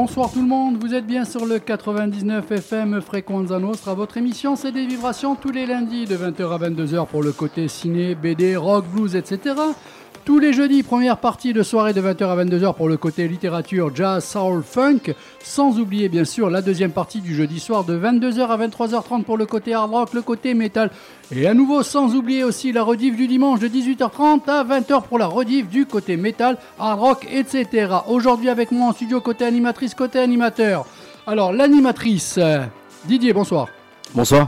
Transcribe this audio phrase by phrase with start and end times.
[0.00, 3.94] Bonsoir tout le monde, vous êtes bien sur le 99 FM Frequenza Nostra.
[3.94, 7.66] Votre émission, c'est des vibrations tous les lundis de 20h à 22h pour le côté
[7.66, 9.56] ciné, BD, rock, blues, etc.
[10.28, 13.96] Tous les jeudis, première partie de soirée de 20h à 22h pour le côté littérature,
[13.96, 15.14] jazz, soul, funk.
[15.42, 19.38] Sans oublier bien sûr la deuxième partie du jeudi soir de 22h à 23h30 pour
[19.38, 20.90] le côté hard rock, le côté metal.
[21.34, 25.18] Et à nouveau, sans oublier aussi la rediff du dimanche de 18h30 à 20h pour
[25.18, 27.90] la rediff du côté metal, hard rock, etc.
[28.06, 30.84] Aujourd'hui avec moi en studio côté animatrice, côté animateur.
[31.26, 32.38] Alors l'animatrice,
[33.06, 33.68] Didier, bonsoir.
[34.14, 34.46] Bonsoir.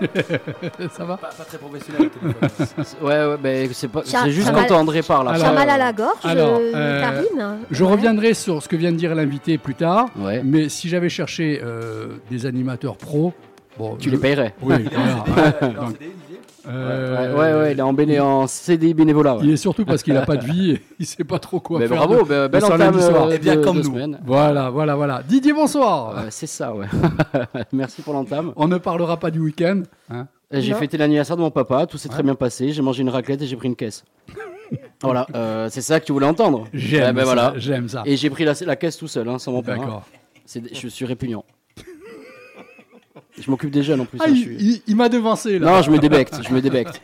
[0.96, 2.10] Ça va Pas, pas très professionnel.
[2.22, 2.84] le téléphone.
[3.02, 4.02] Ouais, ouais, ben c'est pas.
[4.04, 5.30] C'est juste quand André parle.
[5.36, 7.56] J'ai mal à euh, la gorge, alors, euh, euh, Karine.
[7.70, 7.90] Je Ouais.
[7.90, 10.06] reviendrai sur ce que vient de dire l'invité plus tard.
[10.16, 10.42] Ouais.
[10.44, 13.32] Mais si j'avais cherché euh, des animateurs pros,
[13.78, 14.54] bon, Tu je- les payerais.
[14.62, 14.74] Oui,
[15.26, 15.54] voilà.
[15.74, 15.92] Non,
[16.68, 19.36] Euh, Ouais, ouais, ouais, il est en, béné en CDI bénévolat.
[19.36, 19.40] ouais.
[19.44, 21.78] Il est surtout parce qu'il n'a pas de vie et il sait pas trop quoi
[21.78, 21.96] Mais faire.
[22.06, 23.26] bravo, de- belle entame lundi soir.
[23.28, 23.92] euh, Eh bien, de- comme de nous.
[23.92, 24.20] semaine.
[24.24, 25.22] Voilà, voilà, voilà.
[25.26, 26.24] Didier, bonsoir.
[26.30, 26.86] C'est ça, ouais.
[27.72, 28.52] Merci pour l'entame.
[28.56, 29.82] On ne parlera pas du week-end.
[30.10, 30.26] hein.
[30.52, 32.14] Et J'ai fêté l'anniversaire de mon papa, tout s'est Ouais.
[32.14, 32.72] très bien passé.
[32.72, 34.04] J'ai mangé une raclette et j'ai pris une caisse.
[35.02, 36.66] voilà, euh, c'est ça que tu voulais entendre.
[36.74, 37.24] J'aime Ouais, ben ça.
[37.24, 37.52] voilà.
[37.56, 38.02] J'aime ça.
[38.04, 39.76] Et j'ai pris la, la caisse tout seul, hein, sans mon père.
[39.80, 39.84] hein.
[39.84, 40.02] D'accord.
[40.72, 41.44] Je suis répugnant.
[43.40, 44.18] Je m'occupe des jeunes en plus.
[44.20, 45.70] Ah, hein, je il, suis- il- il m'a devancé là.
[45.76, 47.00] Non, je me débecte, je me débecte.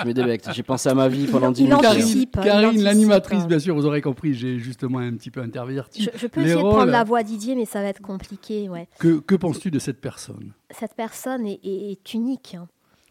[0.00, 0.48] Je me débecte.
[0.52, 1.84] J'ai pensé à ma vie pendant 10 Il minutes.
[1.86, 2.36] Anticipe.
[2.36, 6.02] l'animatrice, bien sûr, vous aurez compris, j'ai justement un petit peu interverti.
[6.12, 8.68] Je, je peux essayer de prendre la voix Didier, mais ça va être compliqué.
[8.68, 8.88] Ouais.
[8.98, 10.52] Que, que penses-tu de cette personne?
[10.70, 12.56] Cette personne est, est- est unique.
[12.58, 12.66] hein.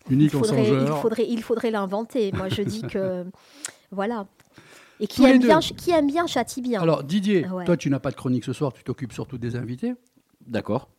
[0.09, 1.02] Unique il en son faudrait, il genre.
[1.02, 2.31] faudrait, il faudrait l'inventer.
[2.34, 3.25] Moi, je dis que
[3.92, 4.25] voilà.
[5.02, 6.81] Et qui aime bien, qui aime bien châtie bien.
[6.81, 7.64] Alors, Didier, Ouais.
[7.64, 9.94] toi, tu n'as pas de chronique ce soir, tu t'occupes surtout des invités?
[10.45, 10.90] D'accord.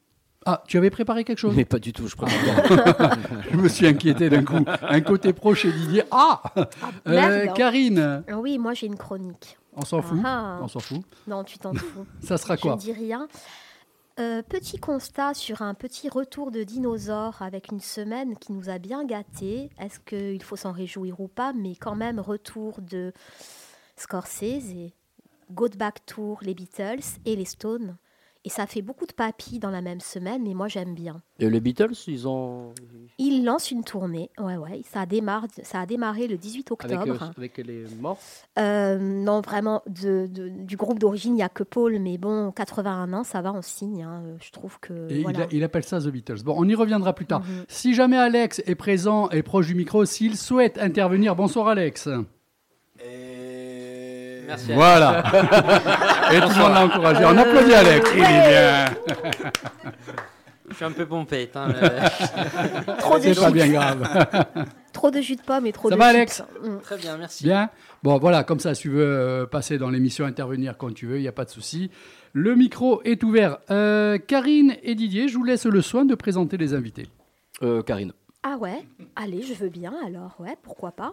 [0.46, 2.64] Ah, tu avais préparé quelque chose Mais pas du tout, je préfère.
[3.50, 4.64] Je me suis inquiété d'un coup.
[4.82, 6.02] Un côté pro chez Didier.
[6.10, 6.62] Ah Ah,
[7.08, 7.46] Euh.
[7.48, 9.58] Karine, Ah Oui, moi j'ai une chronique.
[9.76, 10.18] on s'en fout.
[10.24, 10.58] Ah.
[10.62, 11.02] On s'en fout.
[11.26, 12.06] Non, tu t'en fous.
[12.22, 13.28] Ça sera Je quoi ne dis rien.
[14.18, 18.78] Euh, petit constat sur un petit retour de dinosaures avec une semaine qui nous a
[18.78, 19.70] bien gâtés.
[19.78, 21.52] Est-ce qu'il faut s'en réjouir ou pas?
[21.54, 23.12] Mais quand même, retour de
[23.96, 24.42] Scorsese,
[24.74, 24.94] et
[25.50, 27.96] Go Back Tour, les Beatles et les Stones.
[28.46, 31.20] Et ça fait beaucoup de papilles dans la même semaine, mais moi j'aime bien.
[31.40, 32.72] Et les Beatles, ils ont.
[33.18, 37.22] Ils lancent une tournée, ouais, ouais, ça, démarre, ça a démarré le 18 Avec, octobre.
[37.22, 38.18] euh, avec les morts
[38.58, 42.50] Euh, non, vraiment, de, de- du groupe d'origine, il n'y a que Paul, mais bon,
[42.50, 44.04] 81 ans, ça va en signe.
[44.04, 44.22] hein.
[44.40, 45.10] Je trouve que.
[45.12, 45.40] Et il voilà.
[45.42, 46.42] a- il, appelle ça The Beatles.
[46.42, 47.40] Bon, on y reviendra plus tard.
[47.40, 47.64] Mhm.
[47.68, 52.08] Si jamais Alex est présent et proche du micro, s'il souhaite intervenir, bonsoir Alex.
[53.04, 53.59] Et...
[54.50, 54.72] Merci.
[54.72, 55.22] Voilà.
[56.32, 57.24] et tout le monde l'a encouragé.
[57.24, 58.10] On applaudit Alex.
[58.14, 58.84] Il est bien.
[60.70, 61.50] Je suis un peu pompé.
[61.54, 64.26] hein, le- Trop de, C'est pas jus, bien grave.
[64.92, 66.16] trop de jus de pomme et trop Ça de va, chips.
[66.16, 66.42] Alex?
[66.62, 66.78] Mm.
[66.82, 67.44] Très bien, merci.
[67.44, 67.70] Bien.
[68.02, 71.16] Bon, voilà, comme ça, si tu veux euh, passer dans l'émission, intervenir quand tu veux,
[71.18, 71.90] il n'y a pas de souci.
[72.32, 73.58] Le micro est ouvert.
[73.70, 77.08] Euh, Karine et Didier, je vous laisse le soin de présenter les invités.
[77.62, 78.12] Euh, Karine.
[78.42, 78.86] Ah ouais?
[79.16, 81.12] Allez, je veux bien, alors, ouais, pourquoi pas?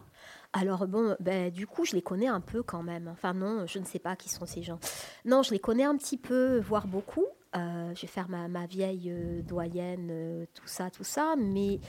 [0.58, 3.08] Alors bon, ben, du coup, je les connais un peu quand même.
[3.08, 4.80] Enfin non, je ne sais pas qui sont ces gens.
[5.24, 7.26] Non, je les connais un petit peu, voire beaucoup.
[7.56, 11.36] Euh, je vais faire ma, ma vieille euh, doyenne, euh, tout ça, tout ça.
[11.38, 11.80] Mais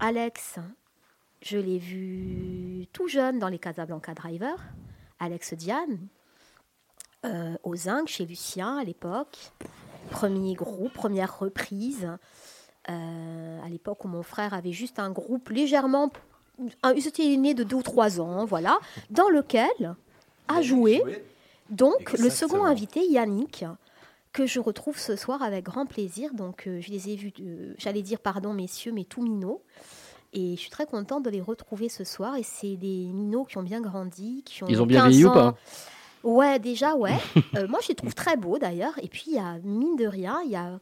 [0.00, 0.58] Alex,
[1.42, 4.56] je l'ai vu tout jeune dans les Casablanca Driver.
[5.20, 6.08] Alex Diane,
[7.62, 9.52] au Zinc, chez Lucien à l'époque.
[10.10, 12.08] Premier groupe, première reprise.
[12.84, 16.12] À l'époque où mon frère avait juste un groupe légèrement.
[16.82, 16.94] Un-
[17.36, 18.78] nés de deux ou trois ans, voilà,
[19.10, 19.94] dans lequel
[20.48, 21.02] a joué
[21.70, 23.64] donc le second invité, Yannick,
[24.32, 26.32] que je retrouve ce soir avec grand plaisir.
[26.34, 29.62] Donc euh, je les ai vus, euh, j'allais dire pardon messieurs, mais tout minots.
[30.34, 32.36] Et je suis très contente de les retrouver ce soir.
[32.36, 35.24] Et c'est des minots qui ont bien grandi, qui ont Ils ont bien 15 vieilli
[35.24, 35.56] ou pas
[36.22, 37.16] Ouais, déjà, ouais.
[37.56, 38.92] Euh, moi, je les trouve très beaux d'ailleurs.
[39.02, 40.78] Et puis, il y a, mine de rien, il y a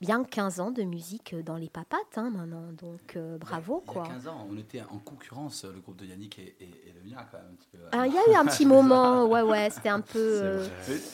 [0.00, 2.64] bien 15 ans de musique dans les papates hein, maintenant.
[2.82, 4.04] Donc, euh, bravo, Il y quoi.
[4.04, 7.08] a 15 ans, on était en concurrence, le groupe de Yannick et, et- et le
[7.10, 7.56] mien, quand même.
[7.92, 10.18] Ah, Il y a eu un petit moment, ouais, ouais, c'était un peu.
[10.18, 10.66] euh,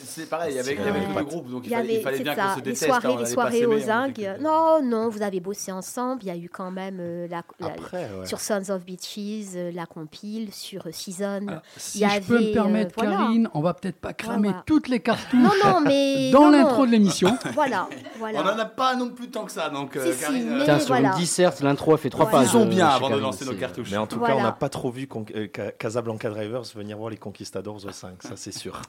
[0.03, 2.23] C'est pareil, il y avait, il y avait le groupe, donc Il y fallait, il
[2.23, 4.37] bien qu'on se les soirées, hein, les soirées aux Zingues.
[4.41, 6.23] Non, non, vous avez bossé ensemble.
[6.23, 8.25] Il y a eu quand même euh, la, la- Après, ouais.
[8.25, 11.47] sur Sons of Beaches, euh, la compile, sur euh, Season.
[11.47, 13.17] Alors, si Il y je peux me permettre, euh, voilà.
[13.17, 14.63] Karine, on va peut-être pas cramer Voilà.
[14.65, 16.31] toutes les cartouches non, non, mais.
[16.33, 17.37] dans l'intro de l'émission.
[17.53, 17.87] Voilà,
[18.17, 18.39] voilà.
[18.75, 21.09] Pas non plus tant que ça, donc euh, Si, si, Karine, euh, Putain, sur voilà.
[21.11, 22.39] une disserte, l'intro a fait trois Voilà.
[22.45, 22.53] pages.
[22.53, 23.89] Faisons bien euh, chez avant de lancer nos cartouches.
[23.91, 24.33] Mais en tout Voilà.
[24.35, 27.75] cas, on n'a pas trop vu Con- euh, Ca- Casablanca Drivers venir voir les Conquistadors
[27.85, 28.81] au 5, ça c'est sûr.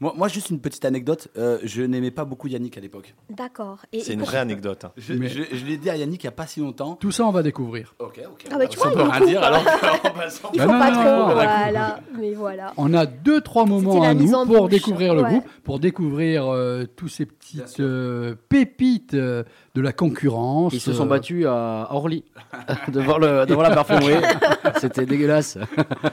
[0.00, 1.28] Moi, moi, juste une petite anecdote.
[1.36, 3.14] euh, je n'aimais pas beaucoup Yannick à l'époque.
[3.28, 3.78] D'accord.
[3.92, 4.84] C'est une vraie anecdote.
[4.84, 4.92] hein.
[4.96, 6.94] Je, Mais- je- je l'ai dit à Yannick il n'y a pas si longtemps.
[6.96, 7.94] Tout ça, on va découvrir.
[7.98, 8.44] Ok, ok.
[8.50, 10.50] Ah bah, tu Ça, vois, on peut rien dire alors qu'en passant.
[10.54, 12.00] Il faut non, pas non, trop, non, voilà.
[12.18, 12.72] Mais voilà.
[12.78, 14.70] On a deux, trois moments à nous pour bouche.
[14.70, 15.28] découvrir le Ouais.
[15.30, 19.44] groupe, pour découvrir euh, tous ces Bien petites euh, pépites euh,
[19.74, 20.72] de la concurrence.
[20.74, 22.24] Ils se sont euh, battus à Orly
[22.92, 24.20] devant, le, devant la parfumerie.
[24.80, 25.58] C'était dégueulasse.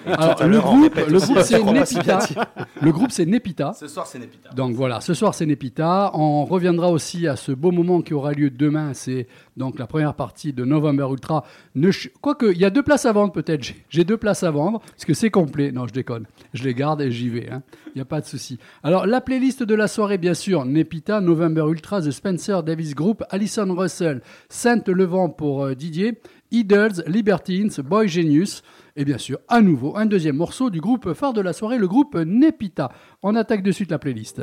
[0.06, 2.20] Alors, le groupe, le groupe c'est Nepita.
[2.82, 3.74] Le groupe c'est Nepita.
[3.74, 4.50] Ce soir, c'est Népita.
[4.52, 6.12] Donc voilà, ce soir c'est Nepita.
[6.14, 8.94] On reviendra aussi à ce beau moment qui aura lieu demain.
[8.94, 9.28] C'est
[9.58, 11.44] donc la première partie de November Ultra.
[11.74, 13.64] Ne ch- Quoique, il y a deux places à vendre peut-être.
[13.90, 15.72] J'ai- deux places à vendre parce que c'est complet.
[15.72, 16.26] Non, je déconne.
[16.54, 17.50] Je les garde et j'y vais.
[17.52, 17.64] hein.
[17.88, 18.60] Il n'y a pas de souci.
[18.84, 23.24] Alors, la playlist de la soirée, bien sûr Nepita, November Ultra, The Spencer Davis Group,
[23.56, 26.20] Russell, Sainte-Levant pour euh, Didier,
[26.52, 28.62] Idols, Libertines, Boy Genius.
[28.96, 31.88] Et bien sûr, à nouveau, un deuxième morceau du groupe phare de la soirée, le
[31.88, 32.92] groupe Nepita.
[33.24, 34.42] On attaque de suite la playlist.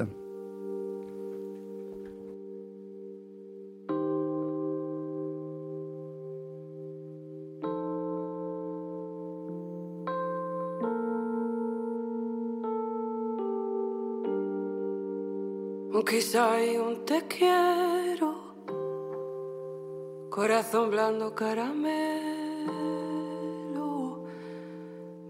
[20.35, 21.85] Corazón blando caramelo,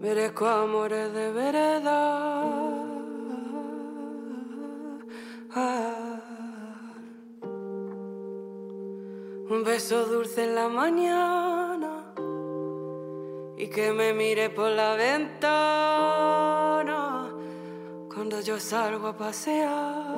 [0.00, 2.64] merezco amores de verdad.
[9.50, 12.14] Un beso dulce en la mañana
[13.58, 16.00] y que me mire por la ventana
[18.08, 20.14] cuando yo salgo a pasear.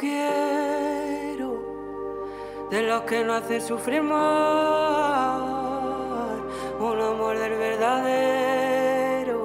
[0.00, 1.50] Quiero,
[2.70, 5.42] de los que no hacen sufrir más.
[6.80, 9.38] Un amor del verdadero,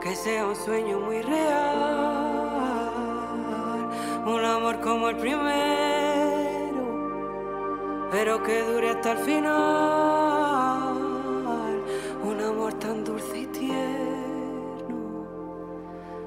[0.00, 2.56] que sea un sueño muy real.
[4.26, 6.82] Un amor como el primero,
[8.10, 9.46] pero que dure hasta el final.
[12.24, 14.16] Un amor tan dulce y tierno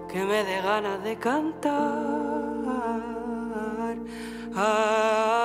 [0.08, 2.19] que me dé ganas de cantar.
[4.62, 5.39] Ah.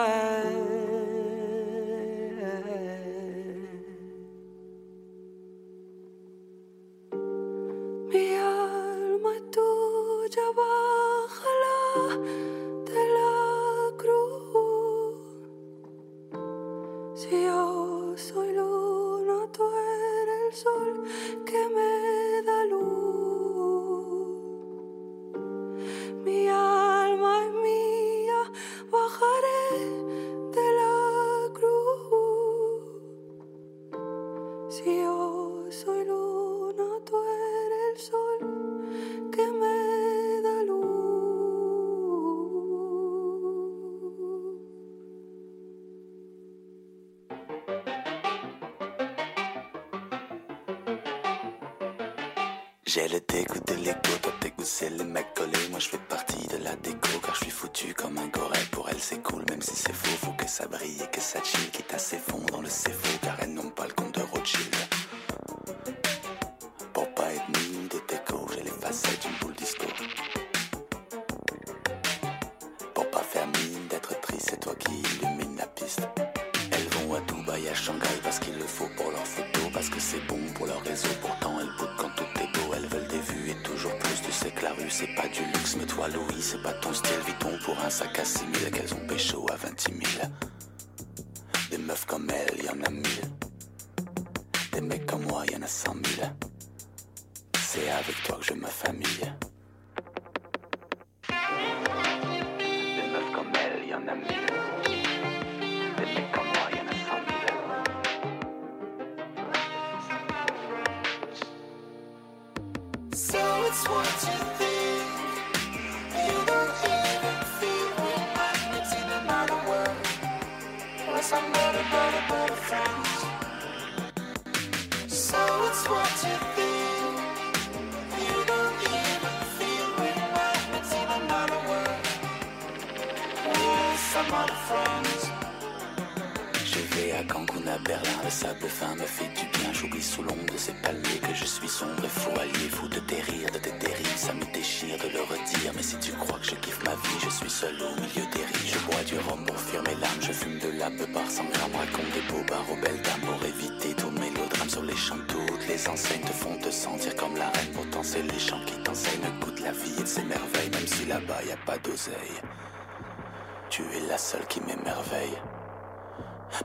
[164.24, 165.38] Seule qui m'émerveille.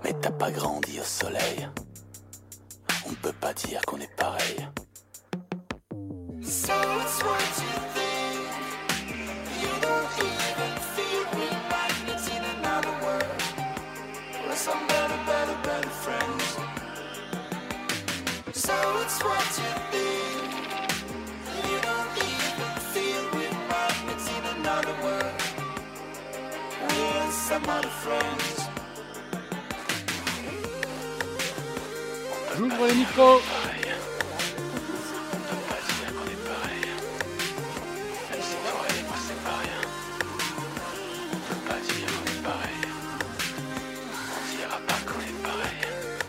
[0.05, 1.28] Mais t'as pas grandi au soleil.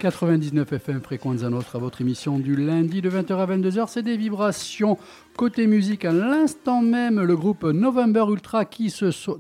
[0.01, 3.85] 99 FM Fréquence à notre à votre émission du lundi de 20h à 22h.
[3.89, 4.97] C'est des vibrations
[5.37, 6.07] côté musique.
[6.07, 8.91] À l'instant même, le groupe November Ultra qui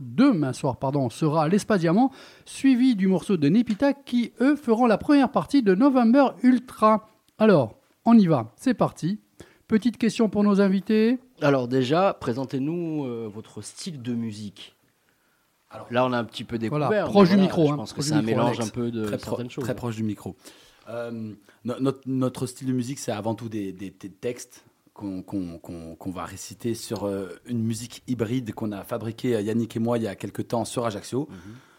[0.01, 2.13] demain soir pardon, sera à l'Espace Diamant,
[2.45, 7.09] suivi du morceau de Nepita qui eux feront la première partie de November Ultra.
[7.39, 9.19] Alors, on y va, c'est parti.
[9.67, 11.21] Petite question pour nos invités.
[11.41, 14.77] Alors déjà, présentez-nous euh, votre style de musique.
[15.71, 16.89] Alors, Là, on a un petit peu découvert.
[16.89, 18.67] Voilà, proche du micro, Je hein, pense que c'est un micro, mélange Alex.
[18.67, 19.65] un peu de très, pro- certaines choses.
[19.65, 20.37] très proche du micro.
[20.89, 21.33] Euh,
[21.65, 26.25] no- notre, notre style de musique, c'est avant tout des, des- des textes qu'on va
[26.25, 30.07] réciter sur euh, une musique hybride qu'on a fabriquée, euh, Yannick et moi, il y
[30.09, 31.29] a quelques temps sur Ajaccio.
[31.31, 31.37] Mhm.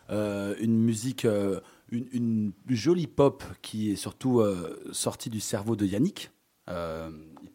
[0.09, 1.59] Euh, une musique, euh,
[1.91, 6.31] une, une jolie pop qui est surtout euh, sortie du cerveau de Yannick.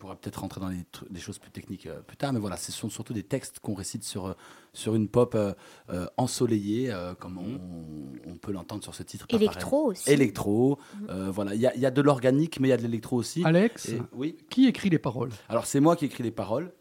[0.07, 0.71] Pourra peut-être rentrer dans
[1.11, 3.75] des, choses plus techniques euh, plus tard, mais voilà, ce sont surtout des textes qu'on
[3.75, 4.35] récite sur, euh,
[4.73, 5.53] sur une pop euh,
[5.91, 9.27] euh, ensoleillée, euh, comme on, on peut l'entendre sur ce titre.
[9.31, 10.09] Électro aussi.
[10.09, 11.57] Électro, euh, voilà.
[11.57, 13.43] Il y, a- il y a de l'organique, mais il y a de l'électro aussi.
[13.45, 14.37] Alex, Et- oui.
[14.49, 15.31] qui écrit les paroles?
[15.49, 16.73] Alors c'est moi qui écris les paroles.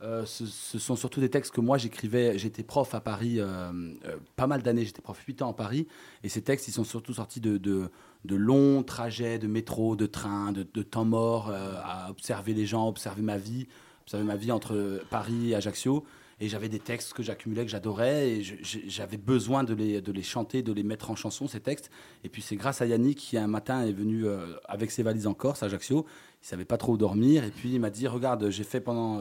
[0.00, 0.46] Euh, ce,
[0.78, 2.38] sont surtout des textes que moi j'écrivais.
[2.38, 3.72] J'étais prof à Paris euh,
[4.04, 4.84] euh, pas mal d'années.
[4.84, 5.88] J'étais prof 8 ans à Paris.
[6.22, 7.90] Et ces textes, ils sont surtout sortis de, de,
[8.24, 13.38] longs trajets de métro, de train, de, temps mort, à observer les gens, observer ma
[13.38, 13.66] vie,
[14.02, 16.04] observer ma vie entre Paris et Ajaccio.
[16.40, 20.22] Et j'avais des textes que j'accumulais, que j'adorais, et j'avais besoin de les, de les
[20.22, 21.90] chanter, de les mettre en chanson, ces textes.
[22.22, 24.24] Et puis c'est grâce à Yannick qui un matin est venu
[24.66, 26.06] avec ses valises en Corse, à Ajaccio.
[26.40, 29.20] Il savait pas trop où dormir, et puis il m'a dit, regarde, j'ai fait pendant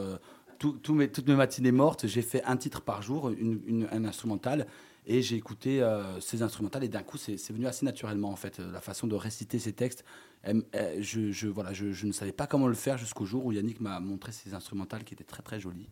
[0.59, 3.87] tout- tout mes, toutes mes matinées mortes, j'ai fait un titre par jour, une- une-
[3.91, 4.67] un instrumental,
[5.05, 8.35] et j'ai écouté euh, ces instrumentales, et d'un coup c'est c'est venu assez naturellement en
[8.35, 10.03] fait, euh, la façon de réciter ces textes.
[10.43, 10.63] Elle-
[11.01, 13.81] je, je- voilà, je, je ne savais pas comment le faire jusqu'au jour où Yannick
[13.81, 15.89] m'a montré ces instrumentales qui étaient très très jolies.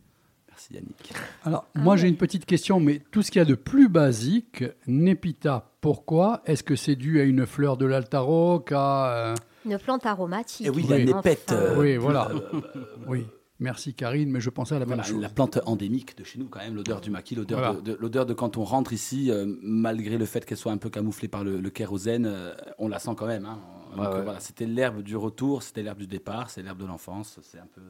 [0.48, 1.12] Merci Yannick.
[1.44, 1.98] Alors, Ah moi ouais.
[2.00, 6.42] j'ai une petite question, mais tout ce qu'il y a de plus basique, Nepita, pourquoi?
[6.46, 9.34] Est-ce que c'est dû à une fleur de l'Altaroc à, euh,
[9.66, 10.66] Une plante aromatique.
[10.66, 11.04] Et oui, la Oui.
[11.04, 11.50] népette.
[11.52, 12.30] Enfin, euh, Oui, voilà.
[12.30, 12.60] euh,
[13.06, 13.26] Oui,
[13.58, 15.20] merci Karine, mais je pensais à la Voilà, même chose.
[15.22, 17.74] la plante endémique de chez nous, quand même, l'odeur du maquis, l'odeur Voilà.
[17.74, 20.76] de, de- l'odeur de quand on rentre ici, euh, malgré le fait qu'elle soit un
[20.78, 23.46] peu camouflée par le, le kérosène, euh, on la sent quand même.
[23.46, 23.58] hein.
[23.96, 24.06] Ouais, ouais.
[24.14, 27.58] euh, voilà, c'était l'herbe du retour, c'était l'herbe du départ, c'est l'herbe de l'enfance, c'est
[27.58, 27.80] un peu.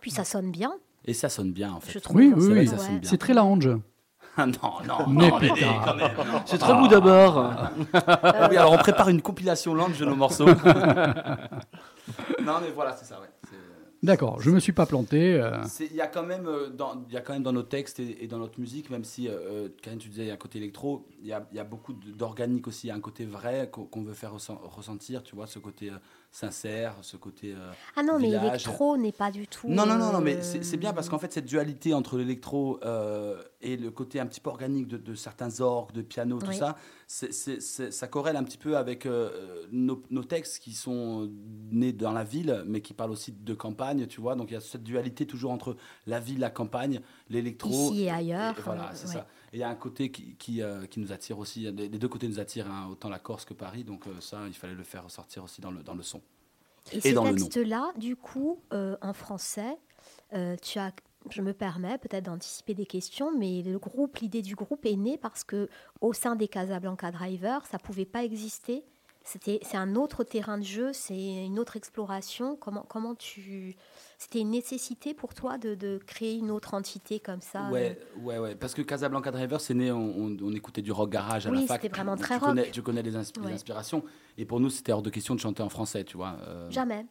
[0.00, 0.72] Puis ça sonne bien,
[1.04, 1.92] Et ça sonne bien en fait.
[1.92, 2.16] je trouve.
[2.16, 2.64] Oui, C'est oui, oui.
[2.64, 3.10] que ça sonne bien.
[3.10, 3.68] C'est très lounge.
[4.34, 4.52] Ah non,
[4.88, 5.82] non, Mais non, putain.
[6.46, 7.36] C'est très beau d'abord.
[7.92, 10.46] Ah oui, alors on prépare une compilation lente de nos morceaux.
[10.46, 10.54] non,
[12.62, 13.28] mais voilà, c'est ça, ouais.
[14.02, 15.34] D'accord, je me suis pas planté.
[15.34, 18.00] euh, Il y a quand même euh, dans, y a quand même dans nos textes
[18.00, 20.58] et, dans notre musique, même si euh, Karine, tu disais il y a un côté
[20.58, 24.14] électro, il y a, beaucoup d'organique aussi, il y a un côté vrai qu'on veut
[24.14, 25.98] faire ressent- ressentir, tu vois, ce côté euh,
[26.32, 27.52] sincère, ce côté.
[27.52, 29.68] euh, Ah non, mais l'électro n'est pas du tout.
[29.68, 32.80] Non, non, non, non, mais euh, c'est bien parce qu'en fait, cette dualité entre l'électro
[32.84, 36.46] euh, et le côté un petit peu organique de, de certains orgues, de piano, tout
[36.48, 36.56] Oui.
[36.56, 36.76] ça,
[37.90, 41.30] ça corrèle un petit peu avec euh, nos, nos textes qui sont
[41.70, 44.34] nés dans la ville, mais qui parlent aussi de campagne, tu vois.
[44.34, 47.92] Donc il y a cette dualité toujours entre la ville, la campagne, l'électro.
[47.92, 49.12] Ici et ailleurs, voilà, c'est ouais.
[49.14, 49.26] ça.
[49.52, 51.70] Et il y a un côté qui, qui, euh, qui nous attire aussi.
[51.70, 53.84] Les, deux côtés nous attirent, hein, autant la Corse que Paris.
[53.84, 56.22] Donc euh, ça, il fallait le faire ressortir aussi dans le, dans le son.
[56.90, 57.36] Et, et ces dans le nom.
[57.36, 59.76] textes-là, du coup, euh, en français,
[60.62, 60.92] tu as,
[61.30, 65.18] je me permets peut-être d'anticiper des questions, mais le groupe, l'idée du groupe est née
[65.18, 65.68] parce que
[66.00, 68.84] au sein des Casablanca Drivers, ça pouvait pas exister
[69.24, 71.14] c'était, c'est un autre terrain de jeu, c'est
[71.44, 72.56] une autre exploration.
[72.56, 73.76] Comment, comment tu,
[74.18, 78.38] c'était une nécessité pour toi de, de créer une autre entité comme ça Ouais, ouais,
[78.38, 78.54] ouais.
[78.54, 81.60] Parce que Casablanca Driver, c'est né, on, on- on écoutait du rock garage à Oui,
[81.62, 81.82] la fac.
[81.82, 82.70] c'était vraiment Tu très connais- rock.
[82.72, 83.52] Tu connais les, insp- les Ouais.
[83.52, 84.02] inspirations.
[84.38, 86.36] Et pour nous, c'était hors de question de chanter en français, tu vois.
[86.46, 87.06] Euh, Jamais.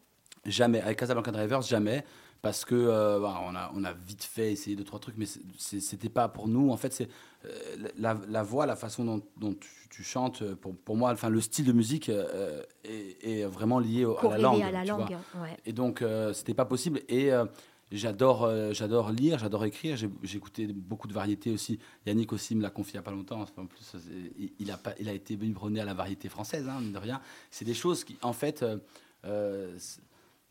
[0.45, 0.81] Jamais.
[0.81, 2.03] Avec Casablanca Drivers, jamais.
[2.41, 5.27] Parce que euh, bah, on, a, on a vite fait essayé deux, trois trucs, mais
[5.57, 6.71] c'était pas pour nous.
[6.71, 7.07] En fait, c'est
[7.45, 7.49] euh,
[7.99, 11.39] la, la voix, la façon dont, dont tu, tu chantes, pour, pour moi, enfin, le
[11.39, 14.61] style de musique euh, est, est vraiment lié au- à la langue.
[14.63, 15.11] à la langue.
[15.35, 15.55] Ouais.
[15.67, 17.01] Et donc, c'était pas possible.
[17.09, 17.29] Et
[17.91, 19.95] j'adore, j'adore lire, j'adore écrire.
[19.95, 21.77] J'ai écouté beaucoup de variétés aussi.
[22.07, 23.45] Yannick aussi me l'a confié il y a pas longtemps.
[23.57, 23.93] En plus,
[24.59, 27.21] il, a pas, il a été biberonné à la variété française, hein, mine de rien.
[27.51, 28.65] C'est des choses qui, en fait,
[29.25, 29.77] euh,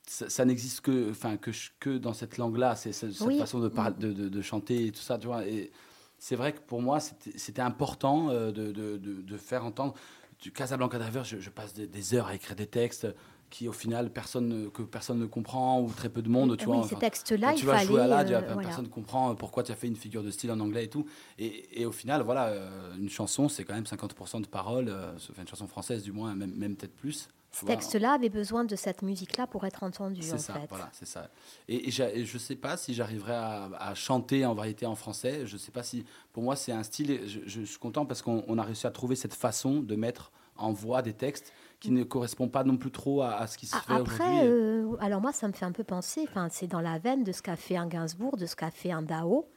[0.07, 2.77] ça, ça n'existe que, enfin, que, dans cette langue-là.
[2.77, 3.39] C'est cette Oui.
[3.39, 5.47] façon de, par- de, de- de chanter et tout ça, tu vois.
[5.47, 5.71] Et
[6.19, 9.95] c'est vrai que pour moi, c'était important euh, de, faire entendre.
[10.41, 13.07] Du Casablanca Driver, je, je passe des, des heures à écrire des textes
[13.51, 16.67] qui, au final, personne ne- que personne ne comprend ou très peu de monde, tu
[16.67, 16.83] oui, vois.
[16.87, 17.87] ces Enfin, textes-là, il tu vas fallait.
[17.87, 18.83] jouer à la, euh, personne voilà.
[18.83, 21.05] ne comprend pourquoi tu as fait une figure de style en anglais et tout.
[21.39, 25.13] Et, et au final, voilà, euh, une chanson, c'est quand même 50% de paroles, euh,
[25.31, 27.29] enfin, une chanson française du moins, même, même peut-être plus.
[27.53, 27.75] Vois.
[27.75, 30.67] textes-là avaient besoin de cette musique-là pour être entendus, en C'est ça, fait.
[30.69, 31.29] voilà, c'est ça.
[31.69, 34.95] Et, et j'a- et je sais pas si j'arriverai à, à chanter en variété en
[34.95, 35.47] français.
[35.47, 37.11] Je sais pas si, pour moi, c'est un style.
[37.11, 39.97] et Je, je suis content parce qu'on on a réussi à trouver cette façon de
[39.97, 43.57] mettre en voix des textes qui ne correspondent pas non plus trop à, à ce
[43.57, 44.41] qui se A- fait Après, aujourd'hui.
[44.45, 47.33] euh, alors moi, ça me fait un peu penser, enfin, c'est dans la veine de
[47.33, 49.49] ce qu'a fait un Gainsbourg, de ce qu'a fait un Dao,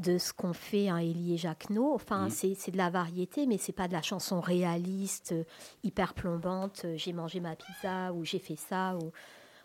[0.00, 1.92] de ce qu'ont fait un Élie et Jacquenot.
[1.94, 2.30] Enfin, Mhm.
[2.30, 5.44] c'est c'est de la variété, mais c'est pas de la chanson réaliste, euh,
[5.84, 6.82] hyper plombante.
[6.84, 8.96] euh, J'ai mangé ma pizza ou j'ai fait ça.
[8.96, 9.12] Ou...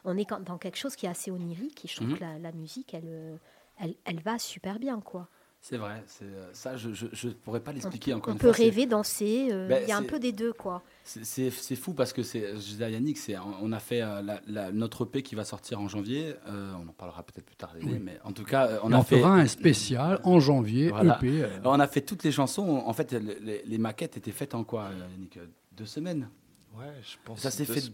[0.04, 2.16] On est dans quelque chose qui est assez onirique et je trouve Mhm.
[2.18, 3.38] que la, la musique, elle, euh,
[3.80, 5.28] elle, elle va super bien, quoi.
[5.68, 6.04] C'est vrai.
[6.22, 8.56] euh, Ça, je, je, je pourrais pas l'expliquer encore On une peut fois.
[8.56, 9.48] c'est- rêver, danser.
[9.52, 10.84] euh, Ben, Il y a un peu des deux, quoi.
[11.04, 14.42] C'est- fou parce que c'est, je disais à Yannick, c'est, on a fait euh, la-
[14.46, 16.36] la- notre EP qui va sortir en janvier.
[16.48, 17.98] euh, on en parlera peut-être plus tard, Oui.
[18.00, 19.18] mais en tout cas, on On, a en fait.
[19.18, 21.18] fera un spécial en janvier, Voilà.
[21.18, 21.42] EP.
[21.42, 22.84] euh, Alors, on a fait toutes les chansons.
[22.86, 25.40] En fait, les, les- les maquettes étaient faites en quoi, Yannick
[25.72, 26.30] Deux semaines.
[26.78, 27.40] Ouais, je pense.
[27.40, 27.86] Ça s'est fait.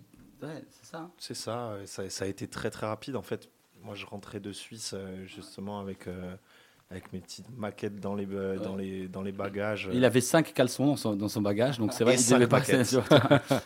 [0.44, 0.98] Ouais, c'est ça.
[0.98, 3.16] hein C'est ça, ça, ça a été très très rapide.
[3.16, 3.50] En fait,
[3.82, 4.94] moi je rentrais de Suisse
[5.26, 6.36] justement avec, euh,
[6.92, 9.90] avec mes petites maquettes dans les, euh, dans les, dans les bagages.
[9.94, 12.48] Il avait cinq caleçons dans son, dans son bagage, donc c'est vrai Et qu'il devait
[12.48, 12.60] pas.
[12.60, 12.96] maquettes.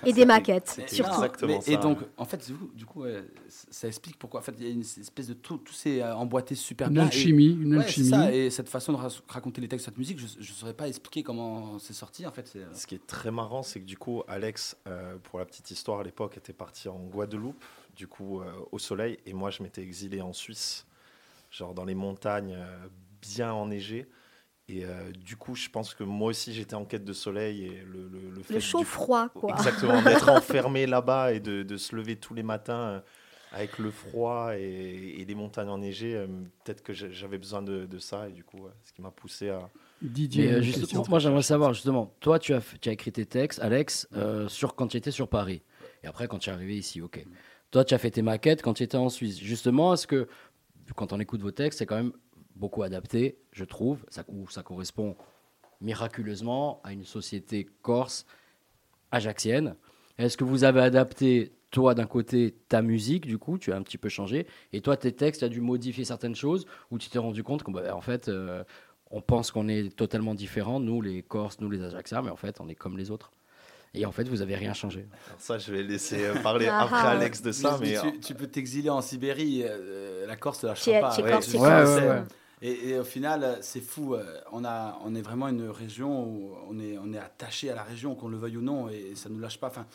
[0.05, 1.11] Et des maquettes, surtout.
[1.13, 4.41] Exactement mais- Et donc, en fait, du coup, du coup, ouais, ça explique pourquoi.
[4.41, 6.93] En fait, il y a une espèce de tout, tout s'est euh, emboîté super Une
[6.93, 7.03] bien.
[7.03, 8.09] Et- alchimie, une Ouais, alchimie.
[8.09, 8.31] ça.
[8.31, 11.23] Et cette façon de ra- raconter les textes, cette musique, je ne saurais pas expliquer
[11.23, 12.27] comment c'est sorti.
[12.27, 15.39] En fait, euh, Ce qui est très marrant, c'est que du coup, Alex, euh, pour
[15.39, 17.63] la petite histoire, à l'époque, était parti en Guadeloupe,
[17.95, 20.85] du coup, euh, au soleil, et moi, je m'étais exilé en Suisse,
[21.49, 22.88] genre dans les montagnes euh,
[23.33, 24.07] bien enneigées.
[24.67, 27.83] Et euh, du coup, je pense que moi aussi, j'étais en quête de soleil et
[27.85, 29.51] le, le, le fait Le du- chaud-froid, quoi.
[29.53, 32.99] Exactement, d'être enfermé là-bas et de, de se lever tous les matins euh,
[33.51, 36.15] avec le froid et, et les montagnes enneigées.
[36.15, 36.25] euh,
[36.63, 39.69] Peut-être que j'avais besoin de, de ça et du coup, ce qui m'a poussé à.
[40.01, 41.03] Didier, Mais, euh, une juste- question.
[41.09, 44.73] moi, j'aimerais savoir justement, toi, tu as, tu as écrit tes textes, Alex, euh, sur
[44.75, 45.61] quand tu étais sur Paris.
[46.03, 47.23] Et après, quand tu es arrivé ici, ok.
[47.69, 49.39] Toi, tu as fait tes maquettes quand tu étais en Suisse.
[49.39, 50.27] Justement, est-ce que,
[50.95, 52.13] quand on écoute vos textes, c'est quand même
[52.55, 55.15] beaucoup adapté, je trouve, ça, ou ça correspond
[55.81, 58.25] miraculeusement à une société corse
[59.11, 59.75] ajaxienne.
[60.17, 63.81] Est-ce que vous avez adapté, toi, d'un côté, ta musique, du coup, tu as un
[63.81, 67.09] petit peu changé, et toi, tes textes, tu as dû modifier certaines choses, ou tu
[67.09, 68.63] t'es rendu compte qu'en en fait, euh,
[69.11, 72.59] on pense qu'on est totalement différents, nous, les Corses, nous, les Ajaxiens, mais en fait,
[72.61, 73.31] on est comme les autres.
[73.93, 75.07] Et en fait, vous avez rien changé.
[75.27, 77.11] Alors ça, je vais laisser euh, parler Ah, après ah.
[77.11, 77.95] Alex de ça, mais.
[78.01, 81.11] tu, tu peux t'exiler en Sibérie, euh, la Corse ne lâchera pas.
[81.15, 81.23] chez
[81.57, 82.23] Ouais, Ouais, ouais.
[82.67, 84.15] Et, au final, euh, c'est fou.
[84.15, 87.75] euh, On, a, on est vraiment une région où on est, on est attaché à
[87.75, 89.67] la région, qu'on le veuille ou non, et ça ne nous lâche pas.
[89.67, 89.86] Enfin,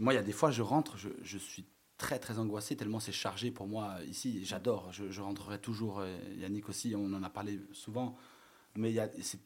[0.00, 1.64] moi, il y a des fois, je rentre, je, suis
[1.96, 4.44] très, très angoissé, tellement c'est chargé pour moi euh, ici.
[4.44, 6.02] J'adore, je, je rentrerai toujours.
[6.36, 8.16] Yannick aussi, on en a parlé souvent.
[8.74, 8.94] Mais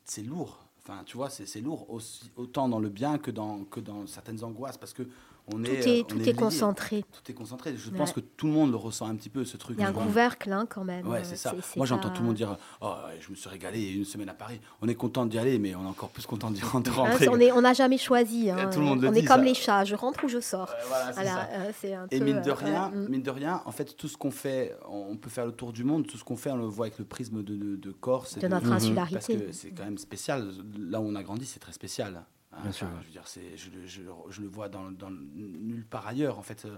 [0.04, 0.66] c'est lourd.
[0.78, 4.42] Enfin, tu vois, c'est lourd, aussi, autant dans le bien que dans, que dans certaines
[4.44, 5.06] angoisses, parce que
[5.48, 6.34] on Tout est, est, euh, tout on est lié.
[6.34, 7.04] concentré.
[7.12, 7.74] Tout est concentré.
[7.76, 7.96] Je Ouais.
[7.98, 9.76] pense que tout le monde le ressent un petit peu, ce truc.
[9.78, 11.06] Il y a un couvercle hein, quand même.
[11.08, 11.52] Ouais, c'est ça.
[11.76, 14.34] Moi, j'entends pas- tout le monde dire Oh, je me suis régalé une semaine à
[14.34, 14.60] Paris.
[14.80, 17.28] On est content d'y aller, mais on est encore plus content d'y de Hein, rentrer.
[17.52, 18.50] on n'a jamais choisi.
[18.50, 18.70] hein.
[18.72, 19.44] Tout le monde le on dit, est comme ça.
[19.44, 20.70] les chats, je rentre ou je sors.
[20.88, 23.96] Voilà, Voilà, euh, un Et peu, mine de rien, ouais, mine de rien, en fait,
[23.96, 26.06] tout ce qu'on fait, on peut faire le tour du monde.
[26.06, 28.36] Tout ce qu'on fait, on le voit avec le prisme de, de, de Corse.
[28.36, 28.70] et de notre Mhm.
[28.70, 29.36] Parce insularité.
[29.38, 30.50] que c'est quand même spécial.
[30.78, 32.24] Là où on a grandi, c'est très spécial.
[32.52, 32.88] Hein, Bien sûr.
[33.00, 36.38] Je veux dire, c'est, je, le- je, je le vois dans, dans nulle part ailleurs,
[36.38, 36.76] en fait, euh,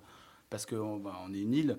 [0.50, 1.78] parce qu'on bah, on est une île,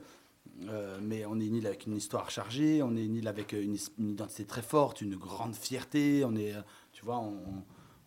[0.67, 3.53] euh, mais on est une île avec une histoire chargée, on est une île avec
[3.53, 6.23] euh, une, une identité très forte, une grande fierté.
[6.25, 6.53] On est,
[6.91, 7.63] tu vois, on,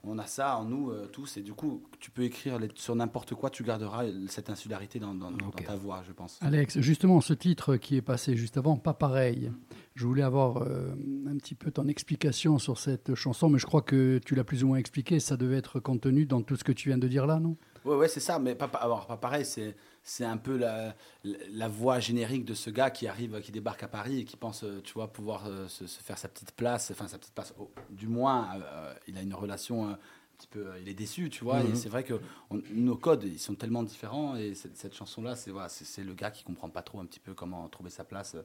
[0.08, 1.36] on a ça en nous euh, tous.
[1.36, 5.14] Et du coup, tu peux écrire les- sur n'importe quoi, tu garderas cette insularité dans,
[5.14, 5.64] dans- dans Ok.
[5.64, 6.38] ta voix, je pense.
[6.40, 9.52] Alex, justement, ce titre qui est passé juste avant, pas pareil.
[9.94, 10.94] Je voulais avoir euh,
[11.28, 14.64] un petit peu ton explication sur cette chanson, mais je crois que tu l'as plus
[14.64, 15.18] ou moins expliqué.
[15.20, 17.56] Ça devait être contenu dans tout ce que tu viens de dire là, non?
[17.84, 19.74] Ouais, ouais, c'est ça, mais pas, pas, alors, pas pareil, c'est,
[20.08, 24.20] c'est un peu la, voix générique de ce gars qui arrive, qui débarque à Paris
[24.20, 27.06] et qui pense, euh, tu vois, pouvoir euh, se, se faire sa petite place, enfin
[27.08, 29.98] sa petite place, oh, du moins, euh, il a une relation euh, un
[30.38, 33.38] petit peu, il est déçu, tu vois, et c'est vrai que on- nos codes, ils
[33.38, 36.82] sont tellement différents, et cette, cette chanson-là, c'est, voilà, c'est, le gars qui comprend pas
[36.82, 38.36] trop un petit peu comment trouver sa place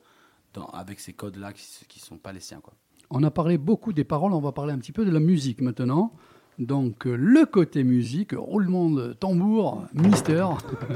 [0.53, 2.73] dans, avec ces codes-là qui, qui sont pas les siens, quoi.
[3.09, 5.61] On a parlé beaucoup des paroles, on va parler un petit peu de la musique
[5.61, 6.13] maintenant.
[6.59, 10.45] Donc, euh, le côté musique, roulement de tambour, Mister.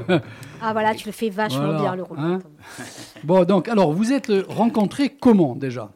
[0.60, 2.18] Ah voilà, tu le fais vachement Voilà, bien le rôle.
[2.18, 2.38] hein.
[3.24, 5.90] Bon, donc, alors, vous êtes rencontrés comment déjà?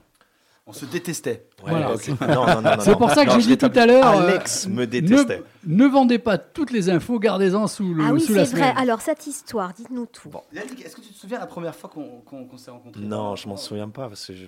[0.66, 1.46] On se détestait.
[1.64, 1.92] Ouais, Voilà.
[1.94, 2.08] ok.
[2.20, 4.06] Non, non, non, non, C'est pour ça que j'ai je dit tout à l'heure.
[4.16, 5.42] euh, Alex me ne, détestait.
[5.66, 8.72] ne vendez pas toutes les infos, gardez-en sous, le, Ah oui, sous c'est vrai.
[8.76, 10.30] Alors cette histoire, dites-nous tout.
[10.54, 13.00] Yannick, est-ce que tu te souviens la première fois qu'on s'est rencontrés?
[13.02, 14.46] Non, je m'en souviens pas parce que je-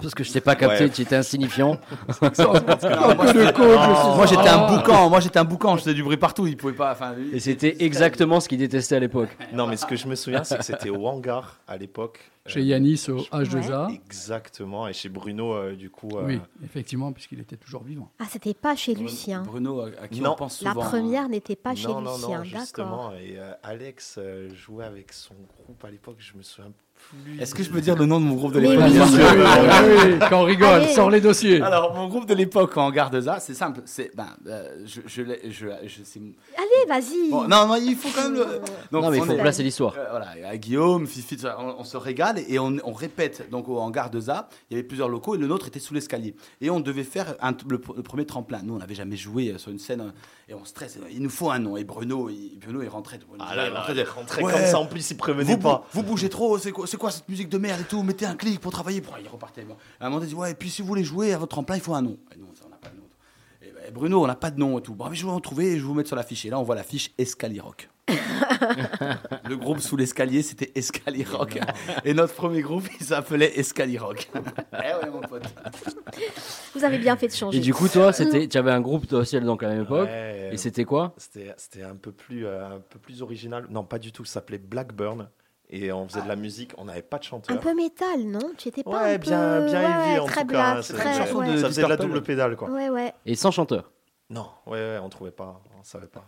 [0.00, 0.90] Parce que je t'ai pas capté, Ouais.
[0.90, 1.78] tu étais insignifiant.
[2.38, 3.14] Non,
[4.16, 6.72] moi, j'étais un boucan, moi j'étais un boucan, je faisais du bruit partout, il pouvait
[6.72, 6.92] pas.
[6.92, 9.30] Enfin, lui, Et c'était exactement ce qu'il détestait à l'époque.
[9.52, 12.30] Non, mais ce que je me souviens, c'est que c'était au hangar à l'époque.
[12.46, 13.94] Chez Euh, Yanis au H2A.
[13.94, 14.86] Exactement.
[14.86, 16.10] Et chez Bruno, euh, du coup.
[16.18, 18.10] euh, Oui, effectivement, puisqu'il était toujours vivant.
[18.18, 19.42] Ah, c'était pas chez Lucien.
[19.42, 20.32] Bruno, à, qui Non.
[20.32, 20.82] on pense La souvent.
[20.84, 20.88] hein.
[20.88, 22.44] première n'était pas chez non, Lucien, non, d'accord.
[22.44, 23.12] justement.
[23.12, 26.70] Et euh, Alex euh, jouait avec son groupe à l'époque, je me souviens.
[27.40, 28.98] Est-ce que je peux dire le nom de mon groupe de l'époque oui.
[28.98, 30.92] Ah oui, quand on rigole, Allez.
[30.94, 31.60] sors les dossiers.
[31.60, 33.82] Alors, mon groupe de l'époque en garde ça, c'est simple.
[33.84, 36.20] C'est, ben, euh, je, je, je, je, c'est-
[36.56, 37.30] Allez, vas-y.
[37.30, 38.44] Bon, non, non, il faut quand même le.
[38.90, 39.94] Donc, non, mais il faut est- placer l'histoire.
[39.96, 43.48] Euh, voilà, à Guillaume, Fifi, ça, on, on se régale et on, on répète.
[43.50, 45.94] Donc au hangar de ZA, il y avait plusieurs locaux et le nôtre était sous
[45.94, 46.34] l'escalier.
[46.60, 48.60] Et on devait faire un- le, le premier tremplin.
[48.64, 50.10] Nous, on n'avait jamais joué euh, sur une scène euh,
[50.48, 50.98] et on stresse.
[51.12, 51.76] Il nous faut un nom.
[51.76, 53.18] Et Bruno, il, Bruno, il rentrait.
[53.28, 55.54] Bruno, Ah là il là, rentrait, il rentrait Ouais, comme ça, en plus, il prévenait
[55.54, 55.86] vous, pas.
[55.92, 58.36] vous bougez trop, c'est quoi, c'est quoi cette musique de merde et tout Mettez un
[58.36, 59.00] clic pour travailler.
[59.00, 59.62] Bon, il repartait.
[59.62, 59.74] Bon.
[59.98, 61.74] À un moment, il dit Ouais, et puis si vous voulez jouer à votre tremplin,
[61.74, 62.16] il faut un nom.
[62.32, 63.02] Et nous, on n'a pas de nom.
[63.60, 64.94] Et ben, Bruno, on n'a pas de nom et tout.
[64.94, 66.44] Bon, mais je vais en trouver et je vais vous mettre sur l'affiche.
[66.44, 67.88] Et là, on voit l'affiche Escalier Rock.
[69.48, 71.58] le groupe sous l'escalier, c'était Escalier Rock.
[72.04, 74.30] Et notre premier groupe, il s'appelait Escalier Rock.
[74.72, 75.52] eh ouais, mon pote.
[76.76, 77.58] Vous avez bien fait de changer.
[77.58, 79.82] Et du coup, toi, c'était, tu avais un groupe toi aussi donc à la même
[79.82, 80.08] époque.
[80.08, 81.12] Ouais, Et c'était quoi?
[81.16, 83.66] C'était c'était un peu plus euh, un peu plus original.
[83.68, 84.24] Non, pas du tout.
[84.24, 85.28] Ça s'appelait Blackburn.
[85.70, 86.72] Et on faisait de la musique.
[86.78, 87.56] On n'avait pas de chanteur.
[87.56, 88.52] Un peu métal, non?
[88.56, 89.24] Tu étais pas Ouais, un peu...
[89.24, 90.82] bien, ouais, heavy en très tout cas.
[90.82, 91.08] C'est très...
[91.18, 91.52] une chanson ouais.
[91.52, 92.70] de- Ça faisait de la double pédale, quoi.
[92.70, 93.12] Ouais, ouais.
[93.26, 93.90] Et sans chanteur.
[94.34, 96.24] Non, ouais, ouais, on trouvait pas, on savait pas.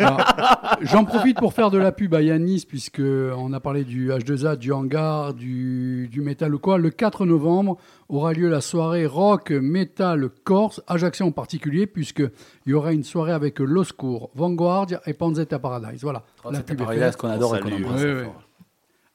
[0.80, 4.56] J'en profite pour faire de la pub à Yanis, puisque on a parlé du H2A,
[4.56, 6.76] du hangar, du, du métal ou quoi.
[6.78, 7.76] Le 4 novembre
[8.08, 12.32] aura lieu la soirée rock metal corse, Ajaccio en particulier, puisqu'il
[12.66, 16.02] y aura une soirée avec L'Oscour, Vanguardia et Panzetta Paradise.
[16.02, 16.24] Voilà.
[16.50, 18.24] la C'était pub ce qu'on adore et qu'on Ouais, très ouais.
[18.24, 18.42] fort.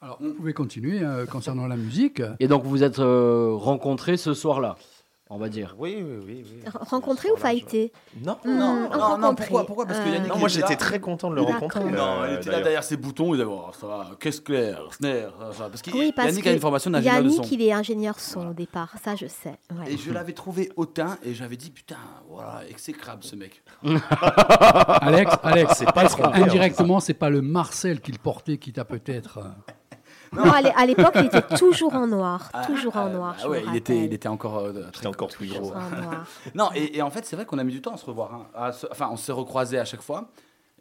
[0.02, 2.22] Alors, on pouvait continuer euh, concernant la musique.
[2.38, 4.76] Et donc, vous êtes euh, rencontrés ce soir-là,
[5.32, 5.74] on va dire.
[5.78, 6.44] Oui, oui, oui.
[6.44, 6.62] oui.
[6.90, 9.46] Rencontré Ce ou Non, Hmm, Non, non, non, rencontré.
[9.46, 9.86] pourquoi, pourquoi?
[9.86, 11.84] Parce que Euh, Yannick, non, il moi j'étais très content de le rencontrer.
[11.84, 14.80] Non, euh, il était là derrière ses boutons, il disait oh, ça va, qu'est-ce clair,
[14.90, 15.68] snare, ça, ça.
[15.68, 17.36] Parce que Oui, parce Yannick que a une formation d'ingénieur de son.
[17.36, 19.56] Yannick, il est ingénieur son au départ, ça je sais.
[19.72, 19.92] ouais.
[19.92, 21.96] Et je l'avais trouvé hautain et j'avais dit putain,
[22.28, 23.62] voilà, exécrable ce mec.
[25.00, 29.38] Alex, Alex, C'est pas indirectement, c'est pas le Marcel qu'il portait qui t'a peut-être.
[30.32, 33.34] Non, à l'é- à l'époque, il était toujours en noir, Ah, toujours en noir.
[33.38, 35.58] ah je ouais, me il était, il était encore euh, très J'étais encore plus gros.
[35.58, 36.26] Toujours en noir.
[36.54, 38.34] Non, et, et en fait, c'est vrai qu'on a mis du temps à se revoir.
[38.34, 38.46] hein.
[38.54, 40.30] À se- enfin, on s'est recroisés à chaque fois.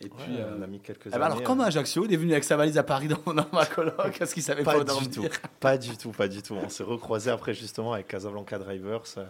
[0.02, 1.26] Et puis, Ouais, euh, on a mis quelques eh ben années.
[1.26, 3.66] alors, comme euh, Ajaccio, il est venu avec sa valise à Paris dans, dans ma
[3.66, 5.10] coloc, parce qu'il savait pas, Pas du dormir?
[5.12, 5.26] tout,
[5.60, 6.54] pas du tout, pas du tout.
[6.54, 9.26] On s'est recroisé après justement avec Casablanca Drivers euh,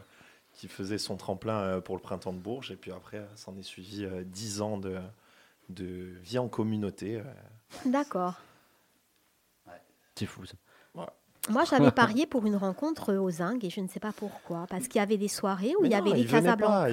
[0.53, 3.63] qui faisait son tremplin euh, pour le printemps de Bourges et puis après s'en est
[3.63, 4.97] suivi euh, 10 ans de,
[5.69, 5.86] de
[6.23, 7.15] vie en communauté.
[7.17, 7.23] euh.
[7.86, 8.34] D'accord.
[10.19, 10.53] C'est fou ça.
[11.49, 14.65] Moi, j'avais parié pour une rencontre aux Zinc et je ne sais pas pourquoi.
[14.69, 16.89] Parce qu'il y avait des soirées où Mais il y non, avait les Casablanca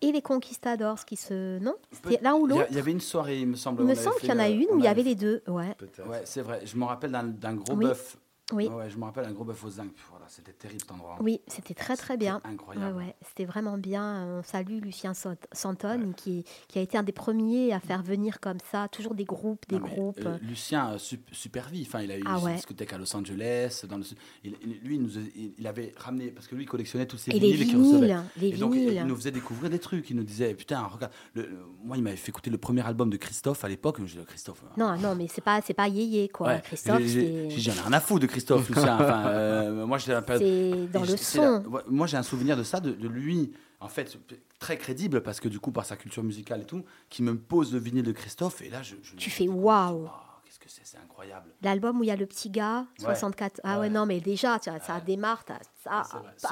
[0.00, 1.58] et les Conquistadors qui se.
[1.58, 1.74] Non?
[1.92, 3.82] C'était l'un ou l'autre il y avait une soirée, il me semble.
[3.82, 5.42] Il me semble qu'il y en a une où il y avait les deux.
[5.46, 5.76] Ouais.
[6.06, 6.62] Ouais, c'est vrai.
[6.64, 7.84] Je me rappelle d'un gros Oui.
[7.84, 8.16] bœuf.
[8.52, 8.68] Oui.
[8.68, 9.92] Ouais, je me rappelle un gros bœuf aux zinc.
[10.28, 11.16] C'était terrible cet endroit.
[11.20, 12.36] Oui, c'était très très bien.
[12.44, 12.96] Ouais, Incroyable.
[12.98, 14.24] ouais, c'était vraiment bien.
[14.38, 18.38] On salue Lucien Sant- Santone qui, qui a été un des premiers à faire venir
[18.40, 20.20] comme ça, toujours des groupes, des Non, mais, groupes.
[20.26, 21.84] euh, Lucien, euh, sup- super vie.
[21.86, 23.84] Enfin, il a eu Ah une discothèque à Los Angeles.
[23.88, 24.18] Dans le, sud.
[24.44, 27.40] il, il- lui, il, nous avait ramené parce que lui, il collectionnait tous ces et
[27.40, 28.06] les vinyles qu'il recevait.
[28.06, 28.96] vinyles, les Et donc, il vinyles.
[28.96, 30.10] il nous faisait découvrir des trucs.
[30.10, 31.12] Il nous disait, putain, regarde.
[31.34, 33.98] le- le- moi, il m'avait fait écouter le premier album de Christophe à l'époque.
[34.04, 34.62] Je dis, Christophe.
[34.64, 36.58] euh, Non, non, mais c'est pas, c'est pas yéyé quoi.
[36.58, 38.94] Christophe, J'ai- j'en ai rien à foutre de Christophe Lucien.
[38.96, 41.64] Enfin, euh, moi, un peu- C'est dans et le la- son.
[41.88, 44.18] moi, j'ai un souvenir de ça, de, de lui, en fait,
[44.58, 47.72] très crédible, parce que du coup, par sa culture musicale et tout, qui me pose
[47.72, 48.96] le vinyle de Christophe, et là, je.
[49.02, 50.04] je- Tu fais waouh.
[50.06, 50.10] Oh,
[50.44, 51.50] Qu'est-ce que c'est C'est incroyable.
[51.62, 53.04] L'album où il y a le petit gars, Ouais.
[53.04, 53.60] 64.
[53.64, 53.90] Ah ouais, Ouais.
[53.90, 55.44] non, mais déjà, tu vois, ça démarre,
[55.84, 56.02] ça.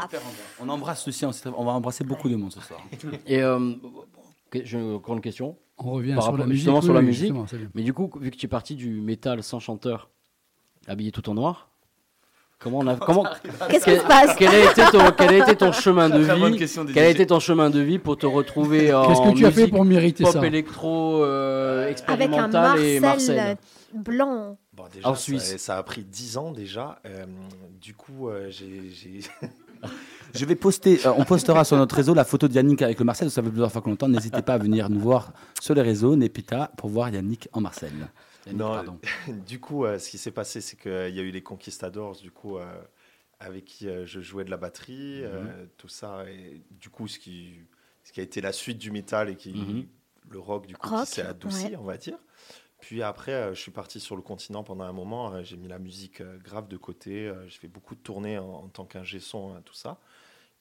[0.02, 0.20] Super.
[0.60, 2.80] On embrasse Lucien, aussi, on va embrasser beaucoup de monde ce soir.
[3.26, 3.74] Et euh,
[4.94, 5.56] encore une question.
[5.78, 6.56] On revient Par sur la musique.
[6.64, 7.32] justement sur la oui, musique.
[7.74, 10.08] Mais du coup, vu que tu es parti du métal sans chanteur,
[10.86, 11.68] habillé tout en noir,
[12.58, 13.24] comment on a comment
[13.70, 16.66] Qu'est-ce qui se passe quel a été ton quel a été ton chemin de vie
[16.92, 19.50] Quel a été ton chemin de vie pour te retrouver en Qu'est-ce que tu as
[19.50, 23.56] fait musique pour mériter pop ça électro euh, Avec un expérimental et Marcel
[23.96, 24.58] blanc.
[24.72, 25.56] Bon, déjà, En Suisse.
[25.56, 27.00] Ça, a pris 10 ans déjà.
[27.06, 27.24] Euh,
[27.80, 29.20] du coup, euh, j'ai.
[30.34, 33.04] Je vais poster, euh, on postera sur notre réseau la photo de Yannick avec le
[33.04, 34.08] Marcel, ça fait plusieurs fois qu'on l'entend.
[34.08, 37.92] N'hésitez pas à venir nous voir sur les réseaux, Népita, pour voir Yannick en Marcel.
[38.46, 39.00] Yannick, Non, pardon.
[39.46, 42.30] du coup, euh, ce qui s'est passé, c'est qu'il y a eu les Conquistadors, du
[42.30, 42.82] coup, euh,
[43.40, 45.68] avec qui euh, je jouais de la batterie, euh, Mhm.
[45.76, 46.30] tout ça.
[46.30, 47.60] Et du coup, ce qui,
[48.04, 49.88] ce qui a été la suite du métal et qui, Mhm.
[50.30, 51.76] le rock, du coup, Rock, qui s'est adouci, ouais.
[51.76, 52.18] on va dire.
[52.80, 55.34] Puis après, euh, je suis parti sur le continent pendant un moment.
[55.34, 57.28] euh, j'ai mis la musique euh, grave de côté.
[57.28, 60.00] euh, j'ai fait beaucoup de tournées en, en tant qu'ingé son, hein, tout ça.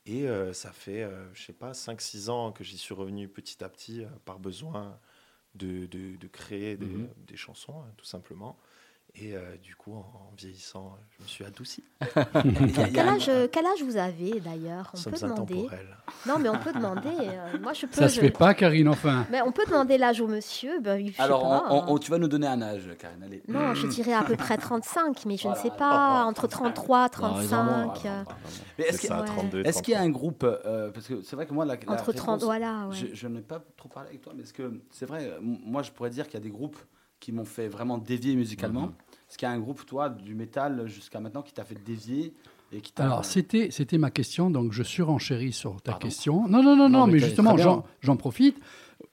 [0.05, 3.63] Et euh, ça fait, euh, je sais pas, 5-6 ans que j'y suis revenu petit
[3.63, 4.99] à petit euh, par besoin
[5.55, 7.09] de, de- de créer des, Mhm.
[7.27, 8.57] des chansons, hein, tout simplement.
[9.17, 11.83] Et euh, du coup, en, en vieillissant, je me suis adouci.
[12.93, 14.91] Quel âge, quel âge vous avez d'ailleurs?
[14.93, 15.67] On peut demander.
[16.27, 17.07] Non, mais on peut demander.
[17.21, 17.93] euh, moi, je peux.
[17.95, 19.25] Ça se je- fait pas, Karine, enfin.
[19.31, 20.81] Mais on peut demander l'âge au monsieur.
[20.81, 21.85] Ben, je sais Alors, pas, on- on- hein.
[21.87, 23.23] on- tu vas nous donner un âge, Karine.
[23.23, 23.41] Allez.
[23.47, 25.57] Non, je dirais à peu près 35, mais je Voilà.
[25.59, 26.25] ne sais pas.
[26.25, 28.05] Entre 33, Non, vraiment, 35.
[28.05, 28.23] euh,
[28.77, 29.25] Mais est-ce C'est qu'il ça, ouais.
[29.27, 30.01] 32, est-ce qu'il y a 33.
[30.01, 32.87] un groupe euh, Parce que c'est vrai que moi, la, la Entre 30, réponse- voilà.
[32.89, 32.95] ouais.
[32.95, 35.83] Je, je n'ai pas trop parlé avec toi, mais est-ce que c'est vrai euh, Moi,
[35.83, 36.77] je pourrais dire qu'il y a des groupes
[37.19, 38.87] qui m'ont fait vraiment dévier musicalement.
[38.87, 38.93] Mhm.
[39.29, 42.33] Est-ce qu'il y a un groupe, toi, du métal jusqu'à maintenant, qui t'a fait dévier
[42.71, 42.93] et qui.
[42.97, 46.07] Alors, c'était, c'était ma question, donc je surenchéris sur ta Pardon.
[46.07, 46.47] question.
[46.47, 48.57] Non, non, non, non, mais justement, j'en, profite.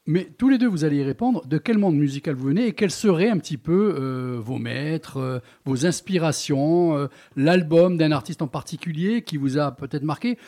[0.07, 1.47] Mais tous les deux, vous allez y répondre.
[1.47, 5.17] De quel monde musical vous venez et quels seraient un petit peu euh, vos maîtres,
[5.17, 10.39] euh, vos inspirations, euh, l'album d'un artiste en particulier qui vous a peut-être marqué?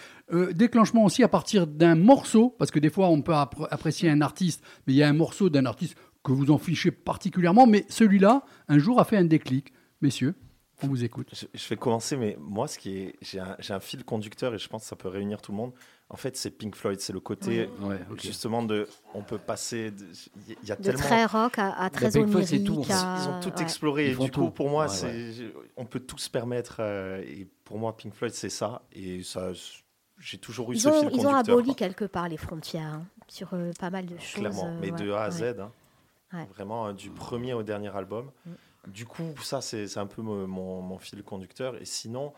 [0.53, 4.23] Déclenchement aussi à partir d'un morceau, parce que des fois, on peut appré- apprécier un
[4.23, 7.85] artiste, mais il y a un morceau d'un artiste que vous en fichez particulièrement, mais
[7.89, 9.73] celui-là, un jour, a fait un déclic.
[10.01, 10.35] Messieurs,
[10.83, 11.29] on vous écoute.
[11.33, 14.53] Je, je vais commencer, mais moi, ce qui est, j'ai un, j'ai un fil conducteur
[14.55, 15.73] et je pense que ça peut réunir tout le monde.
[16.11, 19.93] En fait, c'est Pink Floyd, c'est le côté Ouais, justement de, on peut passer,
[20.49, 22.65] il y a De tellement, très rock à, à très onirique.
[22.65, 23.63] tout, à- ils ont tout ouais.
[23.63, 24.11] exploré.
[24.11, 25.33] Et du coup, pour moi, Ouais, c'est,
[25.77, 26.77] on peut tout se permettre.
[26.81, 28.83] euh, et pour moi, Pink Floyd, c'est ça.
[28.93, 29.51] Et ça,
[30.19, 31.75] j'ai toujours eu Ils ce ont, fil ils ont aboli quoi.
[31.75, 34.35] quelque part les frontières hein, sur euh, pas mal de choses.
[34.35, 35.35] Clairement, euh, mais de A à ouais.
[35.55, 35.71] Z, hein.
[36.35, 36.47] Ouais.
[36.55, 38.31] vraiment euh, du premier au dernier album.
[38.45, 38.51] Mm.
[38.89, 41.81] Du coup, ça, c'est c'est un peu mon, fil conducteur.
[41.81, 42.35] Et sinon,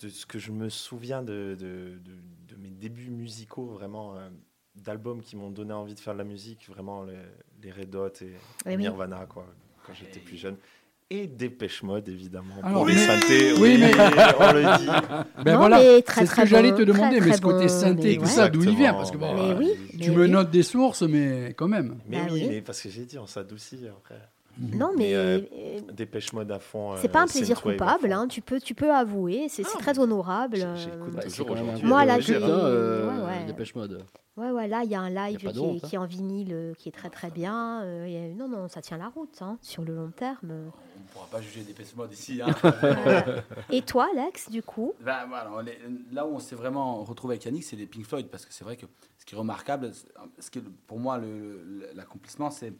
[0.00, 4.28] de ce que je me souviens de, de- de- de mes débuts musicaux, vraiment, euh,
[4.74, 7.18] d'albums qui m'ont donné envie de faire de la musique, vraiment les,
[7.62, 8.34] les Red Hot et
[8.66, 8.76] Eh oui.
[8.78, 9.46] Nirvana, quoi,
[9.86, 10.56] quand j'étais plus jeune.
[11.12, 12.92] Et Dépêche Mode, évidemment, Alors, pour oui.
[12.94, 13.52] les synthés.
[13.58, 13.90] Oui, mais-
[14.38, 14.86] on le dit.
[15.44, 17.40] Ben Non, voilà, mais très, c'est ce très que j'allais te demander, très, mais ce
[17.40, 18.26] côté synthé, mais tout ouais.
[18.28, 18.92] ça, d'où il vient.
[18.94, 20.30] Parce que bon, Mais euh, oui, tu mais me oui.
[20.30, 21.96] notes des sources, mais quand même.
[22.08, 22.46] Mais Bah oui, oui.
[22.48, 24.20] mais parce que j'ai dit, on s'adoucit après.
[24.60, 26.94] Non, mais Mais, euh, euh, Dépêche Mode à fond.
[26.98, 28.12] c'est euh, pas un plaisir coupable.
[28.12, 29.46] hein, Tu peux, tu peux avouer.
[29.48, 30.58] C'est c'est très honorable.
[30.60, 31.86] Euh, J'écoute Bah, c'est toujours aujourd'hui.
[31.86, 33.44] Moi, là, j'ai- hein, euh, ouais, ouais.
[33.46, 34.02] Dépêche Mode.
[34.36, 35.88] Ouais, ouais, là, il y a un live a qui, est, honte, hein.
[35.88, 37.82] qui est en vinyle, qui est très très bien.
[37.82, 40.38] euh, a- non, non, ça tient la route hein, sur le long terme.
[40.50, 42.40] On ne pourra pas juger des Mode ici.
[42.42, 42.54] hein.
[43.70, 44.92] Et toi, Alex, du coup?
[45.00, 45.78] Voilà, on est-
[46.12, 48.64] là où on s'est vraiment retrouvé avec Yannick, c'est les Pink Floyd, parce que c'est
[48.64, 48.86] vrai que
[49.18, 50.06] ce qui est remarquable, c'est-
[50.38, 51.18] ce qui est, pour moi,
[51.94, 52.72] l'accomplissement, c'est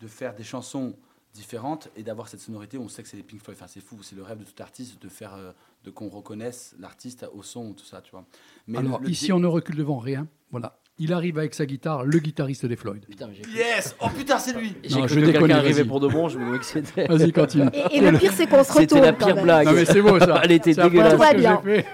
[0.00, 0.94] de faire des chansons
[1.34, 2.78] différentes et d'avoir cette sonorité.
[2.78, 3.56] où On sait que c'est les Pink Floyd.
[3.58, 5.52] Enfin, c'est fou, c'est le rêve de tout artiste de faire, euh,
[5.84, 8.24] de qu'on reconnaisse l'artiste au son, tout ça, tu vois.
[8.66, 10.26] Mais Alors, le- le ici, on ne recule devant rien.
[10.50, 10.78] Voilà.
[11.00, 13.04] Il arrive avec sa guitare, le guitariste des Floyd.
[13.06, 15.84] Putain, mais j'ai Yes Oh putain, c'est lui j'ai Non, cru je que quelqu'un arrivait
[15.84, 17.06] pour de bon, je me que c'était.
[17.06, 17.68] Vas-y, continue.
[17.72, 19.02] et, et le pire, c'est qu'on se C'était retourne.
[19.02, 19.66] la quand pire blague.
[19.68, 20.40] Non, mais c'est beau, ça.
[20.42, 21.12] Elle était la dégueulasse.
[21.12, 21.86] Tout va fait.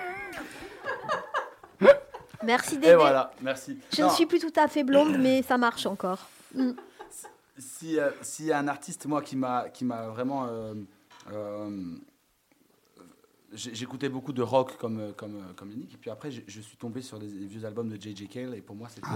[2.44, 2.94] Merci Et Dédé.
[2.94, 3.78] voilà, merci.
[3.94, 6.28] Je Non, ne suis plus tout à fait blonde, mais ça marche encore.
[7.58, 10.74] Si euh, s'il y a un artiste moi qui m'a qui m'a vraiment euh,
[11.32, 11.96] euh,
[13.52, 17.02] j'écoutais beaucoup de rock comme comme comme Yannick et puis après je, je suis tombé
[17.02, 18.26] sur des, des vieux albums de J.J.
[18.28, 19.06] Cale et pour moi c'était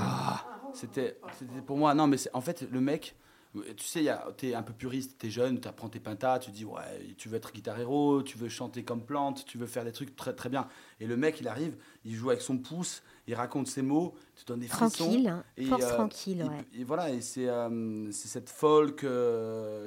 [0.75, 3.17] c'était c'était pour moi non mais c'est- en fait le mec
[3.79, 6.39] tu sais, il y a- t'es un peu puriste, t'es jeune, tu apprends tes pentas,
[6.39, 9.67] tu dis ouais, tu veux être guitar héros, tu veux chanter comme plante, tu veux
[9.67, 10.69] faire des trucs très très bien.
[11.01, 11.75] Et le mec, il arrive,
[12.05, 15.05] il joue avec son pouce, il raconte ses mots, tu donnes des frissons.
[15.05, 15.45] Tranquille, hein.
[15.57, 16.65] Et, force euh, tranquille, il- ouais.
[16.81, 19.05] et voilà, et c'est euh, c'est cette folk.
[19.05, 19.87] euh,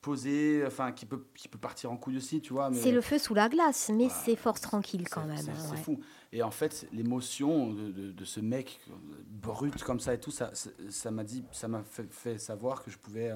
[0.00, 2.70] posé, enfin qui peut, qui peut partir en couille aussi, tu vois.
[2.72, 5.36] C'est le feu sous la glace, mais c'est force tranquille quand même.
[5.38, 5.76] C'est hein, ouais.
[5.76, 5.98] fou.
[6.32, 8.92] Et en fait, l'émotion de, de- de ce mec euh,
[9.28, 12.96] brut comme ça et tout, ça m'a dit, ça m'a fait, fait savoir que je
[12.98, 13.34] pouvais,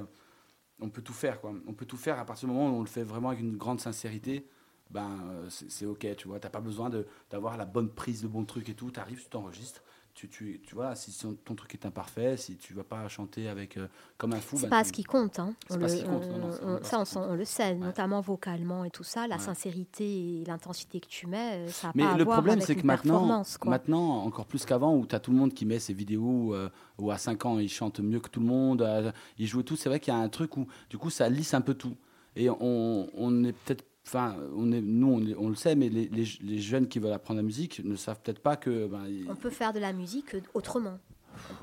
[0.80, 1.52] on peut tout faire quoi.
[1.66, 3.56] On peut tout faire à partir du moment où on le fait vraiment avec une
[3.56, 4.46] grande sincérité.
[4.92, 6.38] Ben euh, c'est ok, tu vois.
[6.38, 6.90] T'as pas besoin
[7.30, 8.90] d'avoir la bonne prise, le bon truc et tout.
[8.90, 9.82] T'arrives, tu t'enregistres.
[10.14, 11.10] Tu, tu, tu vois, si
[11.42, 14.64] ton truc est imparfait, si tu vas pas chanter avec euh, comme un fou, C'est
[14.64, 15.38] ben, pas tu- ce qui compte.
[15.38, 15.54] Hein.
[15.70, 17.74] On pas le- ce qui compte, non, non, on- ça, pas on, le sait, Ouais.
[17.76, 19.26] notamment vocalement et tout ça.
[19.26, 19.40] La Ouais.
[19.40, 20.04] sincérité
[20.42, 23.42] et l'intensité que tu mets, euh, ça n'a Mais pas le problème, c'est que maintenant,
[23.58, 23.70] quoi.
[23.70, 26.68] maintenant, encore plus qu'avant, où tu as tout le monde qui met ses vidéos, euh,
[26.98, 29.64] où à 5 ans, il chante mieux que tout le monde, euh, il joue et
[29.64, 29.76] tout.
[29.76, 31.96] C'est vrai qu'il y a un truc où, du coup, ça lisse un peu tout.
[32.36, 33.84] Et on, on est peut-être.
[34.06, 36.98] Enfin, on est, nous, on, est- on le sait, mais les, les- les jeunes qui
[36.98, 38.86] veulent apprendre la musique ne savent peut-être pas que.
[38.86, 40.98] ben, On peut faire de la musique autrement.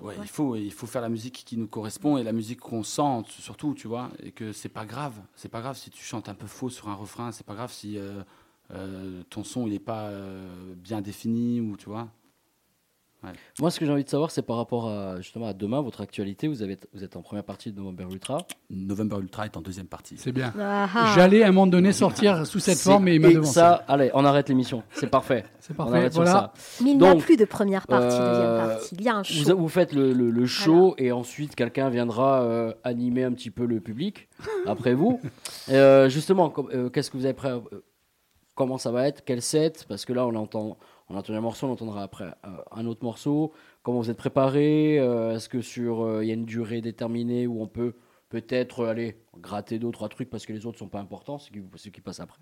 [0.02, 0.24] ouais, ouais.
[0.24, 3.24] Il, faut, il faut faire la musique qui nous correspond et la musique qu'on sent,
[3.28, 4.10] surtout, tu vois.
[4.24, 5.16] Et que c'est pas grave.
[5.36, 7.32] C'est pas grave si tu chantes un peu faux sur un refrain.
[7.34, 8.24] C'est pas grave si euh,
[8.72, 12.08] euh, ton son, il n'est pas euh, bien défini ou, tu vois.
[13.60, 16.00] Moi, ce que j'ai envie de savoir, c'est par rapport à justement à demain, votre
[16.02, 16.48] actualité.
[16.48, 18.38] Vous, avez, vous êtes en première partie de November Ultra.
[18.70, 20.16] November Ultra est en deuxième partie.
[20.18, 20.54] C'est bien.
[20.58, 21.12] Ah.
[21.16, 23.54] J'allais à un moment donné sortir sous cette forme, mais il m'a et devancé.
[23.54, 24.84] ça, allez, on arrête l'émission.
[24.92, 25.44] C'est parfait.
[25.60, 26.10] C'est On parfait.
[26.10, 26.32] Voilà.
[26.32, 26.54] ça.
[26.84, 28.96] Mais il n'y a plus de première partie, euh, deuxième partie.
[28.96, 29.58] Il y a un show.
[29.58, 33.66] vous faites le, le- le show et ensuite quelqu'un viendra euh, animer un petit peu
[33.66, 34.30] le public
[34.66, 35.20] après vous.
[35.70, 37.84] Euh, justement, euh, qu'est-ce que vous avez prêt euh,
[38.56, 39.24] Comment ça va être?
[39.26, 39.86] Quel set?
[39.88, 40.78] Parce que là, on entend,
[41.10, 43.52] on a entendu un morceau, on entendra après euh, un autre morceau.
[43.84, 47.48] Comment vous êtes préparé Euh, Est-ce que sur euh, il y a une durée déterminée
[47.48, 47.94] où on peut
[48.30, 51.62] peut-être aller gratter deux trois trucs parce que les autres sont pas importants, ceux qui,
[51.78, 52.40] ceux qui passent après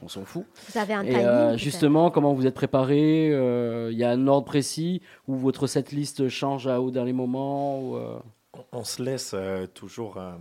[0.00, 0.46] On s'en fout.
[0.72, 1.26] Vous avez un Et timing.
[1.26, 5.66] euh, justement, comment vous êtes préparé Euh, Il y a un ordre précis où votre
[5.66, 8.18] setlist change à, au dernier moment ou, euh,
[8.54, 10.32] On, on se laisse euh, toujours euh,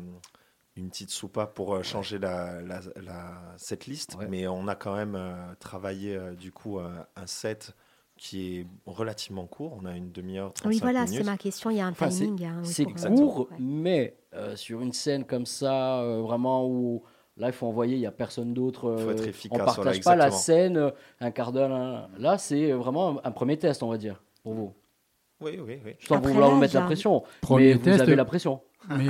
[0.77, 4.27] une petite soupape pour euh, changer la, la, la- cette liste, Ouais.
[4.29, 7.73] mais on a quand même euh, travaillé euh, du coup euh, un set
[8.15, 9.77] qui est relativement court.
[9.81, 11.69] On a une demi-heure, 35 Oui, voilà, c'est ma question.
[11.69, 12.45] Il y a un Enfin, c'est- timing.
[12.45, 13.57] hein, oui, C'est pour- court, Ouais.
[13.59, 17.03] mais euh, sur une scène comme ça, euh, vraiment où
[17.37, 18.95] là il faut envoyer, il n'y a personne d'autre.
[18.97, 22.09] Faut être euh, efficace, on voilà, partage pas la scène, euh, un quart d'heure.
[22.17, 24.73] là, c'est vraiment un, un premier test, on va dire, pour vous.
[25.39, 25.93] Oui, oui, oui.
[25.99, 26.85] Sans Après vouloir vous mettre la hein.
[26.87, 28.01] pression, Premier mais vous test.
[28.01, 28.61] avez la pression.
[28.89, 29.05] Mais,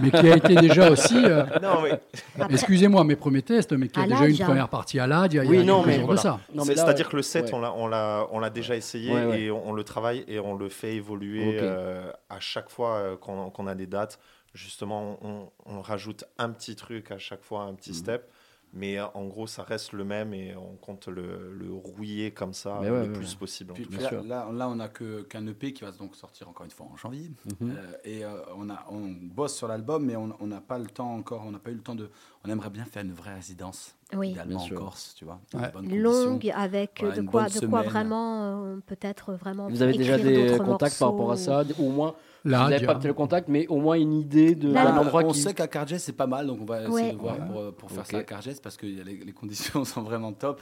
[0.00, 1.16] mais qui a été déjà aussi.
[1.24, 1.90] euh, Non, oui.
[2.38, 4.46] Après- Excusez-moi, mes premiers tests, mais qui a À déjà l'âge, une hein.
[4.46, 5.06] première partie à
[5.40, 6.20] a Oui, non, quelques mais jours de voilà.
[6.20, 6.40] ça.
[6.64, 7.54] C'est-à-dire que le set, ouais.
[7.54, 9.40] on l'a- on l'a on l'a déjà essayé Ouais, ouais.
[9.42, 13.16] et on, on le travaille et on le fait évoluer euh, à chaque fois euh,
[13.16, 14.18] qu'on a des dates.
[14.54, 17.96] Justement, on, on rajoute un petit truc à chaque fois, un petit Mhm.
[17.96, 18.30] step.
[18.76, 22.52] Mais euh, en gros, ça reste le même et on compte le, le rouiller comme
[22.52, 23.38] ça le ouais, plus ouais.
[23.38, 23.70] possible.
[23.70, 24.22] en Puis, tout là, sûr.
[24.24, 27.30] là, là, on n'a qu'un EP qui va donc sortir encore une fois en janvier.
[27.60, 27.70] Mhm.
[27.70, 31.14] Euh, et euh, on, a, on bosse sur l'album, mais on n'a pas le temps
[31.14, 32.10] encore, on n'a pas eu le temps de.
[32.44, 34.30] On aimerait bien faire une vraie résidence, Oui.
[34.30, 34.68] idéalement en.
[34.68, 35.40] Corse, tu vois.
[35.80, 39.68] Longue, avec Voilà, de, quoi, de quoi vraiment, euh, peut-être vraiment.
[39.68, 42.94] Vous avez déjà des contacts par rapport à ça, ou au moins, Là, vous pas
[42.94, 45.40] peut-être le contact, mais au moins une idée de Là, d'un Bah, endroit on qui.
[45.40, 47.12] sait qu'à Cargès, c'est pas mal, donc on va essayer Ouais.
[47.12, 47.46] de voir Ouais.
[47.46, 48.10] pour, euh, pour faire Ok.
[48.10, 50.60] ça à Cargès parce que les, les conditions sont vraiment top.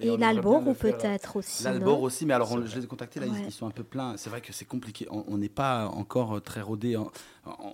[0.00, 1.62] Et, bien l'Albor, ou euh, peut-être aussi.
[1.62, 3.44] L'Albor aussi, mais alors on- je les ai contactés, là, ils- Ouais.
[3.46, 4.16] ils, sont un peu pleins.
[4.16, 5.06] C'est vrai que c'est compliqué.
[5.10, 6.96] On n'est pas encore euh, très rodé.
[6.96, 7.10] en-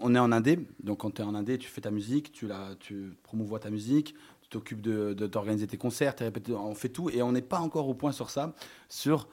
[0.02, 2.46] On est en indé, donc quand tu es en indé, tu fais ta musique, tu,
[2.46, 6.90] la, tu promouvois ta musique, tu t'occupes de, de- d'organiser tes concerts, t'es on fait
[6.90, 8.52] tout, et on n'est pas encore au point sur ça,
[8.90, 9.26] sur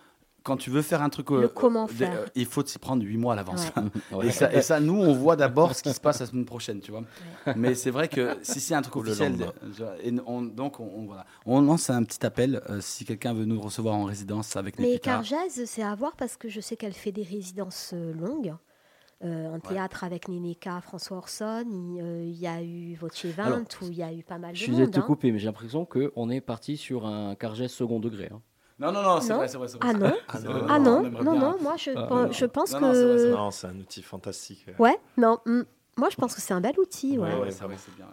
[0.48, 1.30] quand tu veux faire un truc.
[1.30, 2.14] Le comment faire.
[2.22, 3.68] euh, il faut s'y prendre huit mois à l'avance.
[4.14, 4.28] Ouais.
[4.28, 6.80] Et, ça, et ça, nous, on voit d'abord ce qui se passe la semaine prochaine,
[6.80, 7.04] tu vois.
[7.58, 9.36] Mais c'est vrai que si c'est un truc officiel,
[10.04, 11.26] et on, donc on, on- voilà.
[11.46, 14.86] on lance un petit appel euh, si quelqu'un veut nous recevoir en résidence avec Mais
[14.88, 15.12] Népita.
[15.12, 18.56] Cargèse, c'est à voir parce que je sais qu'elle fait des résidences euh, longues.
[19.26, 23.60] Euh, en théâtre avec Nénéka, François Orson, il euh, y a eu Voce 20 Alors,
[23.82, 24.92] où il y a eu pas mal Je de suis désolé monde.
[24.94, 25.08] de te hein.
[25.08, 28.30] couper, mais j'ai l'impression qu'on est parti sur un Cargès second degré.
[28.32, 28.42] hein.
[28.80, 29.68] Non, non, non, c'est vrai, c'est vrai.
[29.82, 30.14] Ah non.
[30.30, 32.32] Ah non, non, Ah on non, moi je, Ah, pen- non.
[32.32, 33.32] je pense que...
[33.32, 34.66] Non, c'est un outil fantastique.
[34.80, 35.62] Ouais, non, hmm,
[35.98, 37.34] moi je pense que c'est un bel outil, ouais.
[37.34, 38.08] Ouais, Ouais, c'est vrai, c'est bien.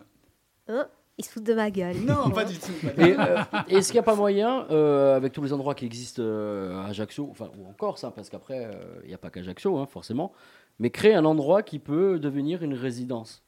[0.68, 1.96] Hein il se fout de ma gueule.
[2.04, 2.72] Non, pas du tout.
[2.98, 3.38] euh,
[3.68, 6.86] est-ce qu'il n'y a pas moyen, euh, avec tous les endroits qui existent euh, à
[6.86, 9.86] Ajaccio, enfin, ou en Corse, hein, parce qu'après, euh, il n'y a pas qu'Ajaccio, hein,
[9.86, 10.32] forcément,
[10.80, 13.43] mais créer un endroit qui peut devenir une résidence?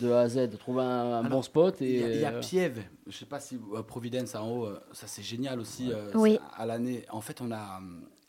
[0.00, 1.98] De A à Z, trouver un, un Alors, bon spot Il et.
[2.00, 4.66] y a, il y a euh, Piève, je sais pas si euh, Providence en haut,
[4.66, 5.90] euh, ça c'est génial aussi.
[5.92, 6.38] euh, Oui.
[6.56, 7.80] À l'année, en fait, on a,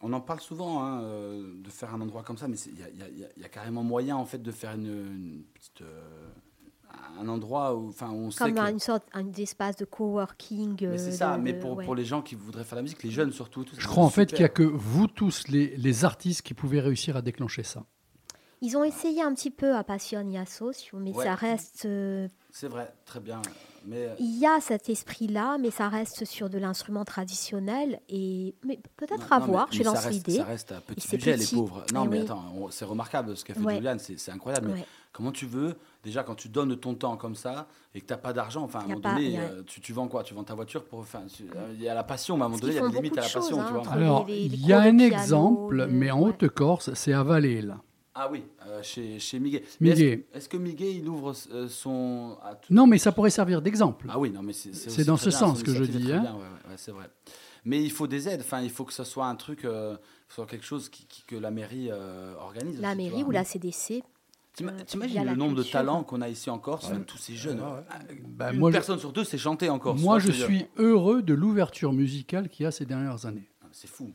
[0.01, 3.09] on en parle souvent hein, de faire un endroit comme ça, mais il y a,
[3.09, 6.29] y y carrément moyen en fait de faire une, une petite, euh,
[7.19, 8.71] un endroit où, enfin, on sait Comme que.
[8.71, 10.87] une sorte un d'espace de coworking.
[10.87, 11.85] Mais c'est ça, de- mais pour, ouais.
[11.85, 13.63] pour les gens qui voudraient faire la musique, les jeunes surtout.
[13.63, 16.53] tout, Je crois en fait qu'il n'y a que vous tous, les, les artistes, qui
[16.55, 17.85] pouvaient réussir à déclencher ça.
[18.61, 21.23] Ils ont essayé un petit peu à Passion Socio, mais Ouais.
[21.25, 21.85] ça reste.
[21.85, 23.41] euh, C'est vrai, très bien.
[23.85, 28.01] Mais euh, il y a cet esprit-là, mais ça reste sur de l'instrument traditionnel.
[28.09, 29.67] Et mais peut-être à non, voir.
[29.71, 30.37] mais- je mais ça lance reste- l'idée.
[30.39, 31.55] Ça reste à petit budget, petit.
[31.55, 31.83] les pauvres.
[31.93, 32.23] Non, Eh mais oui.
[32.23, 33.75] attends, on- c'est remarquable ce qu'a fait Ouais.
[33.75, 34.67] Juliane, c'est incroyable.
[34.73, 34.85] Mais Ouais.
[35.13, 38.17] comment tu veux, déjà, quand tu donnes ton temps comme ça et que tu n'as
[38.17, 40.23] pas d'argent, enfin, à un moment pas- donné, a- euh, tu, tu vends quoi?
[40.23, 40.99] Tu vends ta voiture pour.
[40.99, 41.21] Enfin,
[41.55, 42.95] euh, il y a la passion, mais à un moment donné, il y a des
[42.97, 43.93] limites à la beaucoup de passion, tu hein, vois.
[43.93, 46.19] Alors, il y a de un exemple, de- mais en.
[46.21, 47.77] Haute-Corse, c'est à Valais, là.
[48.21, 49.61] Ah oui, euh, chez, chez Miguel.
[49.79, 50.23] Mais Miguel.
[50.33, 52.37] Est-ce que Miguel, il ouvre euh, son.
[52.61, 54.07] tout- Non, mais ça pourrait servir d'exemple.
[54.09, 56.21] Ah oui, non, mais c'est dans ce bien, sens que je dis, hein.
[56.23, 57.09] ouais, ouais, ouais, c'est vrai.
[57.63, 58.41] Mais il faut des aides.
[58.41, 59.95] Enfin, il faut que ce soit un truc, euh,
[60.27, 62.79] soit quelque chose qui- qui- que la mairie euh, organise.
[62.81, 64.03] La aussi, mairie ou la CDC.
[64.53, 67.61] T'ima- T'imagines le nombre de talents qu'on a ici en Corse, tous ces jeunes.
[67.63, 70.01] Ah, Bah, Une moi, je- personne sur deux sait chanter en Corse.
[70.01, 73.47] moi, je suis heureux de l'ouverture musicale qu'il y a ces dernières années.
[73.61, 74.11] dire C'est fou.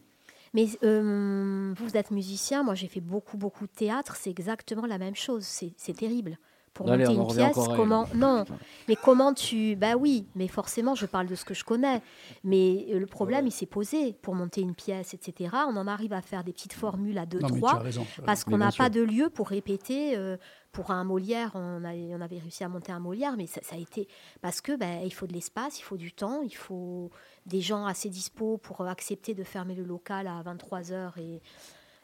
[0.55, 4.99] Mais euh, vous êtes musicien, moi j'ai fait beaucoup, beaucoup de théâtre, c'est exactement la
[4.99, 6.39] même chose, c'est c'est terrible.
[6.75, 7.77] Pour Allez, monter on une pièce, encore à elle.
[7.77, 8.07] comment...
[8.15, 8.45] Non,
[8.89, 9.77] mais comment tu...
[9.77, 12.03] Bah oui, mais forcément, je parle de ce que je connais.
[12.43, 15.51] Mais euh, le problème, il s'est posé pour monter une pièce, etc.
[15.69, 17.79] On en arrive à faire des petites formules à deux, non, trois.
[17.79, 18.05] raison.
[18.27, 20.17] Parce qu'on n'a pas de lieu pour répéter.
[20.17, 20.37] euh,
[20.73, 23.77] pour un Molière, on, a- on avait réussi à monter un Molière, mais ça, ça
[23.77, 24.09] a été
[24.43, 27.13] parce que ben, il faut de l'espace, il faut du temps, il faut
[27.47, 31.41] des gens assez dispo pour accepter de fermer le local à 23 h et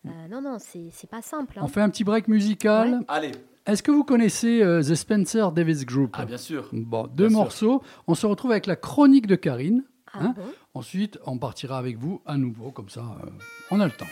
[0.06, 1.58] euh, non non c'est c'est pas simple.
[1.58, 1.62] hein.
[1.64, 3.02] On fait un petit break musical.
[3.08, 3.32] Allez.
[3.66, 6.16] Est-ce que vous connaissez euh, The Spencer Davis Group?
[6.18, 6.68] Ah, bien sûr.
[6.72, 7.38] Bon, deux Bien sûr.
[7.38, 7.82] morceaux.
[8.06, 9.84] On se retrouve avec la chronique de Karine.
[10.12, 10.34] Ah hein.
[10.36, 10.42] bon?
[10.74, 13.28] Ensuite, on partira avec vous à nouveau, comme ça, euh,
[13.70, 14.06] on a le temps.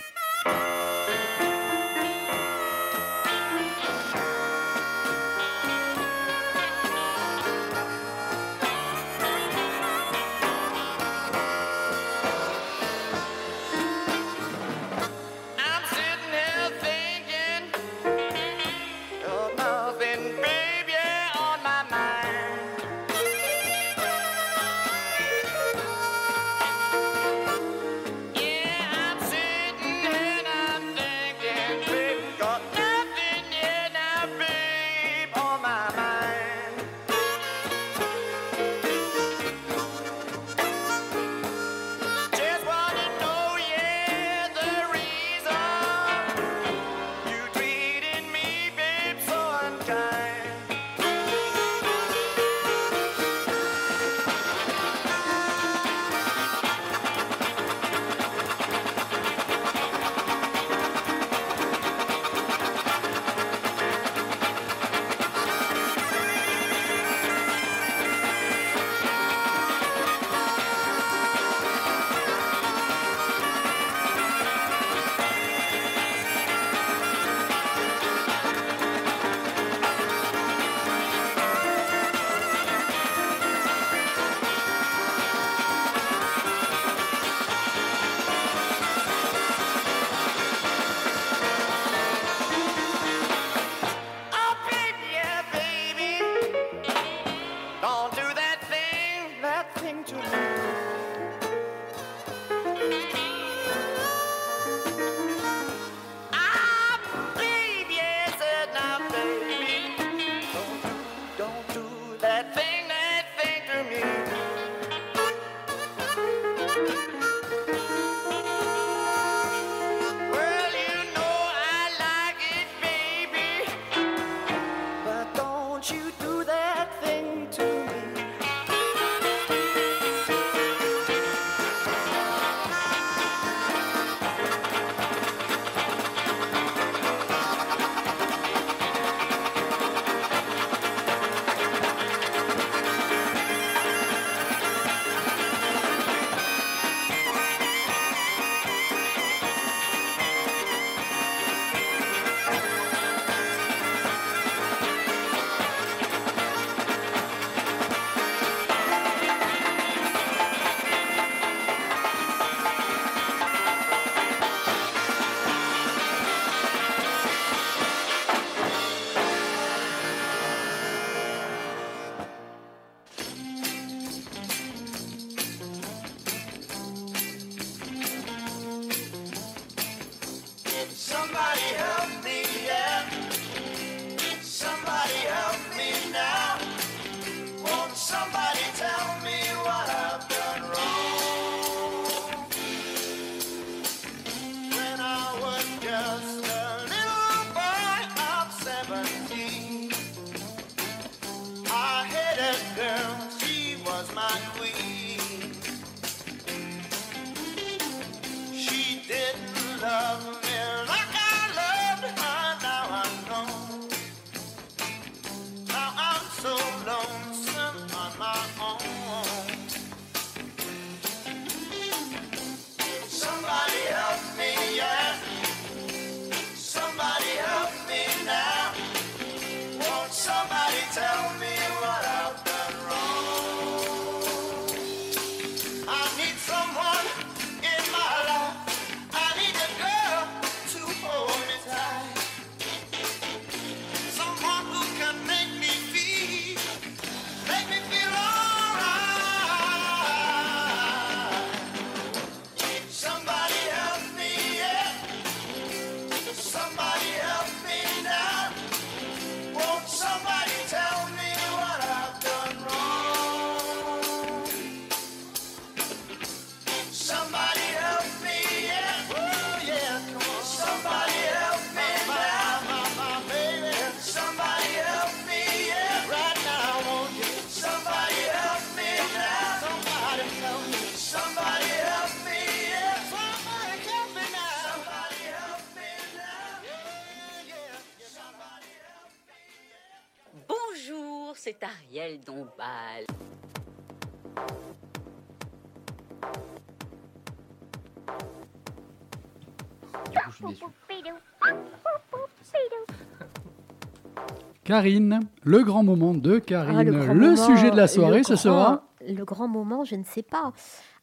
[304.69, 306.77] Karine, le grand moment de Karine.
[306.77, 308.85] Ah, le moment, sujet de la soirée, ce sera.
[309.01, 310.53] Le grand moment, je ne sais pas.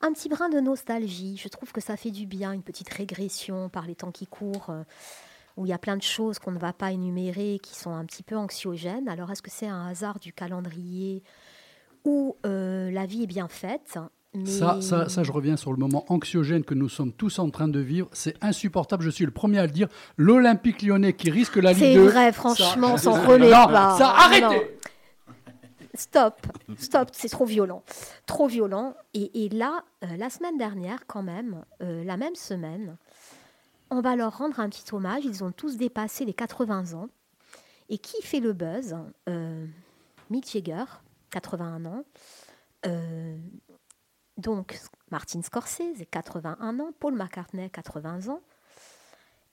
[0.01, 1.35] Un petit brin de nostalgie.
[1.37, 4.69] Je trouve que ça fait du bien, une petite régression par les temps qui courent,
[4.69, 4.83] euh,
[5.57, 8.05] où il y a plein de choses qu'on ne va pas énumérer, qui sont un
[8.05, 9.09] petit peu anxiogènes.
[9.09, 11.23] Alors, est-ce que c'est un hasard du calendrier
[12.03, 13.97] ou euh, la vie est bien faite?
[14.35, 14.45] Mais...
[14.45, 17.67] Ça, ça, ça, je reviens sur le moment anxiogène que nous sommes tous en train
[17.67, 18.07] de vivre.
[18.13, 19.87] C'est insupportable, je suis le premier à le dire.
[20.17, 22.07] L'Olympique lyonnais qui risque la Ligue C'est 2.
[22.07, 23.95] vrai, franchement, ça- s'en pas.
[23.97, 24.61] Ça, arrêtez Non.
[25.97, 26.41] Stop,
[26.77, 27.81] stop, c'est trop violent.
[28.25, 28.95] Trop violent.
[29.13, 32.97] Et, et là, euh, la semaine dernière, quand même, euh, la même semaine,
[33.89, 35.23] on va leur rendre un petit hommage.
[35.23, 37.07] Ils ont tous dépassé les 80 ans.
[37.87, 38.95] Et qui fait le buzz?
[39.29, 39.65] Euh,
[40.29, 40.83] Mick Jagger,
[41.29, 42.03] 81 ans.
[42.85, 43.37] Euh,
[44.37, 44.79] donc,
[45.11, 46.91] Martin Scorsese, 81 ans.
[46.99, 48.41] Paul McCartney, 80 ans.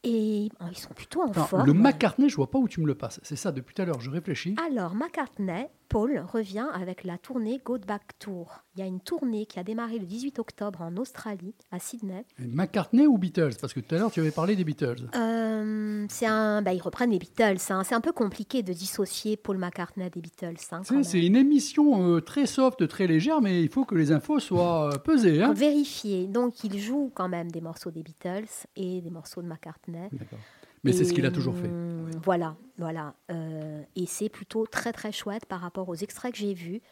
[0.05, 1.65] Et oh, ils sont plutôt en forme.
[1.65, 3.21] le McCartney, je vois pas où tu me le passes.
[3.23, 4.57] C'est ça, depuis tout à l'heure, je réfléchis.
[4.67, 8.63] Alors, McCartney, Paul, revient avec la tournée Go Back Tour.
[8.75, 12.25] Il y a une tournée qui a démarré le 18 octobre en Australie, à Sydney.
[12.39, 13.57] McCartney ou Beatles?
[13.61, 15.11] Parce que tout à l'heure, tu avais parlé des Beatles.
[15.15, 17.59] Euh, c'est un, bah, ils reprennent les Beatles.
[17.69, 17.83] hein.
[17.85, 20.55] C'est un peu compliqué de dissocier Paul McCartney des Beatles.
[20.71, 24.41] hein, c'est une émission euh, très soft, très légère, mais il faut que les infos
[24.41, 25.43] soient euh, pesées.
[25.43, 26.27] Hein Vérifier.
[26.27, 30.09] Donc, il joue quand même des morceaux des Beatles et des morceaux de McCartney.
[30.11, 30.39] D'accord.
[30.85, 31.69] Mais c'est ce qu'il a toujours fait.
[31.69, 33.15] Hum, Voilà, voilà.
[33.31, 36.83] Euh, et c'est plutôt très très chouette par rapport aux extraits que j'ai vus.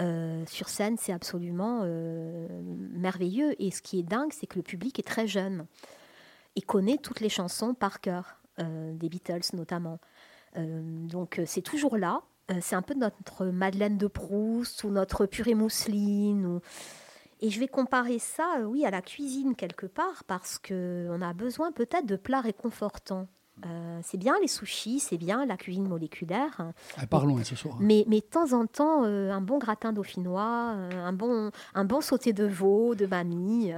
[0.00, 2.48] Euh, sur scène, c'est absolument euh,
[2.92, 3.54] merveilleux.
[3.62, 5.66] Et ce qui est dingue, c'est que le public est très jeune
[6.56, 9.98] et connaît toutes les chansons par cœur, euh, des Beatles notamment.
[10.56, 12.22] Donc c'est toujours là.
[12.60, 16.46] C'est un peu notre Madeleine de Proust ou notre purée mousseline.
[16.46, 16.60] Ou...
[17.44, 21.34] Et je vais comparer ça, euh, oui, à la cuisine quelque part, parce qu'on a
[21.34, 23.28] besoin peut-être de plats réconfortants.
[23.66, 26.72] Euh, c'est bien les sushis, c'est bien la cuisine moléculaire, hein.
[26.96, 27.76] Ah, parlons hein, ce soir.
[27.80, 31.84] mais, mais de temps en temps, euh, un bon gratin dauphinois, euh, un, bon, un
[31.84, 33.72] bon sauté de veau, de mamie.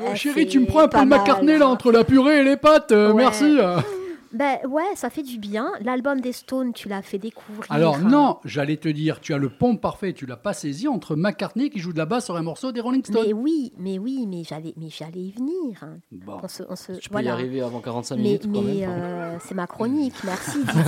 [0.00, 1.70] Oh, chérie, tu me prends un peu mal, McCartney là hein.
[1.70, 2.90] entre la purée et les pâtes.
[2.90, 3.14] Ouais.
[3.14, 3.56] Merci.
[4.32, 5.72] Ben ouais, ça fait du bien.
[5.82, 7.64] L'album des Stones, tu l'as fait découvrir.
[7.70, 11.16] Alors non, j'allais te dire, tu as le pont parfait, tu l'as pas saisi entre
[11.16, 13.22] McCartney qui joue de la basse sur un morceau des Rolling Stones.
[13.26, 15.84] Mais oui, mais oui, mais j'allais, mais j'allais y venir.
[16.10, 17.30] Bon, On se- on se- tu peux voilà.
[17.30, 20.82] y arriver avant 45 Mais, minutes quand mais, euh, c'est ma chronique, merci Didier.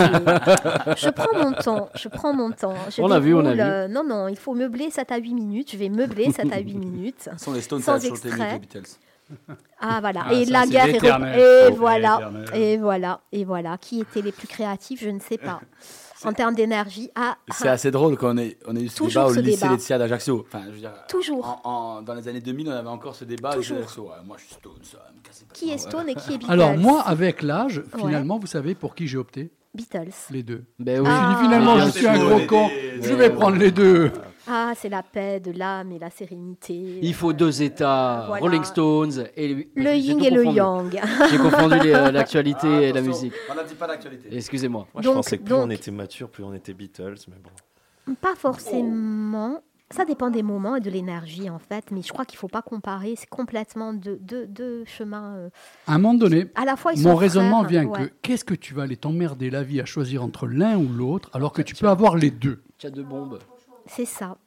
[0.96, 2.74] je prends mon temps, je prends mon temps.
[2.90, 3.60] Je On a vu, on a vu.
[3.60, 5.70] euh, non, non, il faut meubler 7 à 8 minutes.
[5.72, 7.28] Je vais meubler 7 à 8 minutes.
[7.36, 8.58] Sans les Stones, Sans que les extrait.
[8.58, 8.82] Beatles.
[9.80, 13.44] Ah voilà, Ah, et ça, la c'est guerre est Et Oh, voilà, et voilà, et
[13.44, 13.76] voilà.
[13.78, 15.60] Qui étaient les plus créatifs, je ne sais pas.
[16.26, 18.96] En termes d'énergie, ah, C'est ah, assez drôle quand on, est, on a eu ce
[18.96, 19.68] Toujours débat au ce lycée.
[19.68, 20.46] Laetitia d'Ajaccio.
[20.48, 21.60] Enfin, je veux dire, toujours.
[21.64, 21.68] en-
[21.98, 23.52] en- dans les années 2000, on avait encore ce débat.
[23.52, 23.76] Toujours.
[23.98, 25.76] Ouais, moi, je suis Stone, ça pas Qui est.
[25.76, 28.00] Stone et qui est Beatles Alors moi, avec l'âge, Ouais.
[28.00, 29.50] finalement, vous savez pour qui j'ai opté?
[29.74, 30.12] Beatles.
[30.30, 30.64] Les deux.
[30.78, 31.06] Ben oui.
[31.06, 31.34] Je Ah.
[31.36, 32.26] dit finalement, Bien je suis un sûr.
[32.30, 32.70] gros con,
[33.02, 34.10] je vais prendre les deux.
[34.46, 36.98] Ah, c'est la paix de l'âme et la sérénité.
[37.02, 38.42] Il faut deux états, Voilà.
[38.42, 41.00] Rolling Stones et le, Le yin et le yang.
[41.30, 43.32] J'ai confondu euh, l'actualité Ah, et la musique.
[43.50, 44.28] On n'a dit pas d'actualité.
[44.30, 44.86] Excusez-moi.
[44.92, 48.14] Moi, Donc- je pensais que plus on était mature, plus on était Beatles, mais bon.
[48.20, 49.60] Pas forcément.
[49.90, 51.84] Ça dépend des moments et de l'énergie, en fait.
[51.92, 53.14] Mais je crois qu'il ne faut pas comparer.
[53.16, 55.34] C'est complètement deux, deux, deux chemins.
[55.36, 55.48] euh,
[55.86, 58.06] À un moment donné, À la fois, ils mon raisonnement frères, vient ouais.
[58.08, 61.30] que qu'est-ce que tu vas aller t'emmerder la vie à choisir entre l'un ou l'autre
[61.32, 62.62] alors que tu peux avoir les deux?
[62.78, 63.38] Tu as deux bombes.
[63.86, 64.38] C'est ça.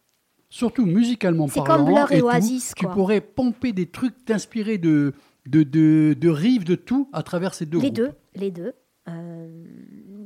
[0.50, 1.86] Surtout musicalement C'est parlant.
[1.86, 2.94] comme Blur et Oasis, Tu quoi.
[2.94, 5.14] pourrais pomper des trucs, t'inspirer de,
[5.46, 7.96] de, de, de rives, de tout à travers ces deux Les groupes.
[7.96, 8.74] deux, les deux.
[9.10, 9.48] Euh,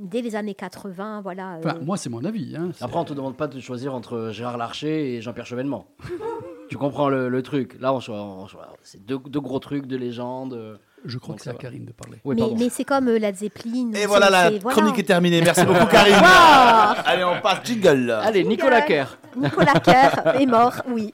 [0.03, 1.57] dès les années 80, voilà.
[1.59, 2.55] Enfin, euh, moi, c'est mon avis.
[2.55, 2.71] hein.
[2.73, 5.87] C'est- Après, on te demande pas de choisir entre Gérard Larcher et Jean-Pierre Chevènement.
[6.69, 7.77] tu comprends le, le truc.
[7.79, 8.47] Là, on, on-
[8.83, 10.79] c'est deux, deux gros trucs de légende.
[11.05, 11.53] Je crois Donc que c'est à.
[11.53, 12.19] Karine de parler.
[12.23, 13.91] Oui, mais c'est comme euh, Led Zeppelin.
[13.93, 14.77] Et voilà, la voilà.
[14.77, 15.41] chronique est terminée.
[15.41, 16.15] Merci beaucoup, Karine.
[16.15, 18.11] Wow Allez, on passe jingle.
[18.11, 19.17] Allez, Nicolas Kerr.
[19.35, 21.13] Nicolas Kerr est mort, oui.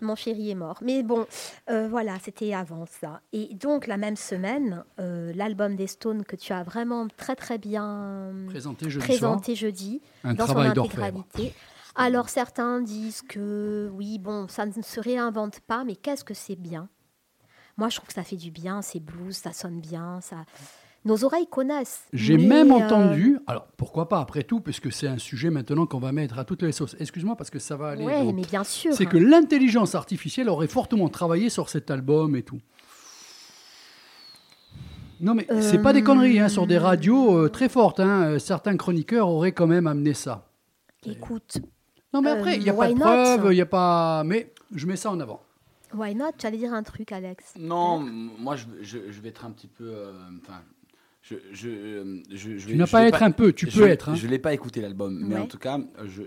[0.00, 0.78] Mon chéri est mort.
[0.82, 1.26] Mais bon,
[1.70, 3.20] euh, voilà, c'était avant ça.
[3.32, 7.56] Et donc, la même semaine, euh, l'album des Stones que tu as vraiment très, très
[7.56, 11.54] bien Présenté jeudi présenté jeudi, Un dans son intégralité.
[11.94, 16.56] Alors, certains disent que, oui, bon, ça ne se réinvente pas, mais qu'est-ce que c'est
[16.56, 16.88] bien?
[17.76, 20.36] Moi, je trouve que ça fait du bien, c'est blues, ça sonne bien, ça...
[21.04, 22.04] Nos oreilles connaissent.
[22.12, 25.98] J'ai même euh, entendu, alors pourquoi pas après tout, puisque c'est un sujet maintenant qu'on
[25.98, 26.94] va mettre à toutes les sauces.
[27.00, 28.04] Excuse-moi parce que ça va aller.
[28.04, 28.92] Dans- mais bien sûr.
[28.94, 32.60] C'est que l'intelligence artificielle aurait fortement travaillé sur cet album et tout.
[35.20, 37.98] Non mais c'est pas des conneries, hein, sur des radios euh, très fortes.
[37.98, 40.48] hein, euh, certains chroniqueurs auraient quand même amené ça.
[41.04, 41.58] Écoute,
[42.14, 43.00] Non mais Euh, après, il n'y a pas de not?
[43.00, 44.22] preuves, il n'y a pas...
[44.24, 45.42] Mais je mets ça en avant.
[45.94, 46.32] Why not?
[46.38, 49.68] Tu allais dire un truc, Alex Non, moi je, je, je vais être un petit
[49.68, 49.84] peu.
[49.88, 50.12] euh,
[50.42, 50.60] Enfin,
[51.22, 53.78] je, je, euh, je, je Tu vais- n'as pas vais être un peu, tu je-
[53.78, 54.08] peux être.
[54.08, 54.14] hein.
[54.16, 55.40] Je l'ai pas écouté l'album, mais Ouais.
[55.42, 55.78] en tout cas,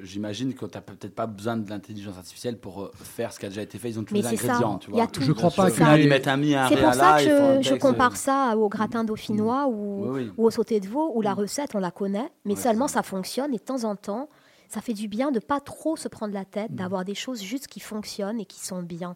[0.03, 3.45] j'imagine que tu n'as peut-être pas besoin de l'intelligence artificielle pour euh, faire ce qui
[3.45, 3.89] a déjà été fait.
[3.89, 5.11] Ils ont tous Mais les ça, ingrédients, tu il y a vois.
[5.11, 5.21] tout.
[5.21, 7.17] Je crois C'est pas final, les- ils mettent un mi, un C'est pour à ça
[7.21, 7.23] là,
[7.57, 10.31] que je texte, compare euh, ça au gratin dauphinois ou, Oui, oui.
[10.37, 13.03] ou au sauté de veau, où la recette, on la connaît, mais Ouais, seulement ça
[13.03, 14.29] fonctionne et de temps en temps,
[14.69, 16.75] ça fait du bien de pas trop se prendre la tête, Mm.
[16.75, 19.15] d'avoir des choses juste qui fonctionnent et qui sont bien.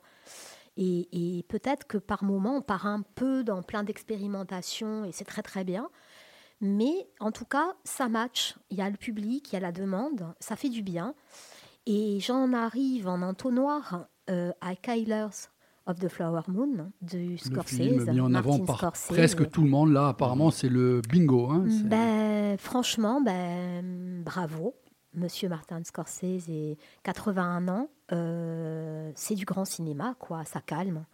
[0.82, 1.10] Et,
[1.40, 5.42] et peut-être que par moment, on part un peu dans plein d'expérimentations et c'est très
[5.42, 5.90] très bien.
[6.62, 8.56] Mais en tout cas, ça match.
[8.70, 11.16] Il y a le public, il y a la demande, ça fait du bien.
[11.86, 15.50] Et j'en arrive en entonnoir euh, à Kylers
[15.86, 17.76] of the Flower Moon du Le Scorsese.
[17.76, 19.08] film mis en avant par Scorsese.
[19.08, 19.92] presque tout le monde.
[19.92, 21.50] Là, apparemment, c'est le bingo.
[21.50, 24.76] hein, Ben, franchement, ben, bravo,
[25.14, 31.06] Monsieur Martin Scorsese, et 81 ans, euh, c'est du grand cinéma, quoi, ça calme.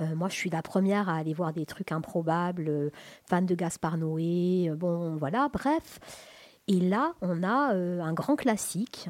[0.00, 2.90] Euh, moi, je suis la première à aller voir des trucs improbables, euh,
[3.24, 5.98] fan de Gaspard Noé, bon, voilà, bref.
[6.68, 9.08] Et là, on a un grand classique.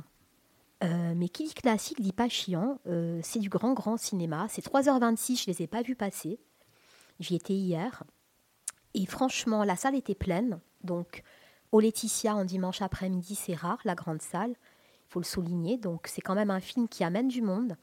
[0.81, 2.79] Mais qui dit classique dit pas chiant.
[3.23, 4.47] C'est du grand, grand cinéma.
[4.49, 6.39] C'est 3h26, je les ai pas vus passer.
[7.19, 8.05] J'y étais hier.
[8.95, 10.61] Et franchement, la salle était pleine.
[10.85, 11.25] Donc,
[11.73, 14.55] au Laetitia, en dimanche après-midi, c'est rare, la grande salle.
[15.09, 15.79] Il faut le souligner.
[15.79, 17.77] Donc, c'est quand même un film qui amène du monde.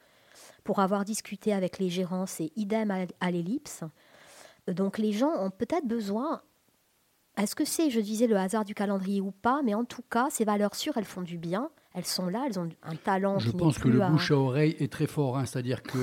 [0.64, 3.84] Pour avoir discuté avec les gérants, c'est idem à, à l'ellipse.
[4.70, 6.42] Euh, Donc, les gens ont peut-être besoin.
[7.38, 10.28] Est-ce que c'est, je disais, le hasard du calendrier ou pas Mais en tout cas,
[10.30, 11.70] ces valeurs sûres, elles font du bien.
[11.94, 13.40] Elles sont là, elles ont un talent.
[13.40, 15.38] Je qui pense que plus le à- bouche à oreille est très fort.
[15.38, 15.98] hein, C'est-à-dire que.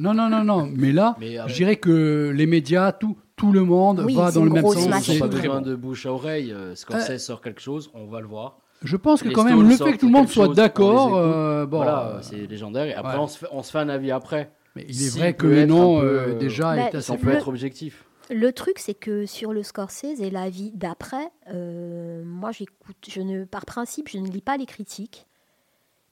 [0.00, 0.70] non, non, non, non.
[0.74, 4.30] Mais là, Mais, euh, je dirais que les médias, tout, tout le monde Oui, va
[4.32, 4.76] dans le même sens.
[5.08, 6.52] Ils n'ont pas très besoin de bouche à oreille.
[6.52, 8.58] euh, Scorsese sort quelque chose, on va le voir.
[8.84, 11.66] Je pense que Les quand même, le fait que tout le monde soit d'accord, euh,
[11.66, 12.84] bon, voilà, euh, c'est légendaire.
[12.86, 13.18] Et après, ouais.
[13.22, 14.52] on, se fait, on se fait un avis après.
[14.76, 17.48] mais il est vrai que un peu, euh, déjà, Bah, est assez peut Le- être
[17.48, 18.04] objectif.
[18.30, 23.20] Le truc, c'est que sur le Scorsese et la vie d'après, euh, moi, j'écoute, je
[23.20, 25.26] ne, par principe, je ne lis pas les critiques.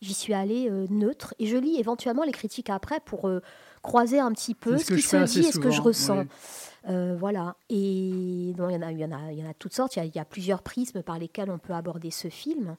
[0.00, 3.40] J'y suis allée euh, neutre et je lis éventuellement les critiques après pour euh,
[3.82, 6.20] croiser un petit peu ce qui se dit et ce que je ressens.
[6.20, 6.28] oui.
[6.88, 7.56] Euh, voilà.
[7.68, 9.96] Et il y en a, il y en a, il y en a toutes sortes.
[9.96, 12.76] Il y a, il y a plusieurs prismes par lesquels on peut aborder ce film,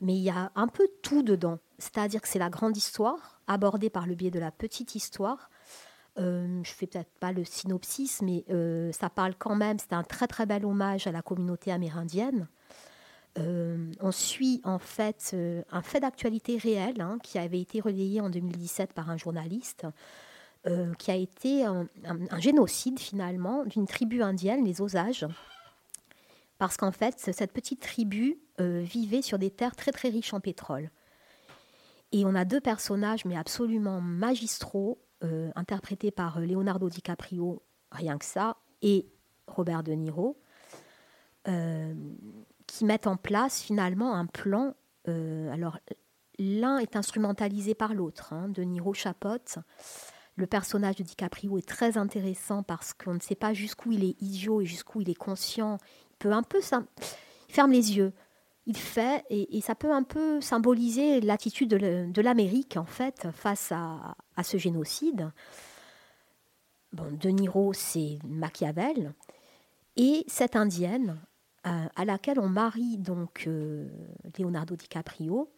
[0.00, 1.58] mais il y a un peu tout dedans.
[1.78, 5.50] C'est-à-dire que c'est la grande histoire abordée par le biais de la petite histoire.
[6.18, 9.78] Euh, je fais peut-être pas le synopsis, mais euh, ça parle quand même.
[9.78, 12.48] C'est un très très bel hommage à la communauté amérindienne.
[13.38, 18.20] Euh, on suit en fait euh, un fait d'actualité réel hein, qui avait été relayé
[18.20, 19.86] en 2017 par un journaliste,
[20.68, 21.86] euh, qui a été un,
[22.38, 25.26] génocide finalement d'une tribu indienne, les Osages.
[26.58, 30.40] Parce qu'en fait, cette petite tribu euh, vivait sur des terres très très riches en
[30.40, 30.90] pétrole.
[32.12, 37.62] Et on a deux personnages, mais absolument magistraux, euh, interprétés par Leonardo DiCaprio,
[37.92, 39.06] rien que ça, et
[39.46, 40.36] Robert De Niro,
[42.66, 44.74] qui mettent en place finalement un plan.
[45.06, 45.78] alors,
[46.38, 48.34] l'un est instrumentalisé par l'autre.
[48.34, 48.48] hein.
[48.48, 49.58] De Niro chapote.
[50.38, 54.22] Le personnage de DiCaprio est très intéressant parce qu'on ne sait pas jusqu'où il est
[54.22, 55.78] idiot et jusqu'où il est conscient.
[56.12, 56.60] Il peut un peu.
[57.48, 58.12] Il ferme les yeux.
[58.66, 64.14] il fait, et, ça peut un peu symboliser l'attitude de l'Amérique, en fait, face à,
[64.36, 65.32] à ce génocide.
[66.92, 69.12] Bon, De Niro, c'est Machiavel,
[69.98, 71.18] et cette indienne,
[71.66, 73.88] euh, à laquelle on marie donc euh,
[74.38, 75.50] Leonardo DiCaprio,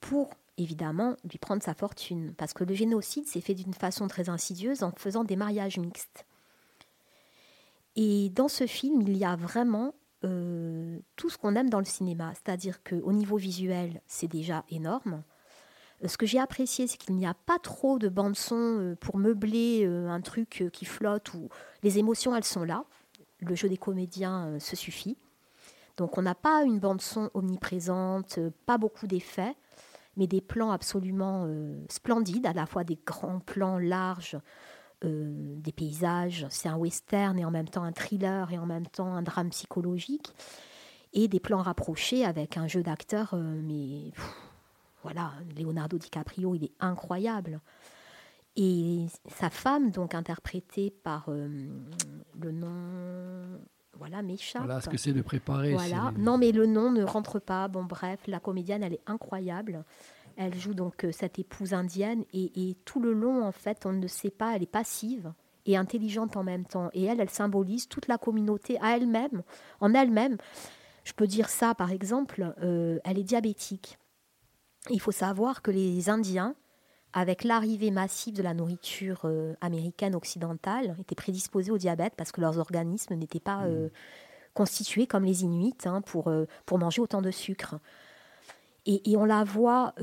[0.00, 2.34] pour évidemment lui prendre sa fortune.
[2.36, 6.26] Parce que le génocide s'est fait d'une façon très insidieuse en faisant des mariages mixtes.
[7.96, 9.94] Et dans ce film, il y a vraiment
[10.24, 12.32] euh, tout ce qu'on aime dans le cinéma.
[12.34, 15.22] C'est-à-dire qu'au niveau visuel, c'est déjà énorme.
[16.04, 19.16] Euh, Ce que j'ai apprécié, c'est qu'il n'y a pas trop de bande-son euh, pour
[19.16, 21.48] meubler un truc qui flotte ou
[21.82, 22.84] les émotions, elles sont là.
[23.40, 25.16] Le jeu des comédiens se suffit.
[25.96, 29.56] Donc on n'a pas une bande-son omniprésente, pas beaucoup d'effets,
[30.18, 34.36] mais des plans absolument euh, splendides, à la fois des grands plans larges,
[35.04, 36.46] euh, des paysages.
[36.50, 39.50] C'est un western et en même temps un thriller et en même temps un drame
[39.50, 40.34] psychologique.
[41.14, 44.12] Et des plans rapprochés avec un jeu d'acteurs, euh, mais
[45.02, 47.60] voilà, Leonardo DiCaprio, il est incroyable.
[48.56, 53.60] Et sa femme, donc interprétée par le nom,
[53.98, 54.62] voilà, m'échappe.
[54.62, 55.72] Voilà ce que c'est de préparer.
[55.72, 56.12] Voilà.
[56.16, 57.68] Non, mais le nom ne rentre pas.
[57.68, 59.84] Bon, bref, la comédienne, elle est incroyable.
[60.36, 63.92] Elle joue donc euh, cette épouse indienne et, et tout le long, en fait, on
[63.92, 65.32] ne sait pas, elle est passive
[65.66, 66.90] et intelligente en même temps.
[66.94, 69.42] Et elle, elle symbolise toute la communauté à elle-même,
[69.80, 70.38] en elle-même.
[71.04, 73.98] Je peux dire ça, par exemple, euh, elle est diabétique.
[74.90, 76.54] Il faut savoir que les Indiens,
[77.12, 82.40] avec l'arrivée massive de la nourriture euh, américaine occidentale, étaient prédisposés au diabète parce que
[82.40, 83.88] leurs organismes n'étaient pas euh,
[84.54, 87.78] constitués comme les Inuits hein, pour, euh, pour manger autant de sucre.
[88.86, 89.94] Et, et on la voit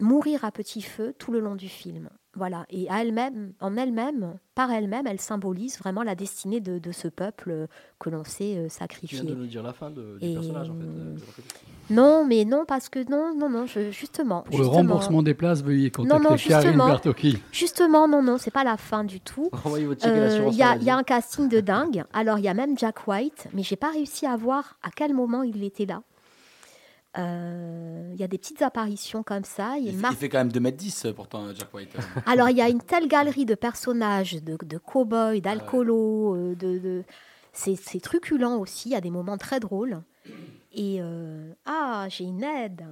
[0.00, 2.10] mourir à petit feu tout le long du film.
[2.36, 2.66] Voilà.
[2.70, 7.06] Et à elle-même, en elle-même, par elle-même, elle symbolise vraiment la destinée de, de ce
[7.08, 7.66] peuple euh,
[8.00, 9.20] que l'on sait euh, Tu sacrifier.
[9.20, 10.84] viens de nous dire la fin de- du Et, personnage, en fait.
[10.84, 11.16] euh.
[11.90, 14.42] Non, mais non, parce que non, non, non, je- justement.
[14.42, 16.86] Pour le remboursement des places, veuillez contacter non, Karine justement.
[16.86, 17.38] Bertocchi.
[17.52, 19.50] Justement, non, non, c'est pas la fin du tout.
[20.06, 22.04] Euh, Il y, y a un casting de dingue.
[22.12, 25.12] Alors, il y a même Jack White, mais j'ai pas réussi à voir à quel
[25.14, 26.02] moment il était là.
[27.16, 29.74] Euh, Il y a des petites apparitions comme ça.
[29.78, 31.90] Il Il, fait- Mar- il fait quand même 2m10 pourtant, Jack White.
[32.26, 36.54] Alors, il y a une telle galerie de personnages, de, de cow-boys, Ah d'alcoolos, euh,
[36.54, 37.02] de, de...
[37.52, 38.90] c'est c'est truculent aussi.
[38.90, 40.00] Il y a des moments très drôles.
[40.72, 42.84] Et euh, ah, j'ai une aide.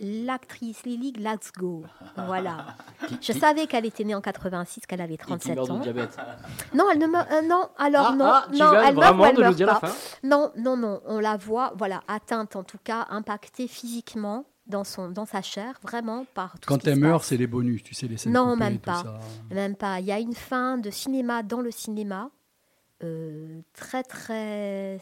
[0.00, 1.84] L'actrice Lily Glasgow.
[2.16, 2.68] Voilà.
[3.20, 5.78] Je savais qu'elle était née en 86, qu'elle avait Et qui 37 meurt de ans.
[5.80, 6.16] diabète.
[6.74, 7.30] Non, elle ne meurt.
[7.30, 9.80] euh, non, alors Ah, non, ah, non, elle meurt ou vraiment elle de nous meurt
[9.80, 9.88] pas.
[9.88, 14.84] fin Non, non, non, on la voit, voilà, atteinte en tout cas, impactée physiquement dans
[14.84, 17.46] son, dans sa chair, vraiment par tout ce Quand qui se elle meurt, c'est les
[17.46, 19.02] bonus, tu sais, les scènes Non, coupées, même pas.
[19.02, 19.18] ça.
[19.50, 20.00] Même pas.
[20.00, 22.30] Il y a une fin de cinéma dans le cinéma,
[23.02, 25.00] euh, très très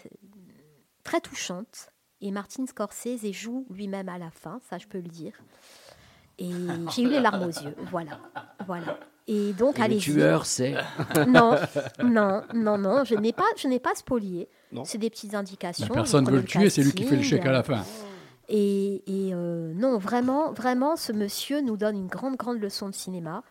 [1.04, 1.90] très touchante.
[2.20, 5.32] Et Martin Scorsese joue lui-même à la fin, ça je peux le dire.
[6.38, 6.50] Et
[6.94, 8.18] j'ai eu les larmes aux yeux, voilà,
[8.66, 8.98] voilà.
[9.30, 10.74] Et donc Et le tueur, c'est.
[11.28, 11.56] Non,
[12.02, 14.48] non, non, non, je n'ai pas, je n'ai pas spolié.
[14.72, 14.84] Non.
[14.84, 15.86] C'est des petites indications.
[15.90, 17.84] Mais personne ne veut le tuer, c'est lui qui fait le chèque à la fin.
[18.48, 22.94] Et, et, euh, non, vraiment, vraiment, ce monsieur nous donne une grande, grande leçon de
[22.94, 23.42] cinéma.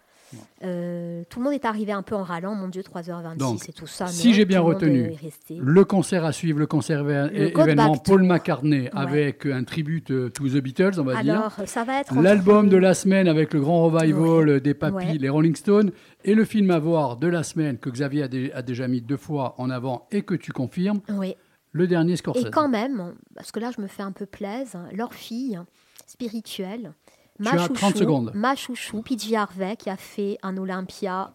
[0.64, 3.74] Euh, tout le monde est arrivé un peu en râlant, mon Dieu, 3h26 Donc, et
[3.74, 4.08] tout ça.
[4.08, 5.12] si j'ai bien retenu.
[5.50, 10.48] Le concert à suivre, le concert Le événement Paul McCartney avec un tribute euh, to
[10.50, 11.40] the Beatles, on va dire.
[11.40, 12.14] Alors, ça va être.
[12.20, 15.18] L'album de la semaine avec le grand revival des Papis, Ouais.
[15.18, 15.92] les Rolling Stones,
[16.26, 19.02] et le film à voir de la semaine que Xavier a, dé- a déjà mis
[19.02, 21.36] deux fois en avant et que tu confirmes, Oui.
[21.72, 22.46] le dernier Scorsese.
[22.48, 25.60] Et quand même, parce que là, je me fais un peu plaise, leur fille
[26.06, 26.94] spirituelle,
[27.40, 28.32] ma Tu as chouchou, 30 secondes.
[28.34, 31.32] ma chouchou, PJ Harvey, qui a fait un Olympia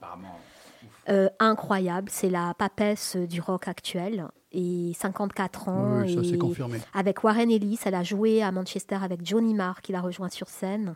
[1.09, 2.09] euh, incroyable.
[2.11, 4.26] C'est la papesse du rock actuel.
[4.55, 6.00] Et 54 ans.
[6.03, 6.78] Oui, ça et c'est confirmé.
[6.92, 10.48] Avec Warren Ellis, elle a joué à Manchester avec Johnny Marr, qui l'a rejoint sur
[10.50, 10.94] scène.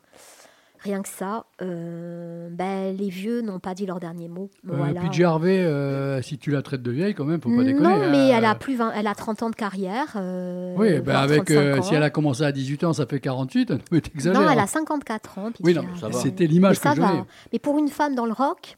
[0.80, 4.50] Rien que ça, euh, ben, les vieux n'ont pas dit leur dernier mot.
[4.68, 5.00] Euh, Voilà.
[5.00, 7.82] PJ Harvey, euh, si tu la traites de vieille, quand même, faut pas déconner.
[7.88, 8.36] Non, mais hein.
[8.38, 10.12] elle a plus 20 elle a 30 ans de carrière.
[10.16, 13.20] euh, Oui, ben avec, 35 euh, si elle a commencé à 18 ans, ça fait
[13.20, 14.40] 48, mais t'exagères.
[14.40, 14.64] Non, elle hein.
[14.64, 15.50] a 54 ans.
[15.60, 16.18] Oui, non, ça va.
[16.18, 17.24] C'était l'image que donnais.
[17.52, 18.76] Mais pour une femme dans le rock,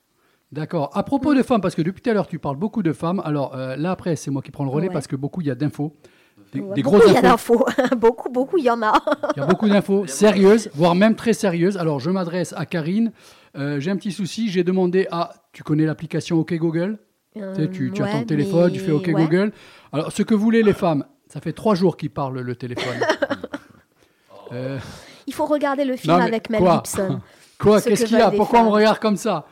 [0.50, 0.90] D'accord.
[0.94, 3.20] À propos de femmes, parce que depuis tout à l'heure, tu parles beaucoup de femmes.
[3.24, 4.92] Alors euh, là, après, c'est moi qui prends le relais Ouais.
[4.94, 5.94] parce que beaucoup, il y a d'infos.
[6.52, 8.92] Des, ouais, des beaucoup, grosses il y a beaucoup, beaucoup, il y en a.
[9.36, 11.76] Il y a beaucoup d'infos sérieuses, voire même très sérieuses.
[11.76, 13.12] Alors, je m'adresse à Karine.
[13.56, 14.48] Euh, j'ai un petit souci.
[14.50, 15.30] J'ai demandé à.
[15.52, 16.98] Tu connais l'application OK Google
[17.34, 19.12] Tu sais, tu, tu as ton téléphone, tu fais OK ouais.
[19.12, 19.52] Google.
[19.92, 22.98] Alors, ce que voulaient les femmes, ça fait trois jours qu'ils parlent le téléphone.
[24.52, 24.78] Euh,
[25.26, 27.20] Il faut regarder le film non, avec Mel quoi Gibson.
[27.58, 28.74] Quoi Ce Qu'est-ce que qu'il y a Pourquoi on me femmes.
[28.76, 29.46] regarde comme ça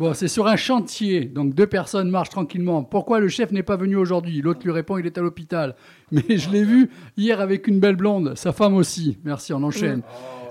[0.00, 2.82] Bon, c'est sur un chantier, donc deux personnes marchent tranquillement.
[2.82, 4.40] Pourquoi le chef n'est pas venu aujourd'hui?
[4.40, 5.76] L'autre lui répond, il est à l'hôpital.
[6.10, 6.88] Mais je l'ai vu
[7.18, 9.18] hier avec une belle blonde, sa femme aussi.
[9.24, 10.00] Merci, on enchaîne.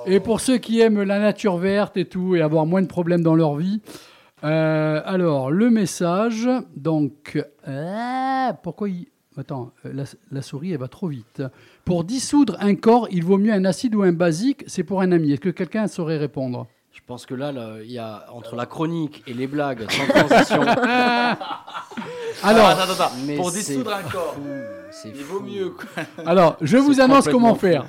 [0.06, 3.24] Et pour ceux qui aiment la nature verte et tout, et avoir moins de problèmes
[3.24, 3.82] dans leur vie,
[4.44, 9.08] euh, alors, le message, donc, euh, pourquoi il...
[9.36, 11.42] Attends, euh, la, la souris, elle va trop vite.
[11.86, 15.12] Pour dissoudre un corps, il vaut mieux un acide ou un basique, c'est pour un
[15.12, 15.32] ami.
[15.32, 16.68] Est-ce que quelqu'un saurait répondre?
[17.10, 17.52] Pense que là,
[17.84, 20.62] il y a entre la chronique et les blagues sans transition.
[22.44, 23.12] Alors, attends, attends, attends.
[23.26, 24.42] mais Pour c'est dissoudre un corps, fou,
[24.92, 25.44] c'est il vaut fou.
[25.46, 25.70] mieux.
[25.72, 26.04] quoi.
[26.26, 27.62] Alors, je vous annonce comment fou.
[27.62, 27.86] faire.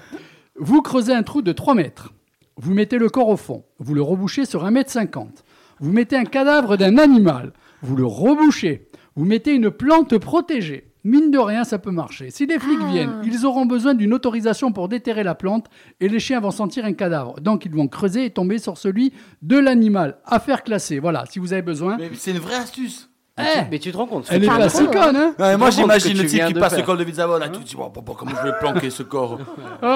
[0.57, 2.14] Vous creusez un trou de 3 mètres.
[2.57, 3.62] Vous mettez le corps au fond.
[3.79, 5.45] Vous le rebouchez sur 1 mètre 50.
[5.81, 7.53] Vous mettez un cadavre d'un animal.
[7.83, 8.89] Vous le rebouchez.
[9.16, 10.89] Vous mettez une plante protégée.
[11.05, 12.30] Mine de rien, ça peut marcher.
[12.30, 12.90] Si les flics Ah.
[12.92, 15.66] viennent, ils auront besoin d'une autorisation pour déterrer la plante
[16.01, 17.40] et les chiens vont sentir un cadavre.
[17.40, 20.18] Donc, ils vont creuser et tomber sur celui de l'animal.
[20.24, 20.98] Affaire classée.
[20.98, 21.96] Voilà, si vous avez besoin.
[21.98, 23.09] Mais c'est une vraie astuce.
[23.41, 24.86] Mais, Eh, tu, mais tu te rends compte elle est pas hein.
[24.93, 26.80] conne, hein Ouais, moi j'imagine le type qui passe faire.
[26.80, 29.03] le col de Vizavo là, tout dit bon, bon, bon, comment je vais planquer ce
[29.03, 29.38] corps.
[29.82, 29.86] Oh,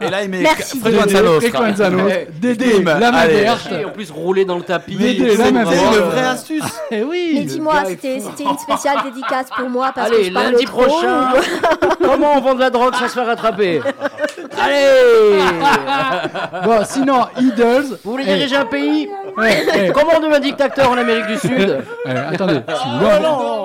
[0.00, 1.90] Et là il met Dédé, Nostra.
[2.10, 3.40] Eh, Dédé, la main allez.
[3.40, 3.68] verte.
[3.72, 4.96] Et en plus, rouler dans le tapis.
[4.96, 5.94] Dédé, C'est la une main verte.
[5.96, 6.62] vraie astuce.
[6.90, 7.32] Eh oui.
[7.34, 10.82] Mais dis-moi, c'était une spéciale dédicace pour moi parce que Allez, je parle lundi trop,
[10.82, 11.32] prochain,
[12.02, 13.80] comment on vend de la drogue sans se faire attraper
[14.60, 15.40] Allez
[16.64, 17.98] Bon, sinon, Idols.
[18.04, 19.08] Vous voulez diriger un pays
[19.94, 21.78] Comment on devient dictateur en Amérique du Sud
[22.32, 22.60] attendez,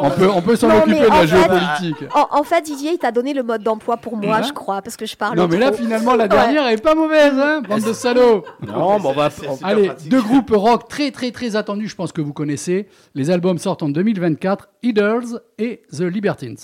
[0.01, 2.03] on peut, on peut s'en occuper de la en fait- géopolitique.
[2.13, 4.97] En, en fait, Didier, il t'a donné le mode d'emploi pour moi, je crois, parce
[4.97, 7.81] que je parle Non, mais là, finalement, la dernière elle est pas mauvaise, hein, bande
[7.83, 8.43] de salauds.
[8.65, 9.29] Non, bon, on va.
[9.63, 12.87] Allez, deux groupes rock très, très, très attendus, je pense que vous connaissez.
[13.15, 16.57] Les albums sortent en 2024, Idols et The Libertines.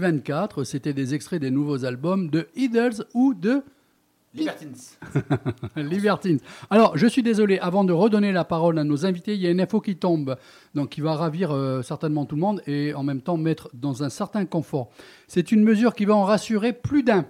[0.00, 3.62] 2024, c'était des extraits des nouveaux albums de Idols ou de
[4.32, 4.74] Libertines.
[5.76, 6.38] Libertines.
[6.70, 9.50] Alors, je suis désolé, avant de redonner la parole à nos invités, il y a
[9.50, 10.36] une info qui tombe,
[10.74, 14.04] donc qui va ravir euh, certainement tout le monde et en même temps mettre dans
[14.04, 14.90] un certain confort.
[15.26, 17.26] C'est une mesure qui va en rassurer plus d'un.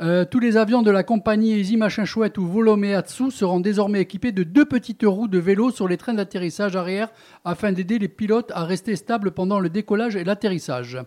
[0.00, 4.30] Euh, tous les avions de la compagnie Easy Machin Chouette ou Volomeatsu seront désormais équipés
[4.30, 7.08] de deux petites roues de vélo sur les trains d'atterrissage arrière
[7.44, 10.98] afin d'aider les pilotes à rester stables pendant le décollage et l'atterrissage.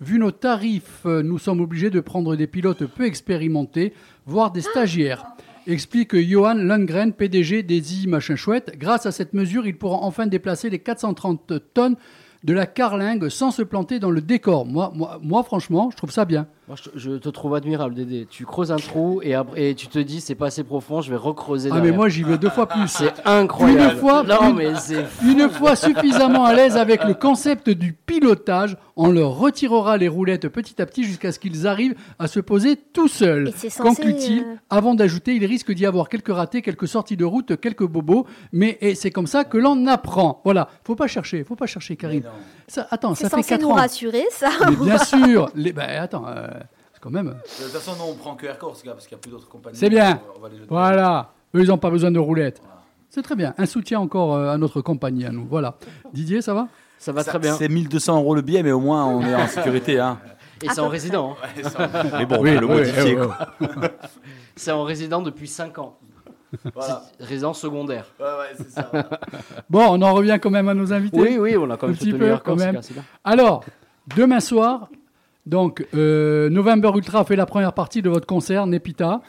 [0.00, 3.92] Vu nos tarifs, euh, nous sommes obligés de prendre des pilotes peu expérimentés,
[4.26, 5.24] voire des stagiaires.
[5.68, 8.76] Explique Johan Lundgren, PDG d'Easy Machin Chouette.
[8.76, 11.96] Grâce à cette mesure, ils pourront enfin déplacer les 430 tonnes
[12.44, 14.66] de la carlingue sans se planter dans le décor.
[14.66, 16.46] Moi, moi, moi franchement, je trouve ça bien.
[16.68, 18.26] Moi, je, je te trouve admirable, Dédé.
[18.30, 21.10] Tu creuses un trou et, après- et tu te dis, c'est pas assez profond, je
[21.10, 22.88] vais recreuser Ah mais moi j'y vais deux fois plus.
[22.88, 23.92] C'est incroyable.
[23.94, 27.92] Une fois, non, une- mais c'est Une fois suffisamment à l'aise avec le concept du
[27.92, 32.40] pilotage, on leur retirera les roulettes petit à petit jusqu'à ce qu'ils arrivent à se
[32.40, 33.48] poser tout seuls.
[33.48, 37.16] Et c'est censé, Conclut-il, euh, avant d'ajouter, il risque d'y avoir quelques ratés, quelques sorties
[37.18, 40.40] de route, quelques bobos, mais et c'est comme ça que l'on apprend.
[40.44, 42.22] Voilà, faut pas chercher, faut pas chercher, Karine.
[42.68, 43.74] Ça, attends, C'est ça fait censé 4 nous ans.
[43.74, 44.48] rassurer, ça.
[44.70, 46.48] Mais bien sûr, les, bah, attends, euh,
[47.00, 47.26] quand même.
[47.28, 49.30] De toute façon, nous, on prend que Air Corse, gars, parce qu'il n'y a plus
[49.30, 49.76] d'autres compagnies.
[49.76, 50.20] C'est bien.
[50.36, 50.68] On va les jeter.
[50.70, 51.30] Voilà.
[51.54, 52.62] Eux, ils n'ont pas besoin de roulettes.
[53.10, 53.54] C'est très bien.
[53.58, 55.46] Un soutien encore euh, à notre compagnie, à nous.
[55.48, 55.76] Voilà.
[56.12, 56.68] Didier, ça va?
[56.98, 57.54] Ça va Ça- très bien.
[57.56, 60.00] C'est 1200 euros le billet, mais au moins on est en sécurité.
[60.00, 60.18] Hein.
[60.62, 61.36] Et c'est en résident.
[61.78, 61.88] hein.
[62.18, 63.16] Mais bon, on Oui, le oui, modifier.
[63.20, 63.38] oui, quoi.
[64.56, 65.98] C'est en résident depuis 5 ans.
[66.74, 67.02] Voilà.
[67.18, 68.06] C'est Résident secondaire.
[68.20, 68.90] Ouais, ouais, c'est ça.
[69.70, 71.20] Bon, on en revient quand même à nos invités.
[71.20, 72.78] Oui, oui, on a quand Un même petit soutenu peu, quand même.
[72.82, 73.04] c'est bien.
[73.24, 73.64] Alors,
[74.16, 74.88] demain soir,
[75.46, 79.20] donc, euh, November Ultra fait la première partie de votre concert, Nepita,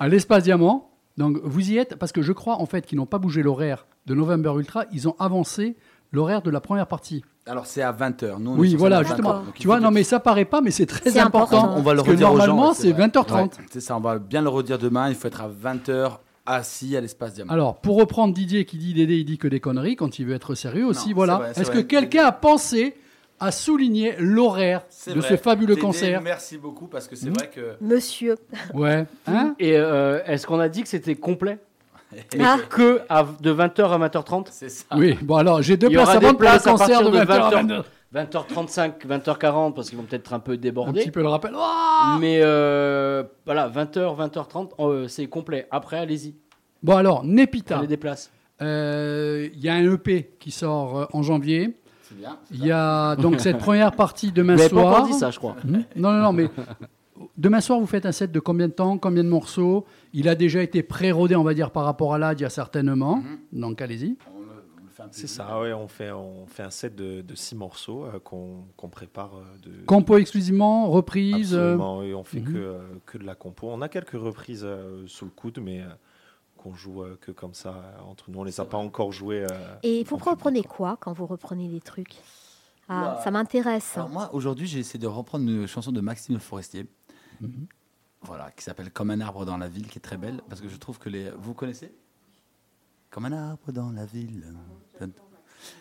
[0.00, 0.90] à l'Espace Diamant.
[1.16, 3.86] Donc, vous y êtes, parce que je crois, en fait, qu'ils n'ont pas bougé l'horaire
[4.06, 5.76] de November Ultra, ils ont avancé
[6.12, 7.22] l'horaire de la première partie.
[7.44, 8.38] Alors c'est à 20h.
[8.40, 9.30] Nous, Oui, voilà, justement.
[9.40, 11.56] 20h, donc il Tu vois, non, mais ça paraît pas, mais c'est très important.
[11.58, 11.78] important.
[11.78, 13.08] On va le redire aux gens, normalement, c'est vrai.
[13.08, 13.34] 20h30.
[13.34, 15.08] Ouais, c'est ça, on va bien le redire demain.
[15.08, 16.18] Il faut être à 20h
[16.56, 17.52] assis à l'espace diamant.
[17.52, 20.34] Alors, pour reprendre Didier qui dit Dédé, il dit que des conneries quand il veut
[20.34, 21.50] être sérieux aussi, voilà.
[21.56, 22.94] Est-ce que quelqu'un a pensé
[23.40, 25.28] à souligner l'horaire de vrai.
[25.28, 26.20] ce fabuleux Téné, concert.
[26.22, 27.34] Merci beaucoup parce que c'est Mhm.
[27.34, 27.76] vrai que.
[27.80, 28.34] Monsieur.
[28.74, 29.06] Ouais.
[29.28, 31.58] Hein Et euh, est-ce qu'on a dit que c'était complet
[32.36, 32.56] Mais Ah.
[32.68, 34.86] que à- de 20h à 20h30 C'est ça.
[34.96, 37.84] oui, bon alors j'ai deux places à vendre pour le concert de 20h à 20h.
[38.14, 38.46] 22h.
[38.48, 41.00] 20h35, 20h40 parce qu'ils vont peut-être un peu Un déborder.
[41.02, 41.52] petit peu le rappel.
[42.20, 45.66] Mais euh, voilà, 20h, 20h30, euh, c'est complet.
[45.70, 46.34] Après, allez-y,
[46.82, 47.74] Bon alors, Nepita.
[47.76, 48.30] prenez des places.
[48.62, 51.76] Euh, Il y a un EP qui sort euh, en janvier.
[52.02, 52.38] C'est bien.
[52.50, 54.86] Il y a donc cette première partie demain Vous pas soir.
[54.94, 55.56] encore dit ça, je crois.
[55.64, 56.48] Hmm non, non, non, mais
[57.36, 59.84] demain soir, vous faites un set de combien de temps, combien de morceaux?
[60.14, 62.50] Il a déjà été pré-rodé, on va dire, par rapport à là, il y a
[62.50, 63.16] certainement.
[63.16, 63.60] Mhm.
[63.60, 64.16] Donc allez-y.
[64.98, 67.54] Fait un peu C'est ça, ouais, on fait, on fait un set de, de six
[67.54, 69.84] morceaux euh, qu'on qu'on prépare euh, de.
[69.86, 71.54] Compo exclusivement, reprise.
[71.54, 72.52] euh, Absolument, oui, on fait mhm.
[72.52, 73.68] que, euh, que de la compo.
[73.70, 75.86] On a quelques reprises euh, sous le coude, mais euh,
[76.56, 78.40] qu'on joue euh, que comme ça euh, entre nous.
[78.40, 79.44] On les a pas encore jouées.
[79.48, 80.96] euh, Et vous reprenez quoi.
[81.00, 82.16] quand vous reprenez des trucs?
[82.88, 83.96] Ah, ça m'intéresse.
[83.96, 86.86] Alors moi, aujourd'hui, j'ai essayé de reprendre une chanson de Maxime Forestier.
[87.40, 87.66] Mhm.
[88.22, 90.68] Voilà, qui s'appelle Comme un arbre dans la ville, qui est très belle, parce que
[90.68, 91.30] je trouve que les...
[91.38, 91.94] Vous connaissez?
[93.10, 94.44] Comme un arbre dans la ville.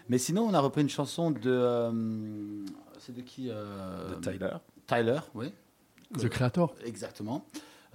[0.10, 1.40] Mais sinon, on a repris une chanson de...
[1.46, 2.66] euh,
[3.00, 4.54] C'est de qui euh, De Tyler.
[4.88, 5.54] Tyler, oui.
[6.18, 6.74] The Creator.
[6.84, 7.46] Exactement.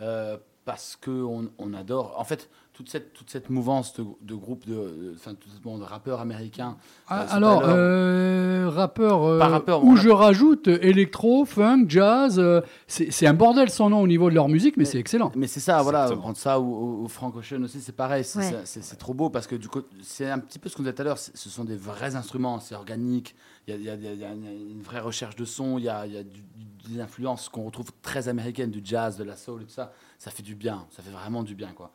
[0.00, 2.14] Euh, parce qu'on on adore.
[2.18, 5.80] En fait, toute cette, toute cette mouvance de, de groupes, de, enfin, tout ce monde
[5.80, 6.76] de rappeurs américains.
[7.06, 12.38] Ah, euh, c'est alors, euh, rappeur, euh, rappeur, où a- je rajoute électro, funk, jazz.
[12.38, 14.98] euh, c'est c'est un bordel son nom au niveau de leur musique, mais, Mais- c'est
[14.98, 15.30] excellent.
[15.36, 16.22] Mais c'est ça, voilà, Exactement.
[16.22, 18.96] prendre ça ou, ou, ou Frank Ocean aussi, c'est pareil, c'est Ouais.
[18.98, 21.04] trop beau parce que du coup, c'est un petit peu ce qu'on disait tout à
[21.04, 23.34] l'heure, ce sont des vrais instruments, c'est organique,
[23.68, 25.76] il y a, il y y a- il y a une vraie recherche de son,
[25.78, 28.80] il y a, il y a du- du- des influences qu'on retrouve très américaines, du
[28.82, 31.54] jazz, de la soul et tout ça, ça fait du bien, ça fait vraiment du
[31.54, 31.92] bien, quoi.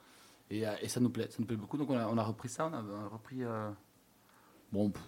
[0.50, 2.24] Et, euh, et ça nous plaît, ça nous plaît beaucoup, donc on a, on a
[2.24, 3.44] repris ça, on a, on a repris...
[3.44, 3.70] euh,
[4.72, 5.02] Bon, pff,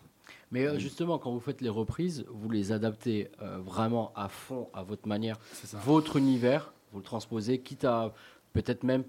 [0.52, 4.70] Mais euh, justement, quand vous faites les reprises, vous les adaptez euh, vraiment à fond,
[4.74, 5.38] à votre manière,
[5.86, 8.14] votre univers, vous le transposez, quitte à
[8.54, 9.04] peut-être même,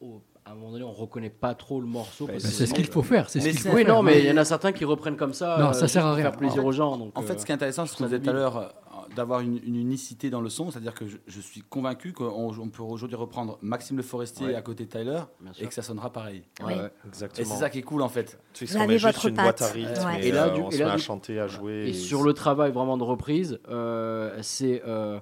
[0.00, 2.26] au- à un moment donné, on reconnaît pas trop le morceau.
[2.26, 3.28] Bah, C'est ce qu'il faut faire.
[3.28, 3.94] C'est ce qu'il faut Oui, faire.
[3.94, 5.58] non, mais il y en a certains qui reprennent comme ça.
[5.60, 6.24] Non, ça sert à pour rien.
[6.30, 6.96] Faire plaisir aux gens.
[6.96, 8.74] Donc, En fait, ce qui est intéressant, c'est ce qu'on ça disait tout à l'heure,
[9.16, 12.68] d'avoir une, une unicité dans le son, c'est-à-dire que je, je suis convaincu qu'on on
[12.68, 14.54] peut aujourd'hui reprendre Maxime Le Forestier Ouais.
[14.54, 15.20] à côté de Tyler
[15.58, 16.42] et que ça sonnera pareil.
[16.60, 16.90] Ouais, ouais.
[17.04, 17.48] Et Exactement.
[17.48, 18.38] c'est ça qui est cool en fait.
[18.52, 19.74] Tu sais, on met juste votre une boîte à patte.
[19.74, 20.24] rythme Ouais.
[20.24, 21.88] et, Et là, euh, du- on et se là, met à chanter, à jouer.
[21.88, 25.18] Et sur le travail vraiment de reprise, euh, c'est euh,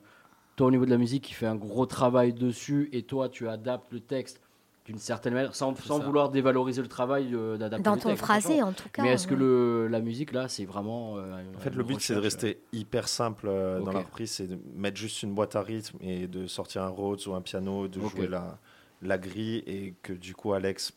[0.57, 3.49] toi au niveau de la musique qui fait un gros travail dessus et toi tu
[3.49, 4.41] adaptes le texte
[4.89, 8.25] d'une certaine manière sans, sans vouloir dévaloriser le travail euh, d'adapter Dans le ton texte,
[8.25, 9.03] phrasé, en tout cas.
[9.03, 11.19] Mais est-ce que le, la musique là c'est vraiment.
[11.19, 14.47] euh, En fait, le but, c'est de rester hyper simple euh, dans la reprise, c'est
[14.47, 17.87] de mettre juste une boîte à rythme et de sortir un Rhodes ou un piano,
[17.87, 18.59] de jouer la,
[19.03, 20.93] la grille et que du coup, Alex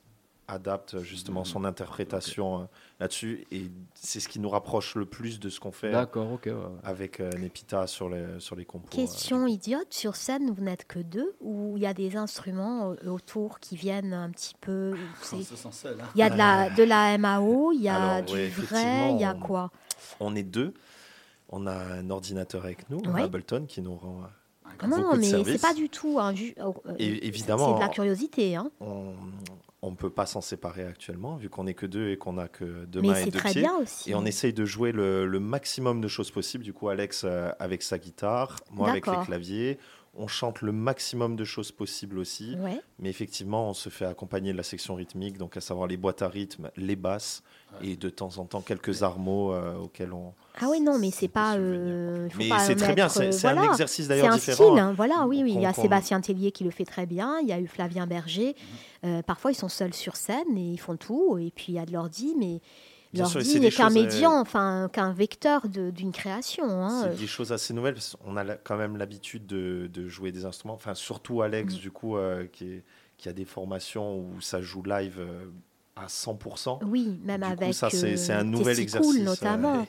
[0.52, 2.64] adapte justement son interprétation euh,
[3.00, 3.46] là-dessus.
[3.52, 6.44] Et c'est ce qui nous rapproche le plus de ce qu'on euh, fait D'accord, ok.
[6.48, 8.88] ouais, avec euh, Nepita sur les, sur les compos.
[8.94, 12.92] euh, Question idiote, sur scène, vous n'êtes que deux ou il y a des instruments
[13.04, 15.98] euh, autour qui viennent un petit peu c'est- On se sent seul.
[16.02, 16.06] hein.
[16.16, 19.12] Il y a de la, de la MAO, il y a Alors, du ouais, vrai,
[19.14, 19.72] il y a quoi?
[20.20, 20.74] On est deux.
[21.50, 23.22] On a un ordinateur avec nous, Ouais.
[23.22, 24.22] un Ableton, qui nous rend.
[24.24, 27.76] euh, Ah Non, mais c'est pas du tout un ju- euh, Et c'est- évidemment, C'est
[27.76, 28.72] de la curiosité, hein.
[28.80, 29.14] On
[29.90, 32.86] ne peut pas s'en séparer actuellement, vu qu'on n'est que deux et qu'on n'a que
[32.86, 33.62] deux mais mains et c'est deux très pieds.
[33.62, 34.12] bien aussi.
[34.12, 36.64] Et on essaye de jouer le, le maximum de choses possibles.
[36.64, 39.80] Du coup, Alex euh, avec sa guitare, moi avec les claviers.
[40.14, 42.58] On chante le maximum de choses possibles aussi.
[42.60, 42.82] Ouais.
[43.00, 46.22] Mais effectivement, on se fait accompagner de la section rythmique, donc à savoir les boîtes
[46.22, 47.44] à rythme, les basses
[47.82, 50.34] et de temps en temps quelques armos euh, auxquels on.
[50.60, 51.56] Ah oui, non, mais c'est pas.
[51.56, 54.72] euh, Mais c'est très bien, c'est euh, c'est un exercice C'est d'ailleurs un différent.
[54.72, 55.54] style, hein, voilà, oui, oui.
[55.56, 58.06] Il y a Sébastien Tellier qui le fait très bien, il y a eu Flavien
[58.06, 58.48] Berger.
[58.50, 58.78] Mhm.
[59.04, 61.38] Euh, parfois, ils sont seuls sur scène et ils font tout.
[61.40, 62.62] Et puis, il y a de l'ordi, mais
[63.14, 66.66] l'ordi n'est qu'un euh, médian, enfin, qu'un vecteur d'une création.
[66.86, 67.04] hein.
[67.12, 70.46] C'est des choses assez nouvelles parce qu'on a quand même l'habitude de, de jouer des
[70.46, 70.76] instruments.
[70.76, 71.78] Enfin, surtout Alex, Mm.
[71.80, 72.84] du coup, euh, qui, est-
[73.18, 75.20] qui a des formations où ça joue live
[76.04, 76.80] à 100%.
[76.86, 79.86] Oui, même Du coup, avec ça, c'est- c'est un nouvel exercice, euh, notamment.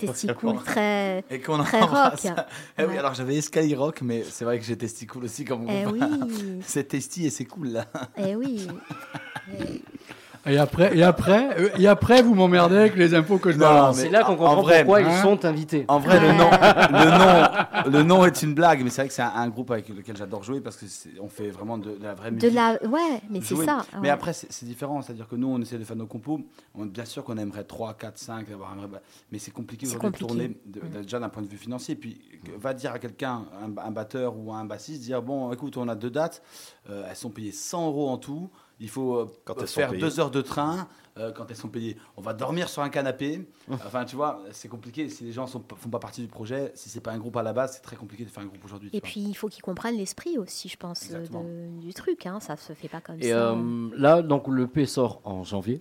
[0.00, 1.24] Testicool très...
[1.30, 2.14] et qu'on très rock.
[2.78, 2.98] Eh oui, Ouais.
[2.98, 5.98] alors j'avais Escali Rock, mais c'est vrai que j'ai Testicool aussi comme Eh groupe.
[6.00, 7.86] oui, C'est testy et c'est cool là.
[8.16, 8.66] eh oui.
[9.58, 9.82] Et
[10.58, 13.96] après, et après, euh, et après, vous m'emmerdez avec les infos que je Non, balance.
[13.96, 15.08] C'est là qu'on en comprend vrai, pourquoi hein.
[15.10, 15.84] ils sont invités.
[15.88, 16.48] En vrai, le nom,
[16.90, 19.70] le nom, le nom est une blague, mais c'est vrai que c'est un, un groupe
[19.72, 20.86] avec lequel j'adore jouer parce que
[21.20, 22.54] on fait vraiment de, de la vraie De musique.
[22.54, 22.72] la...
[22.88, 23.84] Ouais, mais c'est ça.
[24.00, 25.02] Mais après, c'est différent.
[25.02, 26.40] C'est-à-dire que nous, on essaie de faire nos compos.
[26.74, 29.00] On, bien sûr qu'on aimerait 3, 4, 5, avoir un vrai-
[29.32, 31.02] mais c'est compliqué de tourner, de- Mm.
[31.02, 31.94] déjà d'un point de vue financier.
[31.96, 32.20] Puis,
[32.58, 35.94] va dire à quelqu'un, un, un batteur ou un bassiste, dire Bon, écoute, on a
[35.94, 36.42] deux dates,
[36.90, 38.50] euh, elles sont payées 100 euros en tout.
[38.78, 40.86] Il faut euh, Quand faire deux heures de train
[41.18, 41.96] euh, quand elles sont payées.
[42.18, 43.48] On va dormir sur un canapé.
[43.70, 45.08] enfin, tu vois, c'est compliqué.
[45.08, 47.42] Si les gens ne font pas partie du projet, si c'est pas un groupe à
[47.42, 48.90] la base, c'est très compliqué de faire un groupe aujourd'hui.
[48.92, 49.08] Et vois.
[49.08, 52.26] puis, il faut qu'ils comprennent l'esprit aussi, je pense, euh, de- du truc.
[52.26, 52.38] Hein.
[52.40, 53.52] Ça se fait pas comme Et ça.
[53.52, 55.80] euh, là, donc le P sort en janvier.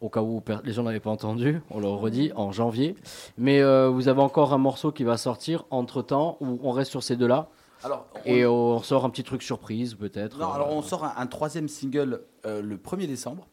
[0.00, 2.94] Au cas où les gens n'avaient pas entendu, on le redit en janvier.
[3.36, 6.90] Mais euh, vous avez encore un morceau qui va sortir entre temps où on reste
[6.92, 7.48] sur ces deux-là.
[7.84, 10.38] Alors, on- Et on sort un petit truc surprise peut-être.
[10.38, 13.46] Non, euh, alors on sort un, un troisième single euh, le 1er décembre.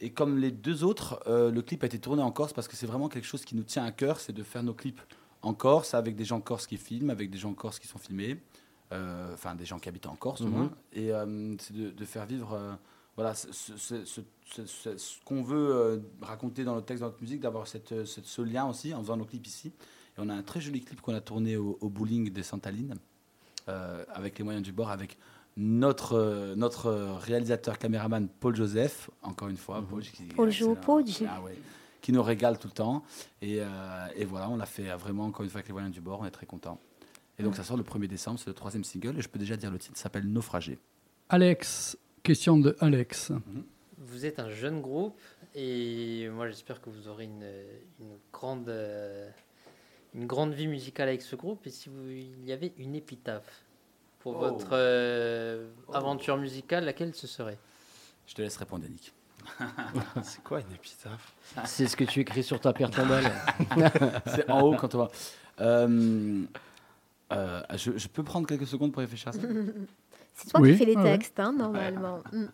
[0.00, 2.76] Et comme les deux autres, euh, le clip a été tourné en Corse parce que
[2.76, 5.00] c'est vraiment quelque chose qui nous tient à cœur, c'est de faire nos clips
[5.42, 8.40] en Corse avec des gens corses qui filment, avec des gens corses qui sont filmés,
[8.92, 10.50] euh, enfin des gens qui habitent en Corse au Mhm.
[10.52, 10.70] moins.
[10.92, 11.10] Et
[11.60, 12.56] c'est de, de faire vivre
[13.16, 13.50] voilà, ce,
[15.24, 19.16] qu'on veut raconter dans notre texte, dans notre musique, d'avoir ce lien aussi en faisant
[19.16, 19.68] nos clips ici.
[20.16, 22.94] Et on a un très joli clip qu'on a tourné au, au bowling des Santalines
[24.12, 25.18] avec les moyens du bord, avec
[25.58, 29.84] notre, euh, notre euh, réalisateur caméraman Paul Joseph, encore une fois.
[29.88, 30.50] Paul, qui, Paul
[31.28, 31.58] ah ouais,
[32.00, 33.02] qui nous régale tout le temps.
[33.42, 33.66] Et, euh,
[34.14, 36.26] et voilà, on l'a fait vraiment encore une fois avec les moyens du bord, on
[36.26, 36.80] est très content.
[37.38, 39.56] Et donc ça sort le 1er décembre, c'est le troisième single, et je peux déjà
[39.56, 40.78] dire le titre, ça s'appelle Naufragé.
[41.28, 43.32] Alex, question de Alex.
[43.98, 45.20] Vous êtes un jeune groupe
[45.54, 47.46] et moi j'espère que vous aurez une,
[48.00, 49.28] une grande, euh,
[50.14, 51.66] une grande vie musicale avec ce groupe.
[51.66, 53.64] Et si vous, il y avait une épitaphe
[54.20, 54.38] pour Oh.
[54.40, 57.58] votre euh, aventure musicale, laquelle ce serait?
[58.26, 59.12] Je te laisse répondre, Yannick.
[60.22, 61.32] C'est quoi une épitaphe?
[61.64, 63.30] C'est ce que tu écris sur ta pierre tombale.
[64.26, 65.10] c'est en haut quand on va.
[65.60, 66.42] Euh,
[67.32, 69.40] euh, je, je peux prendre quelques secondes pour réfléchir à ça?
[70.34, 71.12] C'est toi Oui, qui fais les ouais, ouais.
[71.18, 72.22] textes, hein, normalement.
[72.32, 72.46] Mm.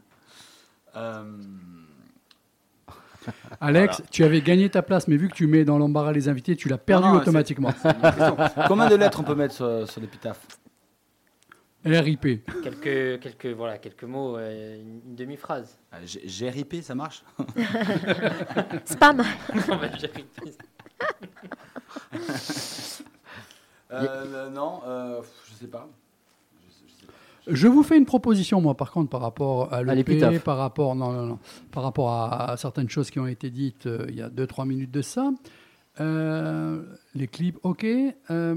[3.28, 3.30] Euh,
[3.60, 6.56] Alex, tu avais gagné ta place, mais vu que tu mets dans l'embarras les invités,
[6.56, 7.70] tu l'as perdu non, automatiquement.
[8.68, 10.40] Combien de lettres on peut mettre sur, sur l'épitaphe
[11.86, 12.46] RIP.
[12.62, 15.76] quelques, quelques, voilà, quelques mots, euh, une, une demi-phrase.
[15.92, 17.44] Euh, G- GRIP, ça marche tout
[18.86, 19.12] ça.
[23.92, 25.20] Euh, Non, euh,
[25.50, 25.88] je sais pas.
[27.46, 30.12] Je- vous fais une proposition, moi, par contre, par rapport à l'EP,
[30.44, 31.38] par rapport, non, non, non,
[31.70, 34.66] par rapport à, à certaines choses qui ont été dites euh, il y a 2-3
[34.66, 35.30] minutes de ça.
[36.00, 36.82] Euh,
[37.14, 37.86] les clips, ok.
[38.30, 38.56] Euh,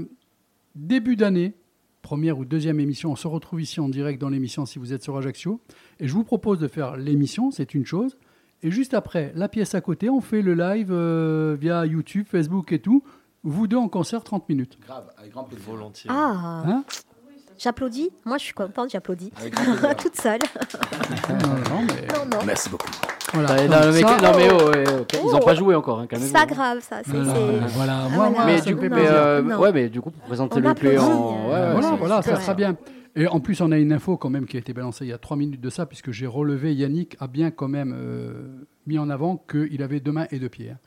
[0.74, 1.54] début d'année,
[2.02, 5.02] première ou deuxième émission, on se retrouve ici en direct dans l'émission si vous êtes
[5.02, 5.60] sur Ajaccio.
[6.00, 8.16] Et je vous propose de faire l'émission, c'est une chose.
[8.62, 12.72] Et juste après, la pièce à côté, on fait le live euh, via YouTube, Facebook
[12.72, 13.04] et tout.
[13.44, 14.78] Vous deux en concert 30 minutes.
[14.84, 15.64] Grave, avec grand plaisir.
[15.70, 16.10] Volontiers.
[16.12, 16.84] Ah, Hein?
[17.58, 18.10] J'applaudis.
[18.24, 19.30] Moi, je suis contente, j'applaudis.
[19.98, 20.38] Toute seule.
[21.30, 22.44] non, non, mais Non, non.
[22.46, 22.86] Merci beaucoup.
[23.34, 23.48] voilà.
[23.56, 25.12] Donc non, mais, ça- non, mais oh, ok.
[25.14, 25.44] ils n'ont Oh.
[25.44, 26.00] pas joué encore.
[26.00, 27.00] Hein, C'est pas grave, ça.
[27.04, 27.98] c'est- Voilà, c'est- voilà.
[28.04, 28.46] Ah, Moi, voilà.
[28.46, 30.98] Mais du me coup, non, mais, euh, ouais, du coup, pour présenter On le play
[30.98, 31.04] en.
[31.48, 32.76] Ouais, euh, voilà, c'est- voilà, c'est ça sera bien.
[33.16, 35.12] Et en plus, on a une info quand même qui a été balancée il y
[35.12, 38.32] a trois minutes de ça, puisque j'ai relevé, Yannick a bien quand même euh,
[38.86, 40.70] mis en avant qu'il avait deux mains et deux pieds.
[40.70, 40.78] hein.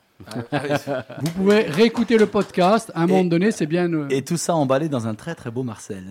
[1.20, 3.92] Vous pouvez réécouter le podcast, à un moment donné, c'est bien...
[3.92, 6.04] euh, Et tout ça emballé dans un très très beau Marcel.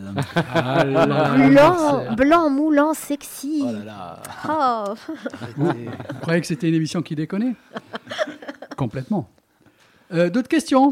[0.53, 2.15] ah là là, Blanc, Marcel.
[2.15, 3.63] blanc, moulant, sexy.
[3.63, 4.19] Oh là là.
[4.49, 4.93] Oh.
[5.57, 5.73] Vous
[6.21, 7.55] croyez que c'était une émission qui déconnait?
[8.77, 9.29] Complètement.
[10.13, 10.91] Euh, D'autres questions?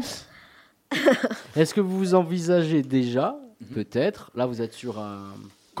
[1.56, 3.74] Est-ce que vous envisagez déjà, Mhm.
[3.74, 5.24] peut-être, là vous êtes sur un.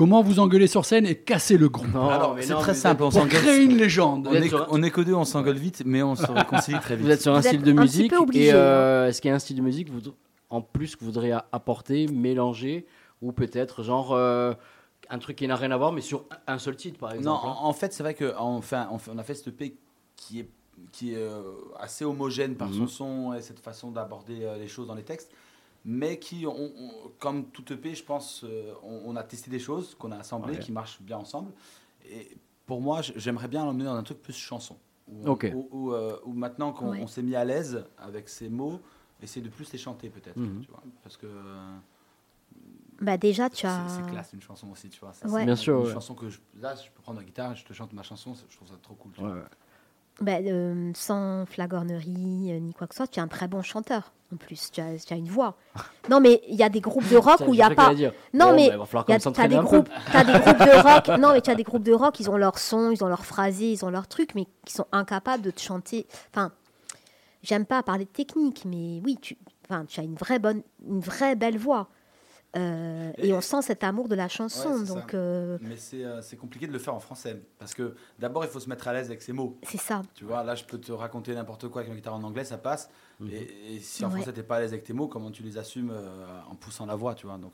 [0.00, 3.02] Comment vous engueuler sur scène et casser le groupe Non, Alors, c'est non, très simple,
[3.02, 4.26] on créer une légende.
[4.30, 7.04] On est, on est que deux, on s'engueule vite, mais on se réconcilie très vite.
[7.04, 9.32] Vous êtes sur un Vous style de un petit musique et euh, est-ce qu'il y
[9.32, 10.14] a un style de musique vous-
[10.48, 12.86] en plus que vous voudriez a- apporter, mélanger
[13.20, 14.54] ou peut-être genre euh,
[15.10, 17.46] un truc qui n'a rien à voir mais sur un seul titre par Non, exemple
[17.46, 19.76] hein en, en fait, c'est vrai qu'on fait, on fait- on a fait cette EP
[20.16, 20.48] qui est,
[20.92, 21.42] qui est euh,
[21.78, 22.88] assez homogène par son Mhm.
[22.88, 25.30] son et cette façon d'aborder euh, les choses dans les textes,
[25.84, 29.58] mais qui, on- on- comme toute EP, je pense, euh, on, on a testé des
[29.58, 31.52] choses qu'on a assemblées qui marchent bien ensemble.
[32.08, 32.36] Et
[32.66, 34.76] pour moi, j'aimerais bien l'emmener dans un truc plus chanson.
[35.08, 37.06] Où, où- où, euh, où maintenant qu'on Ouais.
[37.08, 38.80] s'est mis à l'aise avec ces mots,
[39.22, 40.36] essayer de plus les chanter peut-être.
[40.36, 40.60] Mhm.
[40.62, 41.76] tu vois, parce que euh,
[43.00, 43.88] Bah déjà, tu as...
[43.88, 45.12] c'est classe une chanson aussi, tu vois.
[45.14, 45.40] Ça, Ouais.
[45.40, 45.92] c'est Bien une- sûr, Une ouais.
[45.92, 48.56] chanson que je, là, je peux prendre la guitare, je te chante ma chanson, je
[48.56, 49.12] trouve ça trop cool.
[49.12, 49.48] tu Ouais, vois.
[50.20, 53.62] Bah, euh, sans flagornerie euh, ni quoi que ce soit, tu es un très bon
[53.62, 54.12] chanteur.
[54.32, 55.56] En plus, tu as, tu as une voix.
[56.10, 57.92] Non, mais il y a des groupes de rock où il n'y a pas.
[58.34, 59.88] Non, bon, mais bah, il va falloir y quand a- même T'as s'entraîner des groupes,
[60.12, 61.08] t'as des groupes de rock.
[61.20, 62.18] Non, mais tu as des groupes de rock.
[62.20, 64.86] Ils ont leur son, ils ont leur phrasé, ils ont leur truc, mais qui sont
[64.92, 66.06] incapables de te chanter.
[66.34, 66.50] Enfin,
[67.42, 69.36] j'aime pas parler de technique, mais oui, tu,
[69.68, 71.88] enfin, tu as une vraie bonne, une vraie belle voix.
[72.56, 74.68] Euh, et, Et- on sent cet amour de la chanson.
[74.70, 77.40] Ouais, c'est donc, euh, Mais c'est euh, c'est compliqué de le faire en français.
[77.58, 79.56] Parce que d'abord, il faut se mettre à l'aise avec ses mots.
[79.62, 80.02] c'est ça.
[80.14, 82.58] Tu vois, là, je peux te raconter n'importe quoi avec ma guitare en anglais, ça
[82.58, 82.90] passe.
[83.20, 83.30] Mhm.
[83.30, 84.16] Et, et si en Ouais.
[84.16, 86.86] français, t'es pas à l'aise avec tes mots, comment tu les assumes euh, en poussant
[86.86, 87.38] la voix, tu vois?
[87.38, 87.52] Donc,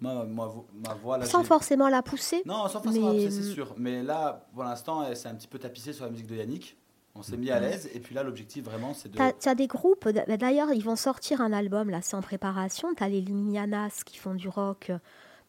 [0.00, 2.42] Moi, ma voix, là, Sans forcément la pousser.
[2.44, 3.74] Non, sans forcément mais- la pousser, c'est sûr.
[3.78, 6.76] Mais là, pour l'instant, elle s'est un petit peu tapissée sur la musique de Yannick.
[7.18, 7.88] On s'est mis à l'aise.
[7.94, 9.16] Et puis là, l'objectif, vraiment, c'est de.
[9.40, 12.94] Tu as, des groupes, bah, d'ailleurs, ils vont sortir un album, là, c'est en préparation.
[12.94, 14.98] Tu as les Linianas qui font du rock, euh,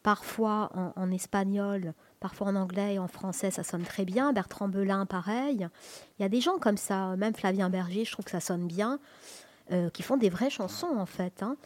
[0.02, 4.32] parfois en, en espagnol, parfois en anglais et en français, ça sonne très bien.
[4.32, 5.68] Bertrand Belin, pareil.
[6.18, 8.66] Il y a des gens comme ça, même Flavien Berger, je trouve que ça sonne
[8.66, 8.98] bien,
[9.72, 11.42] euh, qui font des vraies chansons, en fait.
[11.42, 11.56] hein.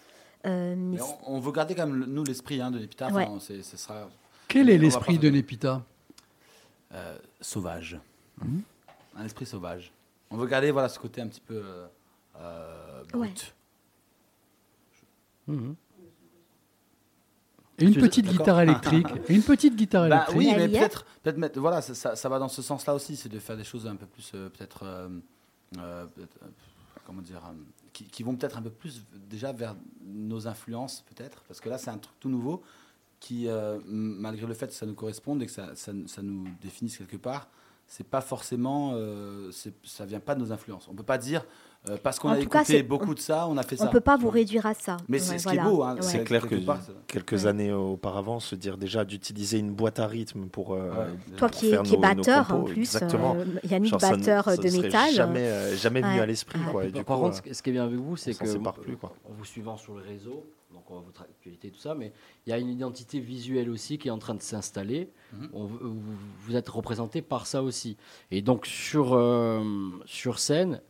[0.46, 2.78] Euh, mais Mais on, on veut garder quand même, nous, l'esprit hein, de.
[3.12, 3.26] Ouais.
[3.26, 4.08] hein, c'est- ce sera
[4.48, 5.82] Quel est l'esprit de Népita
[6.92, 7.98] euh, sauvage.
[8.42, 8.62] Mhm.
[9.16, 9.92] Un esprit sauvage.
[10.30, 11.86] On veut garder voilà, ce côté un petit peu euh,
[12.36, 13.54] euh, brut.
[15.48, 15.54] Ouais.
[15.54, 15.76] Mhm.
[17.78, 19.06] Et une petite guitare électrique.
[19.28, 20.36] Et une petite guitare Bah électrique.
[20.38, 23.28] oui, mais peut-être, peut-être, mettre- voilà, ça, ça- ça va dans ce sens-là aussi, c'est
[23.28, 26.06] de faire des choses un peu plus, euh, peut-être, euh,
[27.04, 27.52] comment dire, euh,
[27.92, 29.74] qui, qui vont peut-être un peu plus déjà vers
[30.04, 32.62] nos influences, peut-être, parce que là, c'est un truc tout nouveau
[33.20, 36.46] qui, euh, malgré le fait que ça nous corresponde et que ça, ça, ça nous
[36.60, 37.48] définisse quelque part,
[37.92, 39.50] c'est pas forcément, euh,
[39.84, 40.88] ça vient pas de nos influences.
[40.88, 41.44] On peut pas dire
[41.88, 43.84] euh, parce qu'on a cas, écouté beaucoup de ça, on a fait on ça.
[43.86, 44.96] ne peut pas vous réduire à ça.
[45.08, 45.68] Mais c'est ce qui est voilà.
[45.70, 46.02] beau, hein, Ouais.
[46.02, 46.78] C'est clair que part,
[47.08, 47.46] quelques Ouais.
[47.46, 50.90] années auparavant, se dire déjà d'utiliser une boîte à rythme pour, euh.
[51.36, 53.34] Toi pour qui es, faire qui est nos- nos batteur en plus, exactement.
[53.36, 55.12] euh, Yannick Genre, batteur ça de métal.
[55.12, 56.60] Jamais, euh, jamais venu à l'esprit.
[56.70, 56.84] Quoi.
[56.86, 58.50] Du Par coup, contre, euh, ce qui- est bien avec vous, c'est on s'en que
[58.50, 59.12] sépare plus, quoi.
[59.28, 62.12] en vous suivant sur le réseau, donc on voit votre actualité et tout ça, mais
[62.46, 65.10] il y a une identité visuelle aussi qui est en train de s'installer.
[65.32, 65.48] Mhm.
[65.52, 66.00] On- vous,
[66.46, 67.96] vous êtes représenté par ça aussi.
[68.30, 69.18] Et donc sur,
[70.06, 70.80] sur scène,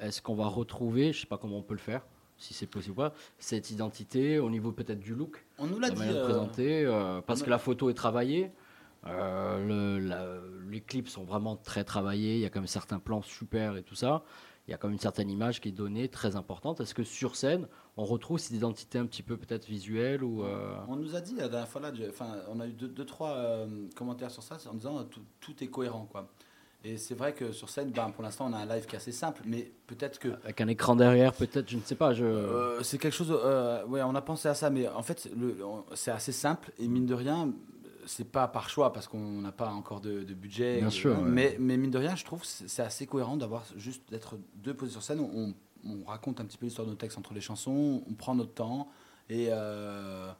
[0.00, 2.02] est-ce qu'on va retrouver, je sais pas comment on peut le faire,
[2.38, 5.90] si c'est possible ou pas, cette identité au niveau peut-être du look, On nous l'a
[5.90, 6.02] dit.
[6.02, 8.50] euh, présenter, euh, parce que la photo est travaillée.
[9.06, 9.64] euh,
[10.00, 12.34] le- la- les clips sont vraiment très travaillés.
[12.34, 14.24] Il y a quand même certains plans super et tout ça.
[14.66, 16.80] Il y a quand même une certaine image qui est donnée, très importante.
[16.80, 20.74] Est-ce que sur scène, on retrouve cette identité un petit peu peut-être visuelle ou euh,
[20.88, 23.30] On nous a dit la dernière fois là, enfin, on a eu deux, deux, trois
[23.36, 26.28] euh, commentaires sur ça en disant euh, tout, tout est cohérent quoi.
[26.88, 28.98] Et c'est vrai que sur scène, ben, pour l'instant, on a un live qui est
[28.98, 32.14] assez simple, mais peut-être que avec un écran derrière, peut-être, je ne sais pas.
[32.14, 32.24] Je...
[32.24, 33.32] euh, c'est quelque chose.
[33.32, 35.28] euh, ouais, on a pensé à ça, mais en fait,
[35.94, 37.52] c'est assez simple et mine de rien,
[38.06, 40.78] c'est pas par choix parce qu'on n'a pas encore de, de budget.
[40.78, 41.24] Bien sûr, ouais.
[41.28, 44.38] Mais, mais mine de rien, je trouve que c'est c'est assez cohérent d'avoir juste d'être
[44.54, 45.18] deux posés sur scène.
[45.20, 45.54] On,
[45.84, 48.54] on raconte un petit peu l'histoire de nos textes entre les chansons, on prend notre
[48.54, 48.88] temps
[49.28, 50.30] et euh,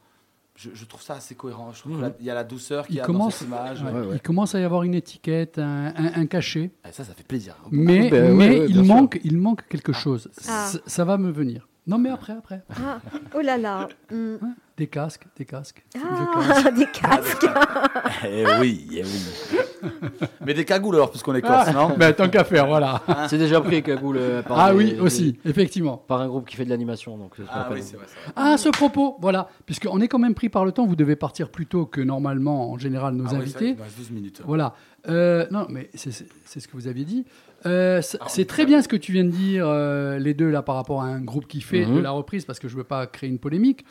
[0.57, 1.71] je, je trouve ça assez cohérent.
[1.73, 3.83] Je trouve qu'il y a la douceur a commence, dans cette image.
[3.83, 4.15] ouais, Ouais, ouais.
[4.17, 6.71] il commence à y avoir une étiquette, un, un- un cachet.
[6.89, 7.57] Et ça, ça fait plaisir.
[7.71, 8.95] Mais, ben, ouais, mais ouais, il, bien sûr.
[8.95, 10.29] manque, il manque quelque chose.
[10.49, 10.67] Ah.
[10.67, 11.69] C- Ça va me venir.
[11.87, 12.63] Non, mais après, après.
[12.85, 12.99] Ah,
[13.35, 13.89] oh là là.
[14.11, 14.37] Hmm.
[14.77, 15.85] Des casques, des casques.
[15.95, 16.63] Des casques.
[16.67, 17.47] Ah, des casques.
[18.29, 19.59] Eh oui, eh oui.
[20.45, 23.03] mais des cagoules alors, puisqu'on est corse, non Ben, tant qu'à faire, voilà.
[23.29, 24.17] C'est déjà pris, Cagoule.
[24.19, 25.97] euh, par Ah des- oui, des- aussi, effectivement.
[25.97, 27.17] Par un groupe qui fait de l'animation.
[27.17, 28.07] Donc, c'est Ah oui, c'est vrai.
[28.09, 28.33] c'est vrai.
[28.37, 31.17] Ah, à ce propos, voilà, puisqu'on est quand même pris par le temps, vous devez
[31.17, 33.59] partir plus tôt que normalement, en général, nos Ah oui, c'est vrai invités.
[33.67, 34.43] qu'il nous reste 12 minutes.
[34.45, 34.75] Voilà.
[35.09, 37.25] Euh, non, mais c'est c'est- c'est ce que vous aviez dit.
[37.65, 40.63] Euh, c'est Ah, très bien ce que tu viens de dire, euh, les deux, là,
[40.63, 41.97] par rapport à un groupe qui fait Mhm.
[41.97, 43.85] de la reprise, parce que je ne veux pas créer une polémique.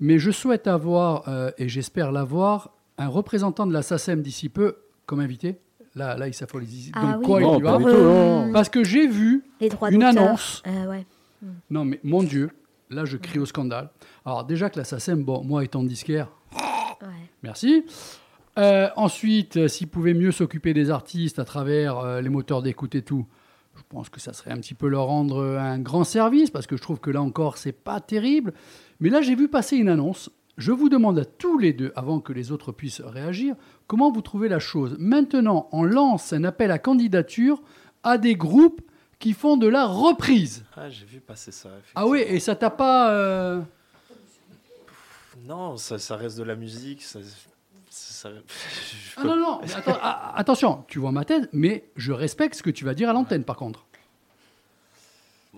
[0.00, 4.76] Mais je souhaite avoir, euh, et j'espère l'avoir, un représentant de la SACEM d'ici peu
[5.08, 5.58] comme invité.
[5.96, 6.92] Là, là il s'affolie.
[6.94, 8.52] Ah Donc, oui, quoi, Non, il y va euh, non.
[8.52, 10.62] Parce que j'ai vu Les droits une annonce.
[10.66, 11.04] Euh, ouais.
[11.70, 12.50] Non, mais mon Dieu,
[12.90, 13.90] là, je crie au scandale.
[14.24, 16.28] Alors, déjà que la SACEM, bon, moi étant disquaire,
[17.00, 17.30] Ouais.
[17.42, 17.84] Merci.
[18.58, 22.94] Euh, ensuite, euh, s'ils pouvaient mieux s'occuper des artistes à travers euh, les moteurs d'écoute
[22.96, 23.24] et tout,
[23.76, 26.76] je pense que ça serait un petit peu leur rendre un grand service parce que
[26.76, 28.52] je trouve que là encore, c'est pas terrible.
[28.98, 30.30] Mais là, j'ai vu passer une annonce.
[30.58, 33.54] Je vous demande à tous les deux, avant que les autres puissent réagir,
[33.86, 34.96] comment vous trouvez la chose.
[34.98, 37.62] Maintenant, on lance un appel à candidature
[38.02, 38.82] à des groupes
[39.20, 40.64] qui font de la reprise.
[40.76, 41.70] Ah, j'ai vu passer ça.
[41.94, 43.12] Ah oui, et ça t'a pas.
[43.12, 43.60] euh,
[45.46, 47.02] Non, ça, ça reste de la musique.
[47.02, 47.20] Ça,
[47.88, 51.88] ça- je Ah peux- non, non, mais attends, ah, attention, tu vois ma tête, mais
[51.96, 53.86] je respecte ce que tu vas dire à l'antenne par contre.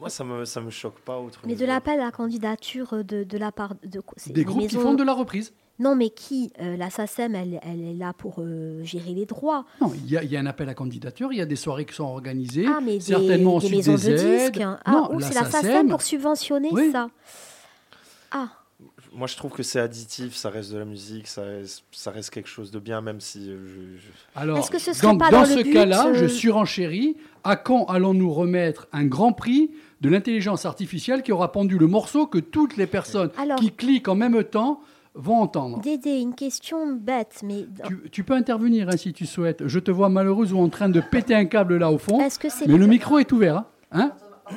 [0.01, 1.19] Moi, ça me, ça me choque pas.
[1.19, 4.01] Autre Mais de l'appel à candidature de, de la part de
[4.33, 5.53] Des groupes qui font de la reprise.
[5.79, 9.65] Non, mais qui euh, La SACEM, elle, elle est là pour euh, gérer les droits.
[9.81, 11.57] Non, il y, a- il y a un appel à candidature, il y a des
[11.57, 14.53] soirées qui sont organisées, Ah, mais des, certainement des ensuite maisons des de aides.
[14.53, 14.63] disques.
[14.85, 16.91] Ah, non, oh, la c'est la SACEM SACEM, pour subventionner Oui.
[16.93, 17.09] ça.
[18.31, 18.49] Ah,
[19.13, 20.37] Moi, je trouve que c'est additif.
[20.37, 21.27] Ça reste de la musique.
[21.27, 24.71] Ça reste, ça reste quelque chose de bien, même si euh, je- je, Alors, Est-ce
[24.71, 27.17] que ce serait dans, pas dans dans ce cas-là, euh, je surenchéris.
[27.43, 29.71] À quand allons-nous remettre un grand prix
[30.01, 34.09] de l'intelligence artificielle qui aura pendu le morceau que toutes les personnes Alors- qui cliquent
[34.09, 34.81] en même temps
[35.15, 35.81] vont entendre?
[35.81, 39.67] Dédé, une question bête, mais tu, tu peux intervenir hein, si tu souhaites.
[39.67, 42.21] Je te vois malheureuse ou en train de péter un câble là au fond.
[42.21, 43.65] est-ce que c'est Mais le micro est ouvert.
[43.91, 44.13] Hein
[44.47, 44.57] Hein?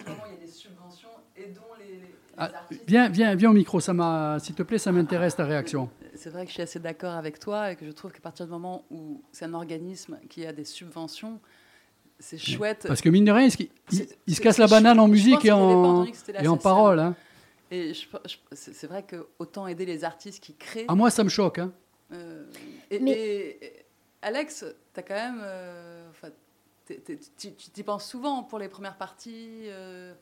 [2.53, 5.89] Ah, viens, viens, viens au micro, s'il te plaît, ça m'intéresse ta réaction.
[6.15, 8.45] c'est vrai que je suis assez d'accord avec toi et que je trouve qu'à partir
[8.45, 11.39] du moment où c'est un organisme qui a des subventions,
[12.19, 12.85] c'est chouette.
[12.87, 14.71] Parce que mine de rien, il, se- il- C'est- il se c'est- casse la je-
[14.71, 16.05] banane en musique et en,
[16.41, 16.99] et en parole.
[16.99, 17.15] hein.
[17.71, 20.85] Et je- je- c'est vrai que autant aider les artistes qui créent.
[20.87, 21.57] Ah, moi, ça me choque.
[21.59, 21.71] hein.
[22.11, 22.45] Euh,
[22.91, 23.85] et, Mais- et- et-
[24.21, 24.63] Alex,
[24.93, 25.39] tu as quand même.
[25.41, 26.29] euh, enfin,
[26.85, 26.99] tu
[27.37, 30.13] tu t'y penses souvent pour les premières parties, euh,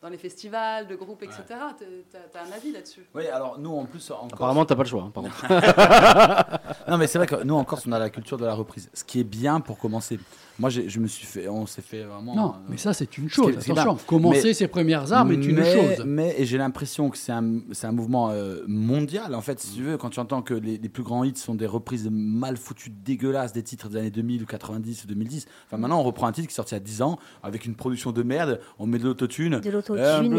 [0.00, 1.42] dans les festivals, de groupes, etc.
[1.78, 1.84] Tu
[2.16, 3.04] as, un avis là-dessus?
[3.14, 4.10] Oui, alors nous en plus.
[4.10, 5.02] En Corse- Apparemment, t'as pas le choix.
[5.02, 6.90] hein, par contre.
[6.90, 8.88] non, mais c'est vrai que nous en Corse, on a la culture de la reprise.
[8.94, 10.18] Ce qui est bien pour commencer.
[10.58, 11.48] Moi, je me suis fait.
[11.48, 12.34] On s'est fait vraiment.
[12.34, 13.56] Non, euh, mais ça, c'est une chose.
[13.58, 16.04] Attention, commencer Mais- ses premières armes est une mais- chose.
[16.04, 19.34] Mais et j'ai l'impression que c'est un, c'est un mouvement euh, mondial.
[19.36, 21.54] En fait, si tu veux, quand tu entends que les, les plus grands hits sont
[21.54, 25.46] des reprises mal foutues, dégueulasses des titres des années 2000 ou 90 ou 2010.
[25.66, 28.10] Enfin, maintenant, on reprend un titre qui est sorti à 10 ans avec une production
[28.10, 28.60] de merde.
[28.80, 29.60] On met de l'autotune.
[29.60, 30.34] De l'autotune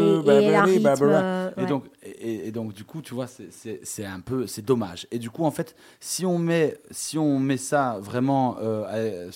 [0.68, 5.06] et- et donc, et, et donc, du coup, tu vois, c'est- un peu, c'est dommage.
[5.10, 9.30] Et du coup, en fait, si on met, si on met ça vraiment, euh, à-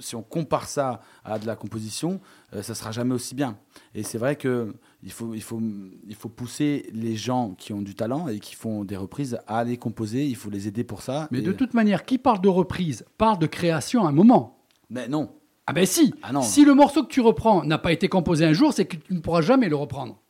[0.00, 2.20] si on compare ça à de la composition,
[2.54, 3.58] euh, ça sera jamais aussi bien.
[3.94, 5.60] Et c'est vrai que il faut, il faut,
[6.06, 9.58] il faut pousser les gens qui ont du talent et qui font des reprises à
[9.58, 10.26] aller composer.
[10.26, 11.28] Il faut les aider pour ça.
[11.30, 14.58] Mais Et- de toute manière, qui parle de reprise parle de création à un moment.
[14.90, 15.30] Mais non.
[15.66, 16.12] Ah ben si.
[16.22, 16.42] Ah non.
[16.42, 19.14] Si le morceau que tu reprends n'a pas été composé un jour, c'est que tu
[19.14, 20.21] ne pourras jamais le reprendre.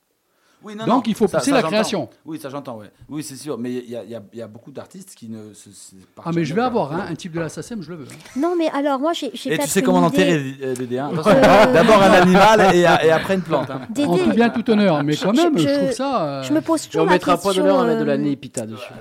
[0.64, 2.08] Oui, non, Donc non, il faut pousser ça, la création.
[2.24, 2.90] Oui, ça j'entends, ouais.
[3.08, 3.58] Oui, c'est sûr.
[3.58, 5.70] Mais il y a, y y beaucoup d'artistes qui ne se.
[5.70, 7.96] se partent Ah mais je vais avoir hein, un type de la SACEM, je le
[7.96, 8.06] veux.
[8.10, 8.16] hein.
[8.40, 11.10] Non, mais alors, moi, j'ai Et tu sais comment euh, Dédé, hein.
[11.14, 13.70] Euh, D'abord un animal et, et après une plante.
[13.70, 13.80] hein.
[13.90, 15.02] Dédé, En tout bien, tout honneur.
[15.02, 16.22] Mais quand même, je, je- trouve ça...
[16.22, 17.50] euh, Je me pose Et toujours on la mettra question.
[17.50, 18.92] pas d'honneur à mettre de euh, la népita dessus.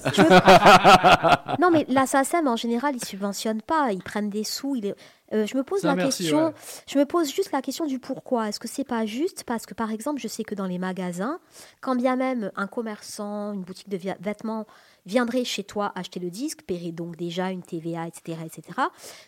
[1.60, 3.92] Non, mais la SACEM, en général, ils subventionnent pas.
[3.92, 4.76] Ils prennent des sous.
[4.76, 4.96] ils-
[5.34, 6.48] Euh, je me pose la merci, question.
[6.48, 6.54] ouais.
[6.88, 8.50] Je me pose juste la question du pourquoi.
[8.50, 11.40] Est-ce que c'est pas juste parce que, par exemple, je sais que dans les magasins,
[11.80, 14.66] quand bien même un commerçant, une boutique de vêtements
[15.06, 18.78] viendrait chez toi acheter le disque, paierait donc déjà une TVA, etc., etc.,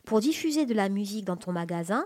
[0.05, 2.05] pour diffuser de la musique dans ton magasin,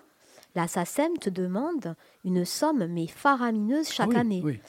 [0.56, 4.42] la SACEM te demande une somme mais faramineuse chaque oui, année.
[4.44, 4.60] oui.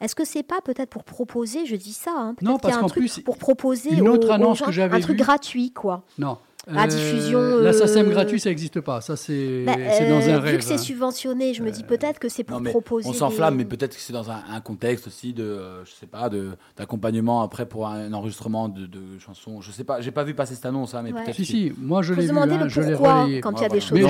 [0.00, 2.76] Est-ce que c'est pas peut-être pour proposer, je dis ça, hein, peut-être qu'il y parce
[2.76, 5.00] a un truc plus, pour proposer une aux- autre aux annonce gens que j'avais un
[5.00, 6.04] truc gratuit, quoi.
[6.18, 6.38] Non.
[6.66, 9.00] La diffusion, La SACEM euh, gratuit, ça n'existe pas.
[9.00, 10.56] Ça, c'est Bah, dans euh, un vu rêve.
[10.58, 10.78] que c'est hein.
[10.78, 13.08] subventionné, je me dis peut-être que c'est pour Non, mais proposer.
[13.08, 15.90] on s'enflamme, des- mais peut-être que c'est dans un, un contexte aussi de, euh, je
[15.92, 19.62] sais pas, de d'accompagnement après pour un, enregistrement de, de chansons.
[19.62, 21.22] Je sais pas, j'ai pas vu passer cette annonce, hein, mais Ouais.
[21.24, 21.36] peut-être.
[21.36, 23.40] Si, que- si, moi je l'ai vu, hein, le je l'ai relayé.
[23.40, 23.92] quand il y a des choses.
[23.92, 24.08] Mais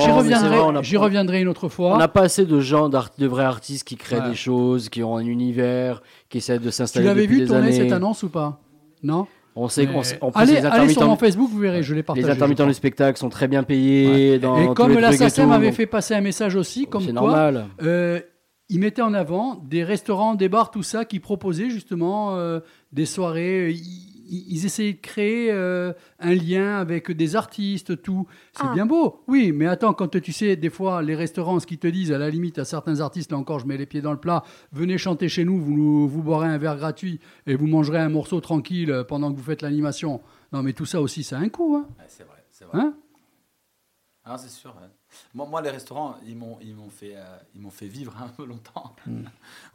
[0.83, 1.93] j'y reviendrai, une autre fois.
[1.93, 4.29] On n'a pas assez de gens, de vrais artistes qui créent Ouais.
[4.29, 7.71] des choses, qui ont un univers, qui essaient de Tu s'installer l'avais depuis vu tourner
[7.71, 8.59] cette annonce ou pas?
[9.03, 9.25] Non?
[9.55, 11.83] On sait, Mais- on sait- en plus, allez, les allez sur mon Facebook, vous verrez,
[11.83, 12.25] je l'ai partagé.
[12.25, 14.31] les intermittents du spectacle sont très bien payés.
[14.33, 14.39] Ouais.
[14.39, 16.21] Dans, et comme tous les la trucs et SACEM tout, avait donc fait passer un
[16.21, 17.65] message aussi, comme quoi, normal.
[17.81, 18.21] euh,
[18.69, 22.61] ils mettaient en avant des restaurants, des bars, tout ça, qui proposaient justement euh,
[22.93, 23.75] des soirées.
[24.37, 28.27] Ils essayaient de créer euh, un lien avec des artistes, tout.
[28.53, 28.73] C'est Ah.
[28.73, 31.87] bien beau, oui, mais attends, quand tu sais, des fois, les restaurants, ce qu'ils te
[31.87, 34.19] disent, à la limite, à certains artistes, là encore, je mets les pieds dans le
[34.19, 38.09] plat, venez chanter chez nous, vous, vous boirez un verre gratuit et vous mangerez un
[38.09, 40.21] morceau tranquille euh, pendant que vous faites l'animation.
[40.53, 41.75] Non, mais tout ça aussi, ça a un coût.
[41.75, 42.79] Hein Ouais, c'est vrai, c'est vrai.
[42.79, 42.93] Hein?
[44.23, 44.73] Ah, c'est sûr.
[45.33, 47.23] Moi, moi, les restaurants, ils m'ont, ils m'ont fait, euh,
[47.55, 48.95] ils m'ont fait vivre un peu longtemps.
[49.05, 49.23] Hmm.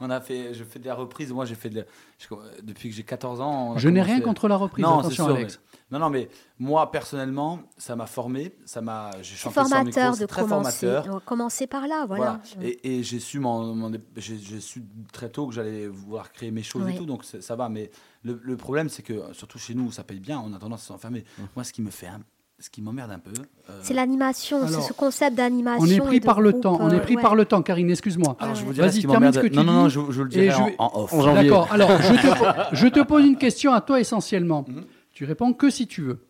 [0.01, 1.33] On a fait, je fais de la reprise.
[1.33, 1.87] Moi, j'ai fait de, la-
[2.19, 3.79] je- depuis que j'ai 14 ans.
[3.79, 5.61] Je n'ai rien contre la reprise, Non, attention c'est sûr, Alex.
[5.63, 9.75] mais- non, non, mais moi personnellement, ça m'a formé, ça m'a, j'ai chanté sans micro,
[9.77, 10.87] formateur de très commencer.
[10.87, 11.25] formateur.
[11.25, 12.41] Commencer par là, voilà.
[12.55, 12.69] Voilà.
[12.69, 14.83] Et, et j'ai su, m'en- m'en- j'ai, j'ai su
[15.13, 16.95] très tôt que j'allais vouloir créer mes choses Oui.
[16.95, 17.69] et tout, donc ça va.
[17.69, 17.91] Mais
[18.25, 20.87] le, le problème, c'est que surtout chez nous, ça paye bien, on a tendance à
[20.89, 21.25] s'enfermer.
[21.55, 22.21] Moi, ce qui me fait, un-
[22.59, 23.33] ce qui m'emmerde un peu.
[23.71, 25.85] euh, C'est l'animation, c'est ce concept d'animation.
[25.85, 26.79] On est et pris par le groupe, temps.
[26.81, 27.23] On est euh, pris ouais.
[27.23, 27.91] par le temps, Karine.
[27.91, 28.37] Excuse-moi.
[28.41, 29.53] Alors, je vous dirai ce Vas-y, qui termine ce m'emmerde.
[29.53, 29.91] que Non, non, non, dis.
[29.95, 31.35] je, je le dirai je en, en off.
[31.35, 31.69] D'accord.
[31.71, 34.65] Alors, je te, je te pose une question à toi essentiellement.
[34.69, 34.85] Mhm.
[35.13, 36.27] Tu réponds que si tu veux.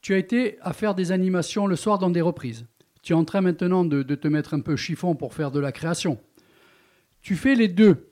[0.00, 2.66] Tu as été à faire des animations le soir dans des reprises.
[3.02, 5.60] Tu es en train maintenant de, de te mettre un peu chiffon pour faire de
[5.60, 6.18] la création.
[7.20, 8.08] Tu fais les deux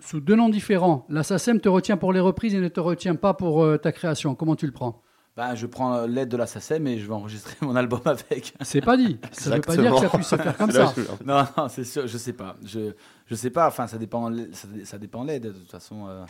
[0.00, 1.04] sous deux noms différents.
[1.08, 3.92] La SACEM te retient pour les reprises et ne te retient pas pour euh, ta
[3.92, 4.34] création.
[4.34, 5.02] Comment tu le prends?
[5.36, 8.54] Ben, je prends l'aide de la SACEM et je vais enregistrer mon album avec.
[8.60, 9.18] C'est pas dit.
[9.32, 10.94] Ça ne veut pas dire que ça puisse se faire comme ça.
[11.26, 12.54] Non, non, c'est sûr, je sais pas.
[12.64, 12.92] Je,
[13.26, 13.66] je sais pas.
[13.66, 14.32] Enfin, ça dépend.
[14.52, 16.06] Ça, ça dépend de l'aide de toute façon.
[16.08, 16.24] euh.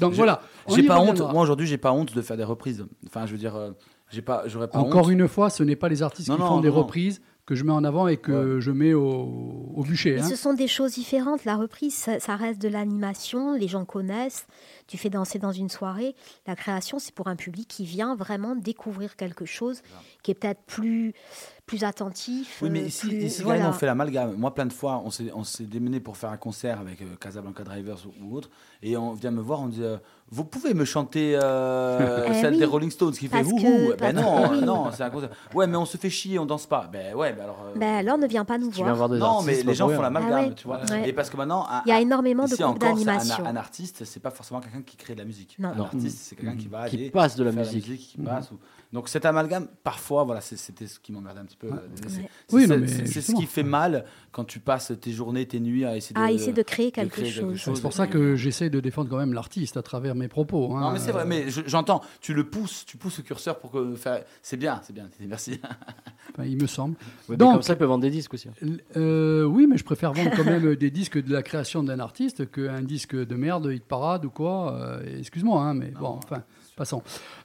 [0.00, 0.40] Donc voilà.
[0.68, 1.20] J'ai pas honte.
[1.20, 2.84] Moi aujourd'hui, j'ai pas honte de faire des reprises.
[3.06, 3.70] Enfin, je veux dire, euh,
[4.10, 5.12] j'ai pas, j'aurais pas Encore honte.
[5.12, 7.54] une fois, ce n'est pas les artistes Non, qui non, font des non, reprises que
[7.54, 10.18] je mets en avant et que je mets au, au bûcher.
[10.18, 10.22] Hein.
[10.24, 11.44] ce sont des choses différentes.
[11.44, 14.46] La reprise, ça, ça reste de l'animation, les gens connaissent.
[14.86, 16.14] Tu fais danser dans une soirée.
[16.46, 19.82] La création, c'est pour un public qui vient vraiment découvrir quelque chose
[20.22, 21.14] qui est peut-être plus,
[21.66, 22.58] plus attentif.
[22.62, 23.60] Oui, mais euh, ici, plus- ici quand voilà.
[23.62, 24.34] même, on fait l'amalgame.
[24.36, 27.16] Moi, plein de fois, on s'est, on s'est démené pour faire un concert avec euh,
[27.20, 28.50] Casablanca Drivers ou, ou autre,
[28.82, 29.96] et on vient me voir, on dit euh,
[30.30, 34.14] Vous pouvez me chanter euh, Eh celle oui, des Rolling Stones qui fait Wouhou Ben
[34.14, 34.60] non, oui.
[34.62, 35.30] non, c'est un concert.
[35.54, 36.88] Ouais, mais on se fait chier, on danse pas.
[36.92, 37.58] Ben ouais, ben alors.
[37.74, 38.94] euh, Ben alors, ne viens pas nous voir.
[38.94, 40.80] voir des non, mais les gens font l'amalgame, Ah ouais, tu vois.
[40.90, 41.08] ouais.
[41.08, 43.46] Et parce que maintenant, un- Il y a énormément de groupes en Corse, un- d'animation.
[43.46, 45.56] Un, artiste, c'est pas forcément quelqu'un qui crée de la musique.
[45.58, 45.70] Non.
[45.70, 45.84] Un Non.
[45.84, 47.84] artiste, c'est quelqu'un qui va Qui aller passe de la musique.
[47.84, 48.50] qui passe.
[48.50, 48.58] ou-
[48.94, 51.66] Donc cet amalgame, parfois, voilà, c'était ce qui m'emmerdait un petit peu.
[51.68, 51.74] Ouais.
[51.96, 52.28] C'est- c'est- Ouais.
[52.48, 55.44] c'est- Oui, non, c'est- mais c'est ce qui fait mal quand tu passes tes journées,
[55.46, 57.60] tes nuits à essayer de, À essayer de créer de quelque chose.
[57.60, 60.74] C'est pour ça que j'essaie de défendre quand même l'artiste à travers mes propos.
[60.76, 60.80] hein.
[60.80, 63.70] Non, mais c'est vrai, mais je- j'entends, tu le pousses, tu pousses le curseur pour
[63.72, 63.94] que.
[64.42, 65.60] C'est bien, c'est bien, merci.
[66.36, 66.96] Enfin, il me semble.
[67.28, 68.48] Ouais, Donc- comme ça, ils peuvent vendre des disques aussi.
[68.62, 72.00] L- euh, oui, mais je préfère vendre quand même des disques de la création d'un
[72.00, 74.72] artiste qu'un disque de merde, hit parade ou quoi.
[74.74, 76.42] euh, Excuse-moi, hein, mais bon, enfin,
[76.76, 77.02] passons.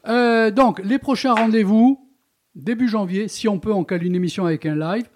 [0.08, 2.00] Euh, donc, les prochains rendez-vous,
[2.56, 5.10] début janvier, si on peut, on cale une émission avec un live.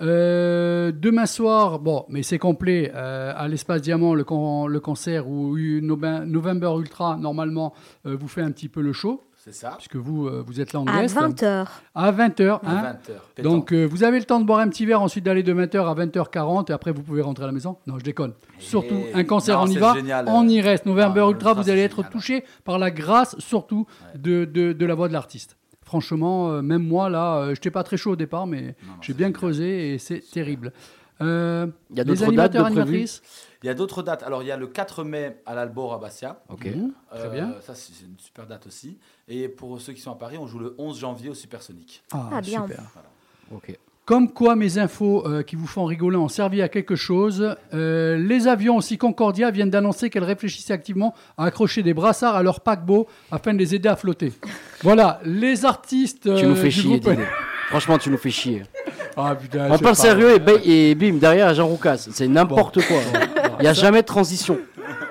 [0.00, 5.28] Euh, demain soir, bon, mais c'est complet, euh, à l'espace Diamant, le, con- le concert
[5.28, 7.74] où November Ultra, normalement,
[8.04, 9.74] vous fait un petit peu le show, C'est ça.
[9.76, 11.16] puisque vous, euh, vous êtes là en À guest.
[11.16, 11.66] 20h.
[11.94, 12.60] À 20h.
[12.64, 13.42] À 20h.
[13.42, 15.84] Donc euh, vous avez le temps de boire un petit verre, ensuite d'aller de 20h
[15.86, 17.76] à 20h40 et après vous pouvez rentrer à la maison.
[17.86, 18.32] Non, je déconne.
[18.58, 20.24] Surtout Et- un concert, non, on y va, génial.
[20.28, 20.86] on y reste.
[20.86, 22.10] November Ah, Ultra, Ultra, vous allez être génial.
[22.12, 25.56] touché par la grâce surtout de, de, de la voix de l'artiste.
[25.84, 28.68] Franchement, euh, même moi là, euh, je n'étais pas très chaud au départ, mais Non,
[28.88, 29.32] non, j'ai bien génial.
[29.34, 30.72] creusé et c'est terrible.
[31.20, 33.22] Euh, Il y a d'autres dates animateurs, de prévues animatrices
[33.64, 34.22] Il y a d'autres dates.
[34.22, 36.38] Alors, il y a le 4 mai à l'Albor à Bastia.
[36.50, 36.68] Ok.
[37.10, 37.54] Très Euh, bien.
[37.62, 38.98] Ça, c'est une super date aussi.
[39.26, 42.02] Et pour ceux qui sont à Paris, on joue le 11 janvier au Supersonic.
[42.12, 42.60] Ah, Ah, bien.
[42.68, 42.82] super.
[43.54, 43.74] Ok.
[44.04, 47.56] Comme quoi mes infos euh, qui vous font rigoler ont servi à quelque chose.
[47.72, 52.42] Euh, les avions aussi Concordia viennent d'annoncer qu'elles réfléchissaient activement à accrocher des brassards à
[52.42, 54.34] leur paquebot afin de les aider à flotter.
[54.82, 56.24] Voilà, les artistes.
[56.36, 57.24] Tu nous fais chier, groupe- Didier.
[57.68, 58.64] Franchement, tu nous fais chier.
[59.16, 61.96] Ah putain, On parle pas- sérieux et bim, derrière Jean Roucas.
[62.10, 62.98] C'est n'importe quoi.
[63.58, 64.58] Il n'y a jamais de transition.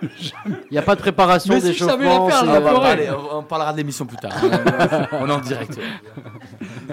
[0.02, 2.30] Il n'y a pas de préparation, Mais si je savais la d'échauffement.
[2.30, 4.34] faire, c'est- je la On, on- on parlera de l'émission plus tard.
[5.14, 5.80] on est en direct.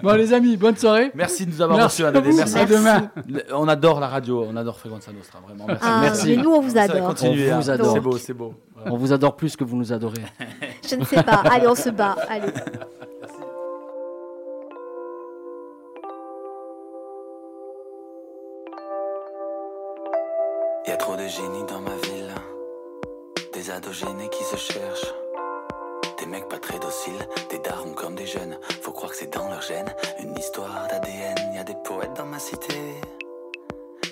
[0.02, 1.10] Bon les amis, bonne soirée.
[1.14, 2.36] Merci de nous avoir Merci reçus, vous.
[2.36, 2.58] Merci.
[2.58, 3.10] À demain.
[3.52, 5.66] On adore la radio, on adore Fréquence Nostra, vraiment.
[5.66, 5.84] Merci.
[5.86, 6.36] Ah, Merci.
[6.36, 7.08] mais nous, on vous adore.
[7.08, 7.60] continuer, On hein.
[7.60, 7.92] vous adore.
[7.94, 8.54] C'est beau, c'est beau.
[8.86, 10.22] On vous adore plus que vous nous adorez.
[10.88, 11.42] Je ne sais pas.
[11.50, 12.16] Allez, on se bat.
[12.28, 12.52] Allez.
[21.30, 22.34] Génies dans ma ville.
[23.52, 25.14] Des ados gênés qui se cherchent.
[26.18, 28.58] Des mecs pas très dociles, des darons comme des jeunes.
[28.82, 29.94] Faut croire que c'est dans leur gène.
[30.18, 31.54] Une histoire d'ADN.
[31.54, 32.74] Y a des poètes dans ma cité.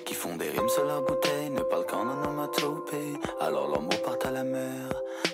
[0.04, 1.50] Qui font des rimes sur leur bouteille.
[1.50, 3.14] Ne parlent qu'en onomatopée.
[3.40, 4.88] Alors leurs mots partent à la mer.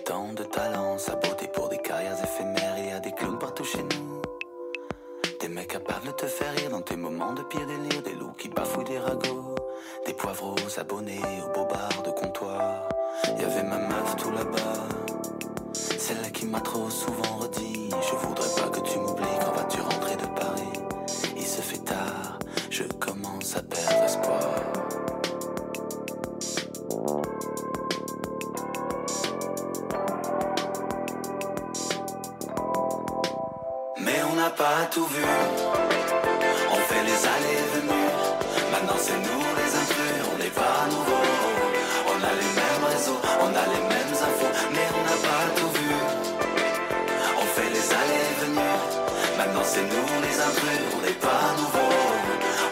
[0.06, 2.78] Tant de talent, sa beauté pour des carrières éphémères.
[2.78, 4.22] Y a des clowns partout chez nous.
[5.38, 8.02] Des mecs capables de te faire rire dans tes moments de pire délire.
[8.02, 9.53] Des loups qui bafouillent des ragots.
[10.06, 12.88] Des poivreaux abonnés au bobard de comptoir.
[13.38, 14.84] Y avait ma meuf tout là-bas.
[15.72, 17.88] Celle qui m'a trop souvent redit.
[17.90, 20.72] Je voudrais pas que tu m'oublies quand vas-tu rentrer de Paris?
[21.36, 22.38] Il se fait tard,
[22.70, 24.40] je commence à perdre espoir.
[34.00, 35.24] Mais on n'a pas tout vu.
[36.72, 38.10] On fait les allées et venues.
[38.70, 39.33] Maintenant c'est nous
[43.44, 45.90] on a les mêmes infos, mais on n'a pas tout vu.
[47.42, 48.76] On fait les allées et venues.
[49.38, 51.94] Maintenant c'est nous les intrus, on n'est pas nouveaux.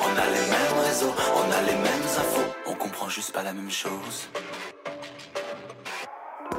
[0.06, 2.48] On a les mêmes réseaux, on a les mêmes infos.
[2.66, 4.28] On comprend juste pas la même chose.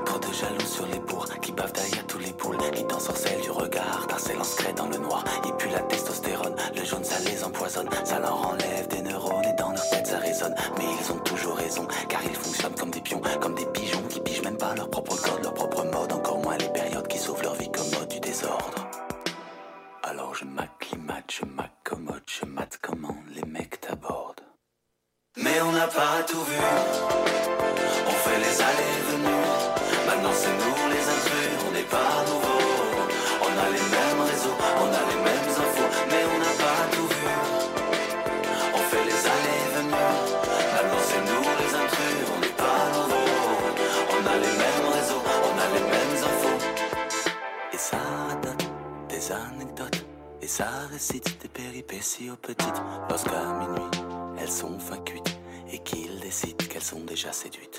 [0.05, 3.51] Trop de jaloux sur les bourgs qui bavent derrière tous les poules qui t'ensorcellent du
[3.51, 5.23] regard, t'harcèlent secret dans le noir.
[5.47, 9.53] Et puis la testostérone, le jaune ça les empoisonne, ça leur enlève des neurones et
[9.53, 10.55] dans leur tête ça résonne.
[10.77, 14.02] Mais ils ont toujours raison, car ils fonctionnent comme des pions, comme des pigeons
[14.63, 16.22] pas leur propre code, leur propre mode,
[53.13, 53.91] Lorsqu'à minuit,
[54.39, 55.37] elles sont fin cuites.
[55.71, 57.72] Et qu'ils décident qu'elles sont déjà séduites.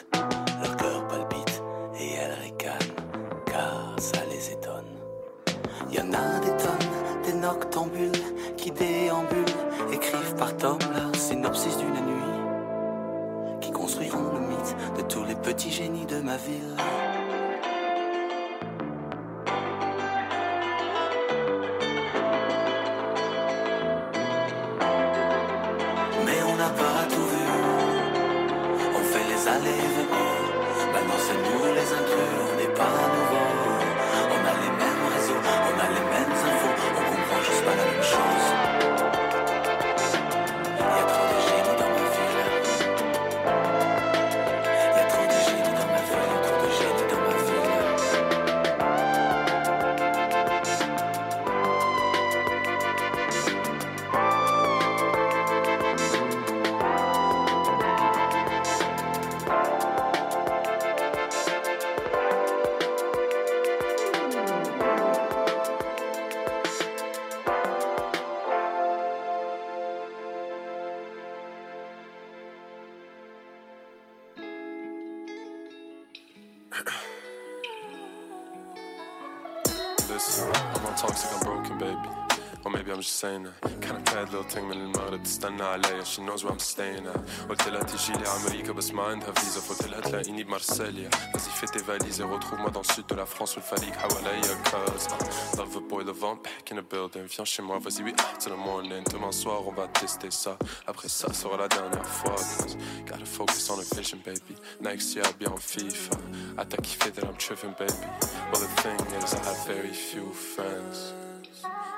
[85.23, 87.49] تستنى عليا she knows where I'm staying at.
[87.49, 91.10] قلت لها تيجي لي أمريكا بس ما عندها فيزا فقلت لها تلاقيني بمارسيليا.
[91.10, 93.95] Vas-y fais tes valises et retrouve-moi dans le sud de la France où le falique
[93.95, 97.26] حواليا cause uh, Love a boy, le vent, back in the building.
[97.27, 99.03] Viens chez moi, vas-y oui, till the morning.
[99.11, 100.57] Demain soir on va tester ça.
[100.88, 102.35] Après ça sera la dernière fois.
[102.35, 104.56] Cause gotta focus on the vision, baby.
[104.81, 106.15] Next year I'll be on FIFA.
[106.60, 108.07] I t'as kiffé that I'm tripping, baby.
[108.49, 110.97] Well the thing is I have very few friends.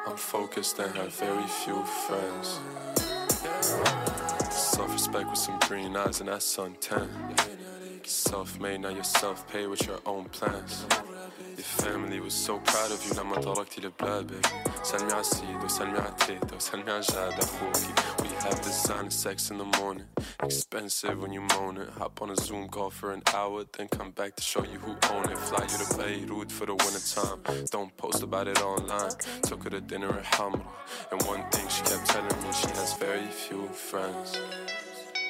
[0.08, 2.48] I'm focused and have very few friends.
[4.51, 7.09] Self respect with some green eyes and that suntan.
[7.39, 7.76] Self
[8.62, 10.86] made, now you're self paid with your own plans.
[11.58, 16.00] Your family was so proud of you لما تركتي البلاد baby سلمي على سيد وسلمي
[16.00, 20.06] على تيتا وسلمي على جاد أخوكي We have designer sex in the morning
[20.44, 24.12] Expensive when you moan it Hop on a Zoom call for an hour Then come
[24.12, 27.40] back to show you who own it Fly you to Beirut for the winter time
[27.72, 29.12] Don't post about it online
[29.44, 30.66] Took her to dinner at Hamra
[31.12, 34.40] And one thing she kept telling me She has very few friends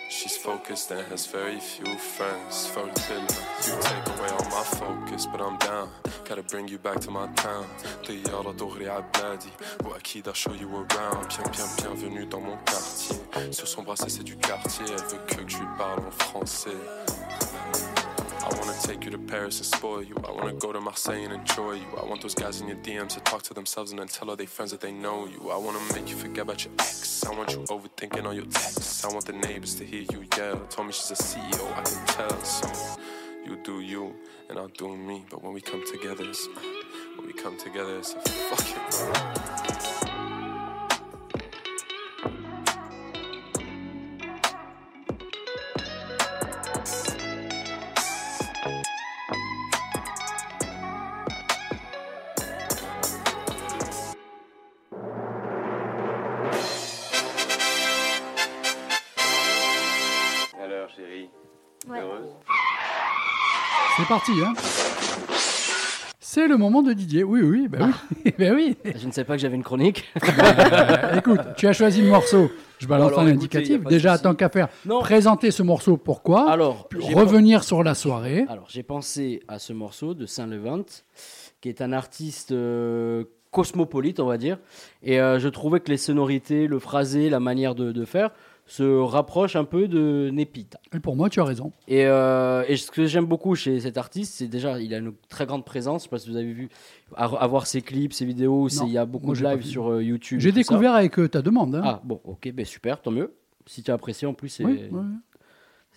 [0.09, 2.67] She's focused and has very few friends.
[2.67, 3.21] Phone killer,
[3.65, 5.89] you take away all my focus, but I'm down.
[6.27, 7.65] Gotta bring you back to my town.
[8.07, 9.49] طيارة دغري عبادي
[9.85, 11.27] وأكيد I'll show you around.
[11.29, 13.17] Bien, bien, bienvenue dans mon quartier.
[13.51, 16.77] Sur son bracelet c'est du quartier, elle veut que je lui parle en français.
[18.82, 20.14] Take you to Paris and spoil you.
[20.26, 21.86] I wanna go to Marseille and enjoy you.
[22.00, 24.36] I want those guys in your DMs to talk to themselves and then tell all
[24.36, 25.50] their friends that they know you.
[25.50, 27.24] I wanna make you forget about your ex.
[27.24, 29.04] I want you overthinking all your texts.
[29.04, 30.58] I want the neighbors to hear you yell.
[30.70, 32.42] Told me she's a CEO, I can tell.
[32.44, 33.00] So
[33.44, 34.14] you do you
[34.48, 35.24] and I'll do me.
[35.30, 36.46] But when we come together, it's,
[37.16, 39.65] when we come together, it's a fucking.
[64.06, 64.52] C'est parti, hein
[66.20, 67.24] C'est le moment de Didier.
[67.24, 67.88] Oui, oui, bah
[68.24, 68.32] oui.
[68.38, 68.76] bah oui.
[68.84, 70.04] Je ne sais pas que j'avais une chronique.
[70.38, 72.48] Euh, écoute, tu as choisi le morceau.
[72.78, 73.82] Je balance un indicatif.
[73.84, 75.00] Déjà, tant qu'à faire, Non.
[75.00, 75.96] présenter ce morceau.
[75.96, 76.48] Pourquoi?
[76.50, 78.44] Alors, Puis revenir sur la soirée.
[78.48, 80.84] Alors, j'ai pensé à ce morceau de Saint-Levant,
[81.60, 84.58] qui est un artiste euh, cosmopolite, on va dire.
[85.02, 88.30] Et euh, je trouvais que les sonorités, le phrasé, la manière de, de faire
[88.68, 90.80] se rapprochent un peu de Népita.
[90.94, 91.70] Et pour moi, tu as raison.
[91.86, 95.12] Et, euh, et ce que j'aime beaucoup chez cet artiste, c'est déjà, il a une
[95.28, 96.02] très grande présence.
[96.02, 96.68] Je sais pas si vous avez vu,
[97.14, 99.54] à, à voir ses clips, ses vidéos, il y a beaucoup moi, de j'ai pas
[99.54, 99.70] live vu.
[99.70, 100.40] sur euh, YouTube.
[100.40, 100.54] J'ai ça.
[100.56, 101.76] découvert avec euh, ta demande.
[101.76, 101.82] hein.
[101.84, 103.34] Ah bon, ok, ben super, tant mieux.
[103.66, 105.00] Si tu as apprécié en plus, c'est Oui, oui.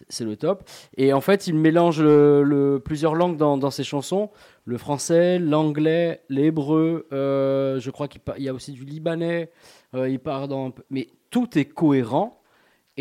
[0.09, 0.63] c'est le top.
[0.95, 4.29] Et en fait, il mélange le, le- plusieurs langues dans, dans ses chansons
[4.65, 7.07] le français, l'anglais, l'hébreu.
[7.11, 9.49] je crois qu'il y a aussi du libanais.
[9.95, 12.39] il part dans, mais tout est cohérent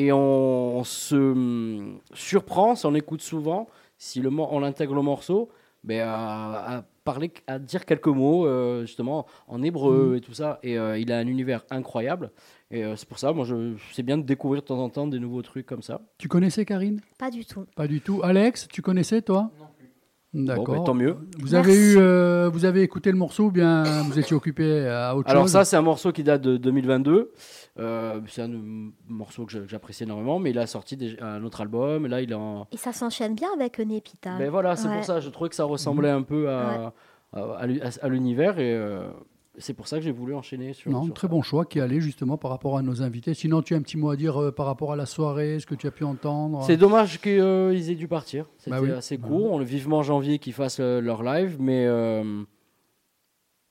[0.00, 3.66] et on, se hum, surprend si on écoute souvent,
[3.96, 5.48] si le, on intègre le morceau,
[5.82, 10.16] ben, à, à parler, à dire quelques mots euh, justement en hébreu Mhm.
[10.16, 10.60] et tout ça.
[10.62, 12.30] Et euh, il a un univers incroyable.
[12.70, 15.06] Et euh, c'est pour ça, moi, je, c'est bien de découvrir de temps en temps
[15.08, 16.00] des nouveaux trucs comme ça.
[16.18, 17.00] Tu connaissais Karine?
[17.18, 17.64] Pas du tout.
[17.74, 18.20] Pas du tout.
[18.22, 19.50] Alex, tu connaissais toi?
[20.34, 20.76] D'accord.
[20.76, 21.16] Bon, tant mieux.
[21.38, 25.16] Vous avez eu, euh, vous avez écouté le morceau ou bien vous étiez occupé à
[25.16, 27.32] autre Alors chose ça, c'est un morceau qui date de 2022.
[27.78, 32.05] Euh, c'est un euh, morceau que j'apprécie énormément, mais il a sorti un autre album.
[32.05, 32.66] Et là, il est en...
[32.72, 34.36] Et ça s'enchaîne bien avec Népita.
[34.38, 34.96] Ben voilà, c'est Ouais.
[34.96, 35.20] pour ça.
[35.20, 36.92] Je trouvais que ça ressemblait un peu à,
[37.32, 39.09] à, à l'u- à l'univers et, euh,
[39.59, 40.90] c'est pour ça que j'ai voulu enchaîner sur.
[40.90, 43.35] Non, sur très bon choix qui allait justement par rapport à nos invités.
[43.35, 45.66] Sinon, tu as un petit mot à dire euh, par rapport à la soirée, ce
[45.66, 48.47] que tu as pu entendre C'est dommage qu'ils aient dû partir.
[48.59, 48.90] C'était Bah oui.
[48.90, 49.52] assez court.
[49.52, 52.43] On le vivement janvier qu'ils fassent euh, leur live, mais euh,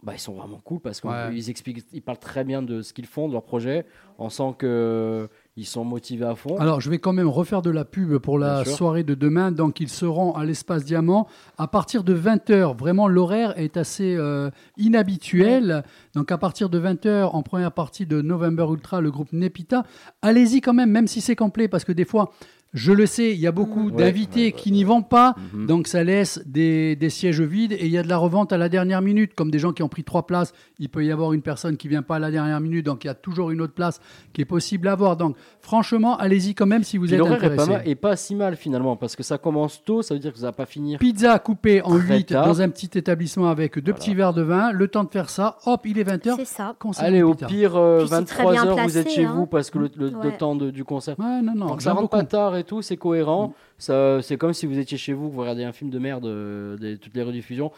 [0.03, 1.49] bah, ils sont vraiment cool parce qu'ils Ouais.
[1.49, 3.85] expliquent, ils parlent très bien de ce qu'ils font, de leur projet.
[4.19, 6.55] On sent que ils sont motivés à fond.
[6.59, 9.51] Alors, je vais quand même refaire de la pub pour la soirée de demain.
[9.51, 11.27] Donc, ils seront à l'espace Diamant
[11.57, 12.77] à partir de 20h.
[12.77, 15.83] Vraiment, l'horaire est assez euh, inhabituel.
[16.13, 19.83] Donc, à partir de 20h, en première partie de November Ultra, le groupe Nepita.
[20.21, 22.31] Allez-y quand même, même si c'est complet, parce que des fois,
[22.73, 25.35] je le sais, il y a beaucoup Ouais, d'invités qui n'y vont pas.
[25.53, 25.65] Mhm.
[25.67, 28.57] Donc, ça laisse des, des sièges vides et il y a de la revente à
[28.57, 29.33] la dernière minute.
[29.35, 31.87] Comme des gens qui ont pris trois places, il peut y avoir une personne qui
[31.87, 32.85] vient pas à la dernière minute.
[32.85, 33.99] Donc, il y a toujours une autre place
[34.33, 35.17] qui est possible à avoir.
[35.17, 37.69] Donc, franchement, allez-y quand même si vous êtes est pas, intéressé.
[37.71, 40.39] mal- et pas si mal finalement parce que ça commence tôt, ça veut dire que
[40.39, 40.99] ça va pas finir.
[40.99, 42.45] Pizza coupée en Très 8 tard.
[42.47, 44.71] dans un petit établissement avec deux petits verres de vin.
[44.71, 46.35] Le temps de faire ça, hop, il est 20h.
[46.37, 46.75] C'est ça.
[46.97, 49.33] Allez, au pire, euh, Puis c'est très 23 bien heures, vous placé, êtes chez hein.
[49.35, 50.37] vous parce que le, le- le Ouais.
[50.37, 51.15] temps de- du concert.
[51.19, 53.53] Ouais, non, non, Donc ça rentre pas tard et tout, c'est cohérent.
[53.77, 56.25] Ça, c'est comme si vous étiez chez vous, que vous regardez un film de merde,
[56.25, 57.71] euh, des- toutes les rediffusions.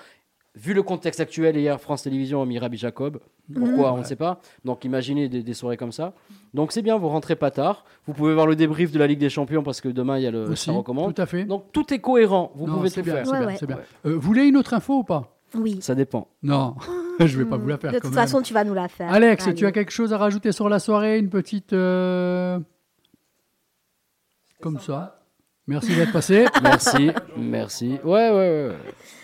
[0.56, 3.20] Vu le contexte actuel, hier, France Télévisions a mis Rabbi Jacob.
[3.54, 3.94] Pourquoi, Mhm.
[3.94, 4.42] on ne sait pas.
[4.66, 6.14] Donc imaginez des, des soirées comme ça.
[6.56, 7.86] Donc c'est bien, vous rentrez pas tard.
[8.08, 10.28] Vous pouvez voir le débrief de la Ligue des Champions parce que demain, il y
[10.28, 11.14] a le Aussi, ça recommande.
[11.14, 11.46] tout à fait.
[11.46, 13.26] Donc tout est cohérent, vous Non, pouvez c'est tout bien, faire.
[13.28, 13.56] c'est Ouais, bien, ouais.
[13.60, 13.78] c'est bien.
[14.06, 15.38] Euh, vous voulez une autre info ou pas?
[15.56, 15.78] Oui.
[15.82, 16.28] Ça dépend.
[16.44, 16.76] Non,
[17.20, 18.24] je vais pas vous la faire De quand toute même.
[18.24, 19.12] façon, tu vas nous la faire.
[19.14, 19.56] Alex, Allez.
[19.56, 21.20] tu as quelque chose à rajouter sur la soirée?
[21.20, 21.74] Une petite...
[21.74, 22.60] euh,
[24.62, 25.16] Comme ça.
[25.68, 26.48] Merci d'être passé.
[26.64, 27.90] Merci, merci.
[28.04, 28.32] Ouais, ouais,
[28.70, 28.76] ouais.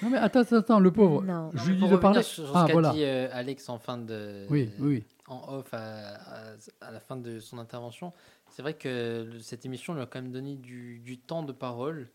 [0.04, 1.24] Non mais attends, attends, attends, le pauvre.
[1.24, 1.50] Non.
[1.56, 2.22] Je lui dis de parler.
[2.22, 2.92] sur ce Ah voilà.
[2.92, 7.16] dit euh, Alex en fin de Oui, oui, en off à, à- à la fin
[7.16, 8.14] de son intervention,
[8.52, 12.10] c'est vrai que cette émission lui a quand même donné du, du temps de parole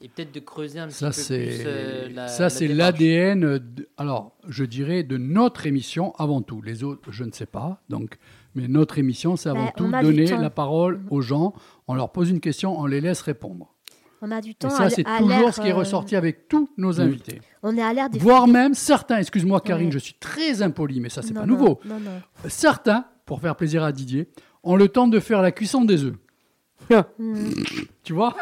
[0.00, 2.68] et peut-être de creuser un Ça petit peu plus c'est euh, la, ça la c'est
[2.68, 3.60] l'ADN.
[3.96, 6.62] Alors je dirais de notre émission avant tout.
[6.62, 7.80] Les autres, je ne sais pas.
[7.88, 8.16] Donc,
[8.54, 11.52] mais notre émission, c'est avant Bah, tout donner la parole aux gens.
[11.88, 13.74] On leur pose une question, on les laisse répondre.
[14.24, 14.70] On a du Et temps.
[14.70, 17.40] ça, à- c'est toujours ce qui est euh, ressorti avec tous nos invités.
[17.64, 18.18] On est à l'air des.
[18.20, 19.92] Voire même certains, excuse-moi Karine, Ouais.
[19.92, 21.80] je suis très impoli, mais ça c'est pas non, nouveau.
[21.84, 22.20] Non, non.
[22.46, 24.28] Certains, pour faire plaisir à Didier,
[24.62, 26.14] ont le temps de faire la cuisson des œufs.
[27.18, 27.34] Hmm.
[28.04, 28.36] Tu vois?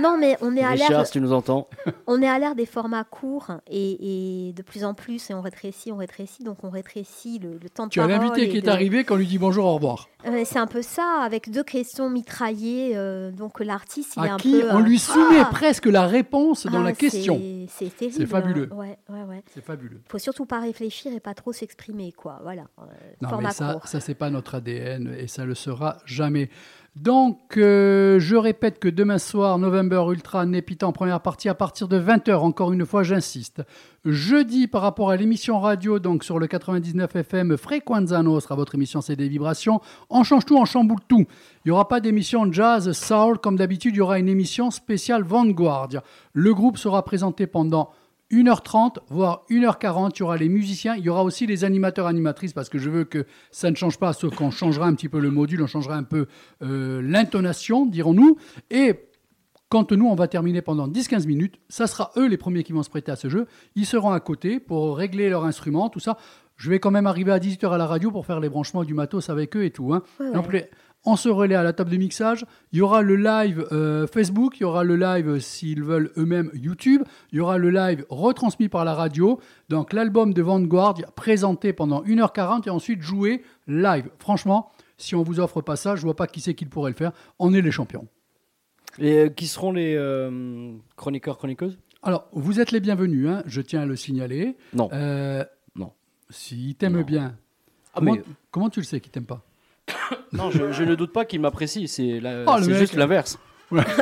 [0.00, 0.88] Non, mais on est à l'air.
[0.88, 1.68] Richard, si tu nous entends.
[2.06, 5.42] On est à l'ère des formats courts et, et de plus en plus, et on
[5.42, 8.22] rétrécit, on rétrécit, donc on rétrécit le, le temps de Tu as parole.
[8.24, 10.08] l'invité et qui est arrivé quand on lui dit bonjour, au revoir.
[10.26, 12.92] Euh, c'est un peu ça, avec deux questions mitraillées.
[12.96, 14.70] euh, donc l'artiste, il est À un qui peu.
[14.70, 17.38] on euh, lui soumet ah presque la réponse dans Ah, la question.
[17.38, 18.16] c'est- C'est terrible.
[18.16, 18.68] C'est fabuleux.
[18.72, 18.76] hein.
[18.76, 19.42] Ouais, ouais, ouais.
[19.52, 20.00] C'est fabuleux.
[20.08, 22.40] Faut surtout pas réfléchir et pas trop s'exprimer, quoi.
[22.42, 22.62] Voilà.
[22.80, 22.84] euh,
[23.20, 23.86] Non, format mais ça, court.
[23.86, 26.48] ça c'est pas notre ADN et ça le sera jamais.
[26.96, 31.86] Donc, euh, je répète que demain soir, November Ultra Népita en première partie à partir
[31.86, 32.34] de 20h.
[32.38, 33.62] Encore une fois, j'insiste.
[34.04, 39.00] Jeudi, par rapport à l'émission radio, donc sur le 99 FM Frequenza Nostra, votre émission
[39.00, 39.80] c'est des vibrations.
[40.10, 41.26] On change tout, on chamboule tout.
[41.64, 45.22] Il n'y aura pas d'émission jazz, soul, comme d'habitude, il y aura une émission spéciale
[45.22, 45.90] Vanguard.
[46.32, 47.90] Le groupe sera présenté pendant
[48.30, 52.52] 1h30, voire 1h40, il y aura les musiciens, il y aura aussi les animateurs animatrices
[52.52, 55.18] parce que je veux que ça ne change pas, sauf qu'on changera un petit peu
[55.18, 56.26] le module, on changera un peu
[56.62, 58.36] euh, l'intonation, dirons-nous.
[58.70, 59.08] Et
[59.70, 62.82] quand nous, on va terminer pendant 10-15 minutes, ça sera eux les premiers qui vont
[62.82, 63.46] se prêter à ce jeu.
[63.74, 66.16] Ils seront à côté pour régler leur instrument, tout ça.
[66.56, 68.92] Je vais quand même arriver à 18h à la radio pour faire les branchements du
[68.92, 69.94] matos avec eux et tout.
[69.94, 70.02] Hein.
[70.18, 70.70] Ouais, ouais.
[71.04, 72.44] On se relaie à la table de mixage.
[72.72, 76.50] Il y aura le live euh, Facebook, il y aura le live, s'ils veulent eux-mêmes,
[76.54, 77.02] YouTube.
[77.32, 79.40] Il y aura le live retransmis par la radio.
[79.68, 84.10] Donc l'album de Vanguard présenté pendant 1h40 et ensuite joué live.
[84.18, 86.96] Franchement, si on vous offre pas ça, je vois pas qui c'est qui pourrait le
[86.96, 87.12] faire.
[87.38, 88.06] On est les champions.
[88.98, 91.78] Et euh, qui seront les euh, chroniqueurs, chroniqueuses?
[92.02, 94.56] Alors, vous êtes les bienvenus, hein, je tiens à le signaler.
[94.74, 94.88] Non.
[94.92, 95.44] Euh,
[95.76, 95.92] Non.
[96.30, 97.36] S'ils t'aiment bien.
[97.94, 99.42] Ah, comment, mais- comment tu le sais qu'ils t'aiment pas?
[100.32, 101.88] Non, je, je ne doute pas qu'il m'apprécie.
[101.88, 103.38] C'est la- Oh, c'est juste l'inverse.
[103.70, 103.82] Ouais.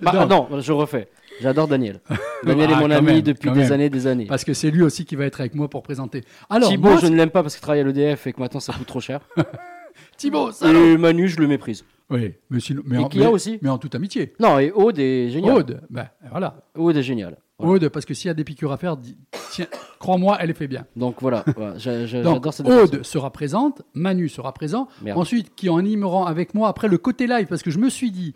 [0.00, 0.46] Bah, Non.
[0.48, 1.08] non, je refais.
[1.40, 2.00] J'adore Daniel.
[2.44, 3.72] Daniel Ah, est mon quand ami même, depuis des même.
[3.72, 4.26] années, des années.
[4.26, 6.22] Parce que c'est lui aussi qui va être avec moi pour présenter.
[6.48, 8.60] Alors, Thibaut, moi, je ne l'aime pas parce qu'il travaille à l'EDF et que maintenant
[8.60, 9.20] ça coûte trop cher.
[10.16, 11.84] Thibaut, salaud Et Manu, je le méprise.
[12.10, 13.58] Oui, mais, sinon- mais Et en, mais- aussi.
[13.60, 14.34] mais en toute amitié.
[14.38, 15.56] Non, et Aude est génial.
[15.56, 16.54] Aude, ben voilà.
[16.76, 17.36] Aude est génial.
[17.62, 17.76] Voilà.
[17.86, 19.16] Aude, parce que s'il y a des piqûres à faire, dis-
[19.50, 19.66] tiens,
[19.98, 20.86] crois-moi, elle les fait bien.
[20.96, 24.88] Donc voilà, voilà, j'a- j'a- Donc, j'adore cette Aude sera présente, Manu sera présent.
[25.02, 25.18] Merde.
[25.18, 28.10] Ensuite, qui en animeront avec moi après le côté live, parce que je me suis
[28.10, 28.34] dit,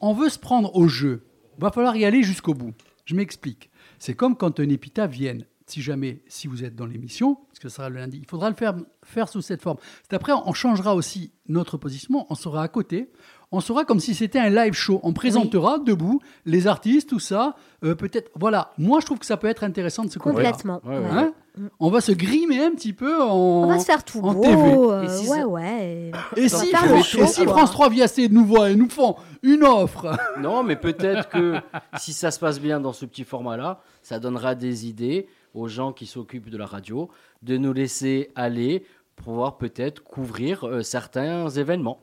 [0.00, 1.24] on veut se prendre au jeu.
[1.58, 2.72] Va falloir y aller jusqu'au bout.
[3.04, 3.70] Je m'explique.
[3.98, 5.44] C'est comme quand un épita vienne.
[5.66, 8.48] Si jamais, si vous êtes dans l'émission, parce que ce sera le lundi, il faudra
[8.48, 8.74] le faire,
[9.04, 9.76] faire sous cette forme.
[10.08, 12.26] C'est après, on changera aussi notre positionnement.
[12.30, 13.10] On sera à côté.
[13.50, 15.00] On sera comme si c'était un live show.
[15.02, 17.54] On présentera debout les artistes, tout ça.
[17.82, 18.72] Euh, Peut-être, voilà.
[18.76, 20.18] Moi, je trouve que ça peut être intéressant de se.
[20.18, 20.80] Complètement.
[20.84, 21.10] Ouais, ouais, ouais.
[21.10, 21.32] Hein
[21.80, 23.34] On va se grimer un petit peu en,
[23.64, 24.42] On va se faire tout en beau.
[24.42, 24.54] TV.
[24.76, 26.10] euh, Et si ouais, ça- ouais.
[26.36, 27.46] Et si, et.
[27.46, 31.54] France 3 via nous voit et nous font une offre Non, mais peut-être que
[31.96, 35.92] si ça se passe bien dans ce petit format-là, ça donnera des idées aux gens
[35.92, 37.08] qui s'occupent de la radio
[37.42, 38.84] de nous laisser aller
[39.16, 41.98] pour pouvoir peut-être couvrir euh, certains événements.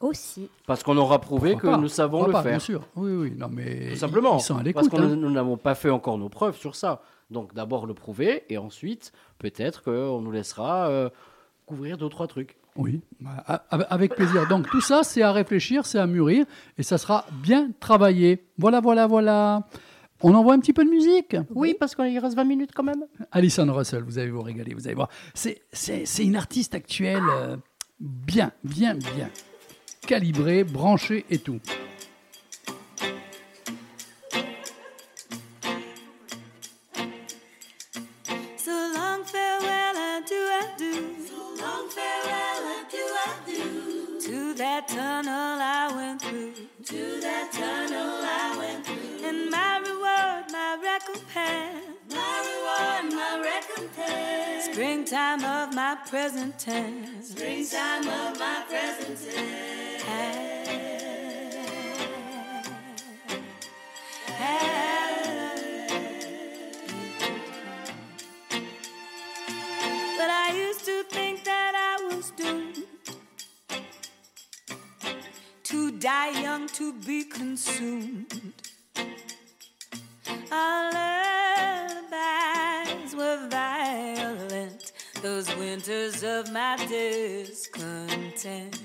[0.00, 0.48] Aussi.
[0.66, 2.52] Parce qu'on aura prouvé Pourquoi que pas nous savons Pourquoi le pas, faire.
[2.52, 2.88] Bien sûr.
[2.94, 3.32] Oui, oui.
[3.36, 4.38] Non, mais Tout simplement.
[4.38, 5.16] Ils sont à Parce qu'on hein.
[5.16, 7.02] nous n'avons pas fait encore nos preuves sur ça.
[7.30, 11.10] Donc d'abord le prouver et ensuite peut-être qu'on nous laissera euh,
[11.66, 12.56] couvrir deux trois trucs.
[12.76, 14.46] Oui, bah, avec plaisir.
[14.46, 16.46] Donc tout ça, c'est à réfléchir, c'est à mûrir,
[16.78, 18.46] et ça sera bien travaillé.
[18.56, 19.66] Voilà, voilà, voilà.
[20.22, 21.36] On envoie un petit peu de musique?
[21.50, 23.04] Oui, parce qu'il reste 20 minutes quand même.
[23.32, 25.08] Alison Russell, vous allez vous régaler, vous allez voir.
[25.34, 27.56] C'est, c'est, c'est une artiste actuelle euh,
[27.98, 29.28] bien, bien, bien
[30.08, 31.60] calibrée, branchée et tout.
[55.98, 57.30] My present tense.
[57.30, 59.18] Springtime of my present
[59.98, 60.68] tense.
[70.16, 72.84] But I used to think that I was doomed
[75.64, 78.52] to die young, to be consumed.
[80.50, 83.77] Our lullabies were violent,
[85.22, 88.80] those winters of my discontent.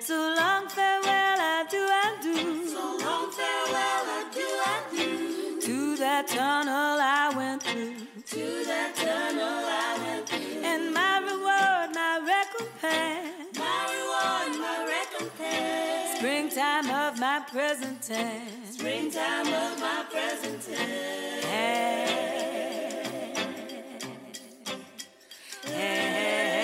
[0.00, 2.66] So long farewell, adieu, adieu.
[2.68, 5.60] So long farewell, adieu, adieu.
[5.62, 7.94] To that tunnel I went through.
[8.26, 10.64] To that tunnel I went through.
[10.64, 13.58] And my reward, my recompense.
[13.58, 16.18] My reward, my recompense.
[16.18, 18.74] Springtime of my present tense.
[18.74, 22.39] Springtime of my present tense.
[26.20, 26.59] J'ai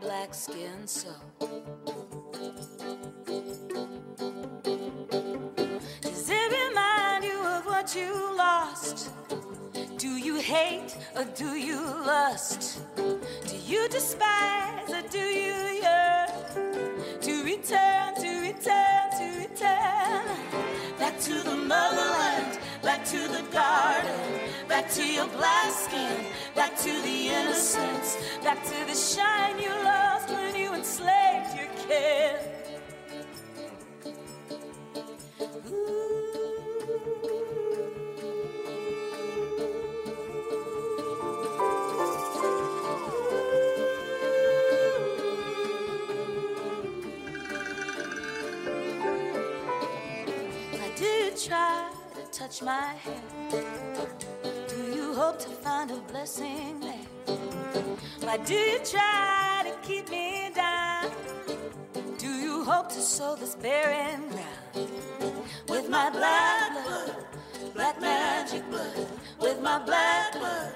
[0.00, 1.10] black skin so?
[6.00, 9.10] Does it remind you of what you lost?
[9.98, 12.82] Do you hate or do you lust?
[12.96, 16.30] Do you despise or do you yearn
[17.20, 20.26] to return, to return, to return?
[20.98, 24.41] Back to the motherland, back to the garden,
[24.94, 30.54] to your black skin, back to the innocence, back to the shine you lost when
[30.54, 32.36] you enslaved your kid.
[51.48, 53.91] Try to touch my hand?
[55.22, 57.36] Hope to find a blessing there?
[58.22, 61.12] Why do you try to keep me down?
[62.18, 64.90] Do you hope to sow this barren ground
[65.68, 67.14] with my black blood,
[67.72, 69.06] black magic blood,
[69.38, 70.72] with my black blood,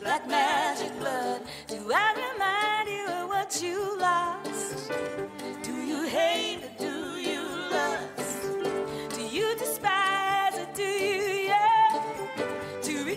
[0.00, 1.42] black magic blood?
[1.68, 4.90] Do I remind you of what you lost?
[5.62, 6.62] Do you hate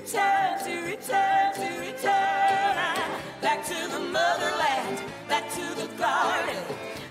[0.09, 2.75] return, to return, to return?
[3.41, 6.63] Back to the motherland, back to the garden,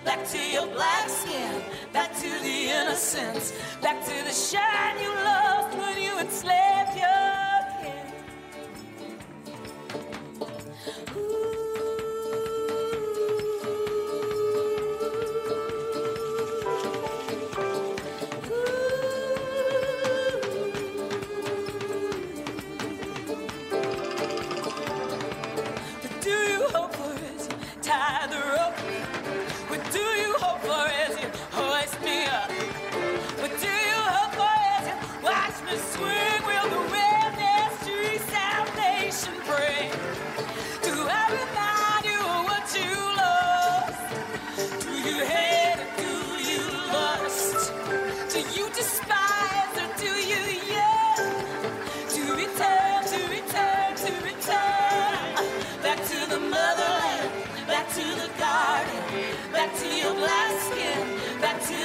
[0.05, 1.63] back to your black skin,
[1.93, 7.39] back to the innocence, back to the shine you lost when you enslaved your
[7.83, 8.09] kin.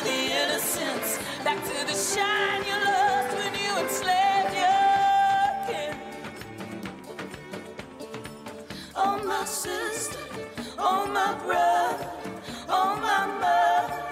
[0.02, 1.20] The innocence.
[1.44, 5.96] Back to the shine you lost when you enslaved your kin.
[8.96, 10.20] Oh my sister,
[10.80, 12.10] oh my brother,
[12.70, 14.04] oh my mother,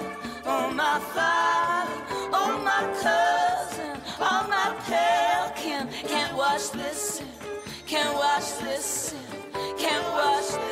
[0.45, 1.93] oh my father,
[2.33, 5.87] oh my cousin, oh my pale kin.
[6.07, 7.27] Can't wash this sin,
[7.87, 9.19] can't wash this sin,
[9.77, 10.70] can't wash this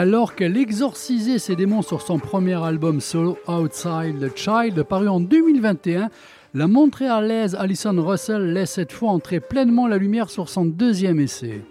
[0.00, 5.18] Alors qu'elle exorcisait ses démons sur son premier album solo Outside the Child, paru en
[5.18, 6.08] 2021,
[6.54, 11.62] la montréalaise Alison Russell laisse cette fois entrer pleinement la lumière sur son deuxième essai.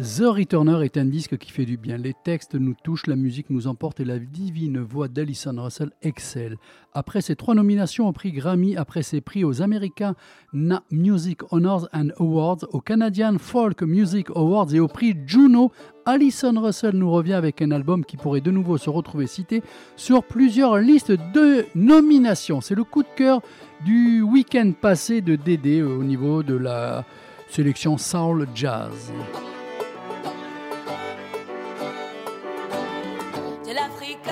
[0.00, 1.98] The Returner est un disque qui fait du bien.
[1.98, 6.56] Les textes nous touchent, la musique nous emporte et la divine voix d'Alison Russell excelle.
[6.94, 10.14] Après ses trois nominations au prix Grammy, après ses prix aux American
[10.90, 15.70] Music Honors and Awards, aux Canadian Folk Music Awards et au prix Juno,
[16.06, 19.62] Alison Russell nous revient avec un album qui pourrait de nouveau se retrouver cité
[19.96, 22.62] sur plusieurs listes de nominations.
[22.62, 23.42] C'est le coup de cœur
[23.84, 27.04] du week-end passé de Dédé au niveau de la
[27.50, 29.12] sélection Soul Jazz.
[33.72, 34.26] L'Afrique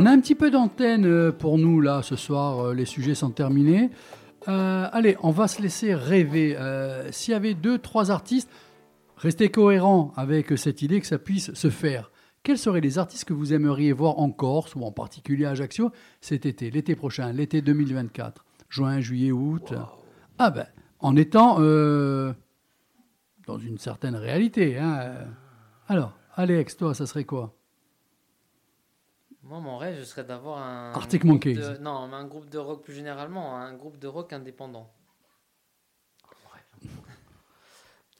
[0.00, 2.66] On a un petit peu d'antenne euh, pour nous là ce soir.
[2.66, 3.90] euh, les sujets sont terminés.
[4.46, 6.56] Euh, allez, on va se laisser rêver.
[6.56, 8.48] Euh, S'il y avait deux, trois artistes,
[9.16, 12.12] restez cohérents avec cette idée que ça puisse se faire.
[12.44, 15.90] Quels seraient les artistes que vous aimeriez voir en Corse ou en particulier à Ajaccio
[16.20, 19.74] cet été, l'été prochain, l'été 2024, juin, juillet, août?
[20.38, 20.66] Ah ben,
[21.00, 22.32] en étant euh,
[23.48, 24.78] dans une certaine réalité.
[24.78, 25.14] hein.
[25.88, 27.57] Alors, Alex, toi, ça serait quoi?
[29.48, 30.92] Moi, mon rêve, ce serait d'avoir un.
[30.92, 31.54] Arctic groupe Monkeys.
[31.54, 34.92] de- non, mais un groupe de rock plus généralement, un groupe de rock indépendant.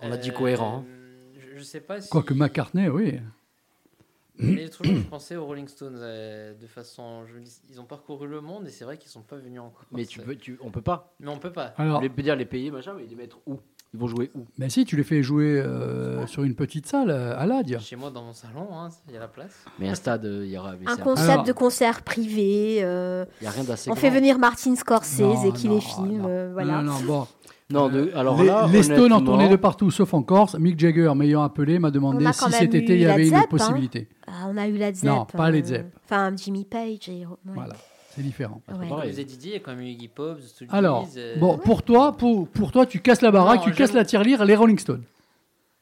[0.00, 0.84] On a dit Euh, cohérent.
[0.88, 1.30] hein.
[1.38, 2.08] Je, je sais pas si.
[2.10, 3.20] Quoique McCartney, oui.
[4.38, 7.26] Mais jour, je pensais aux Rolling Stones euh, de façon.
[7.26, 9.60] Je me dis, ils ont parcouru le monde et c'est vrai qu'ils sont pas venus
[9.60, 9.84] encore.
[9.90, 11.12] Mais tu peux, tu, on peut pas.
[11.18, 11.74] Mais on peut pas.
[11.76, 13.58] Alors- les, dire les payer, machin, mais les mettre où?
[13.94, 14.40] Ils vont jouer où?
[14.58, 17.78] Mais si, tu les fais jouer euh, sur une petite salle euh, à l'Adia.
[17.78, 19.64] Chez moi, dans mon salon, hein, il y a la place.
[19.78, 20.72] Mais un stade, euh, il y aura.
[20.86, 22.80] Un concept Alors- de concert privé.
[22.82, 24.00] euh, Il y a rien d'assez on grand.
[24.02, 26.26] fait venir Martin Scorsese Non, et qui non, les filme.
[26.28, 26.82] euh, voilà.
[26.82, 27.26] Non, non, bon.
[27.70, 30.54] Non, de, alors les, là, les Stones en tournée de partout, sauf en Corse.
[30.58, 33.46] Mick Jagger, m'ayant appelé, m'a demandé si cet été il y avait Zepp, une hein.
[33.50, 34.08] possibilité.
[34.26, 35.04] Ah, on a eu Led Zepp.
[35.10, 35.94] Non, pas euh, Zepp.
[36.04, 37.10] Enfin, Jimmy Page.
[37.10, 37.36] Et, ouais.
[37.44, 37.74] Voilà,
[38.18, 38.60] c'est différent.
[38.68, 38.88] Ouais.
[38.88, 40.38] Comme faisait Didier, Iggy Pop,
[40.70, 43.92] Alors, euh, bon, pour toi, pour, pour toi, tu casses la baraque, Non, tu casses
[43.92, 45.04] la tirelire, les Rolling Stones.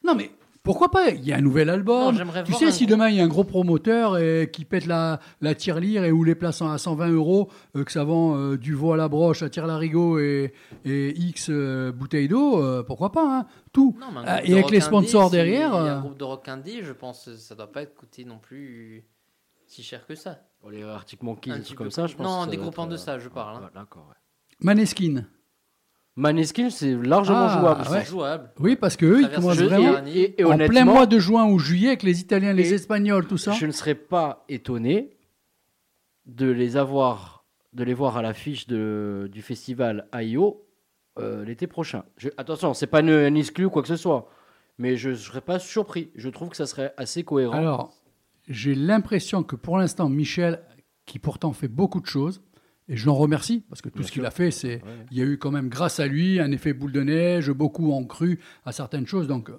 [0.03, 0.29] Non, mais
[0.63, 1.11] pourquoi pas?
[1.11, 2.15] Il y a un nouvel album.
[2.15, 5.19] Non, tu sais, si demain il y a un gros promoteur euh, qui pète la,
[5.39, 8.57] la tirelire et où les places sont à 120 euros, euh, que ça vend euh,
[8.57, 10.53] du veau à la broche, à tire-larigot et,
[10.83, 13.95] et X euh, bouteilles d'eau, euh, pourquoi pas hein, Tout.
[13.99, 15.71] Non, Euh, et avec les sponsors si derrière.
[15.73, 17.95] Il y a un groupe de rock indé, je pense que ça doit pas être
[17.95, 19.05] coûté non plus
[19.67, 20.39] si cher que ça.
[20.59, 22.25] Pour les Arctic Monkeys, Un des trucs peu comme ça, je pense.
[22.25, 22.89] Non, que ça des groupes être, en euh,
[23.19, 23.63] je parle.
[23.63, 23.69] hein.
[23.75, 24.15] D'accord, ouais.
[24.61, 25.25] Maneskin.
[26.15, 27.81] Maneskin, c'est largement Ah, jouable.
[27.81, 27.87] ouais.
[27.99, 28.03] ça.
[28.03, 28.51] jouable.
[28.59, 31.19] Oui, parce qu'eux, ils Traverse commencent Je- vraiment et, et- et en plein mois de
[31.19, 33.51] juin ou juillet avec les Italiens, les Et- Espagnols, tout ça.
[33.51, 35.15] Je ne serais pas étonné
[36.25, 40.63] de les avoir, de les voir à l'affiche de- du festival AIO
[41.19, 42.03] euh, l'été prochain.
[42.17, 44.27] Je, attention, c'est pas une, un exclu ou quoi que ce soit,
[44.79, 46.09] mais je ne serais pas surpris.
[46.15, 47.53] Je trouve que ça serait assez cohérent.
[47.57, 47.93] Alors,
[48.47, 50.61] j'ai l'impression que pour l'instant, Michel,
[51.05, 52.41] qui pourtant fait beaucoup de choses,
[52.89, 55.05] et je l'en remercie, parce que tout Bien ce qu'il a fait, c'est, Ouais.
[55.11, 57.91] il y a eu quand même, grâce à lui, un effet boule de neige, beaucoup
[57.91, 59.57] ont cru à certaines choses, donc euh,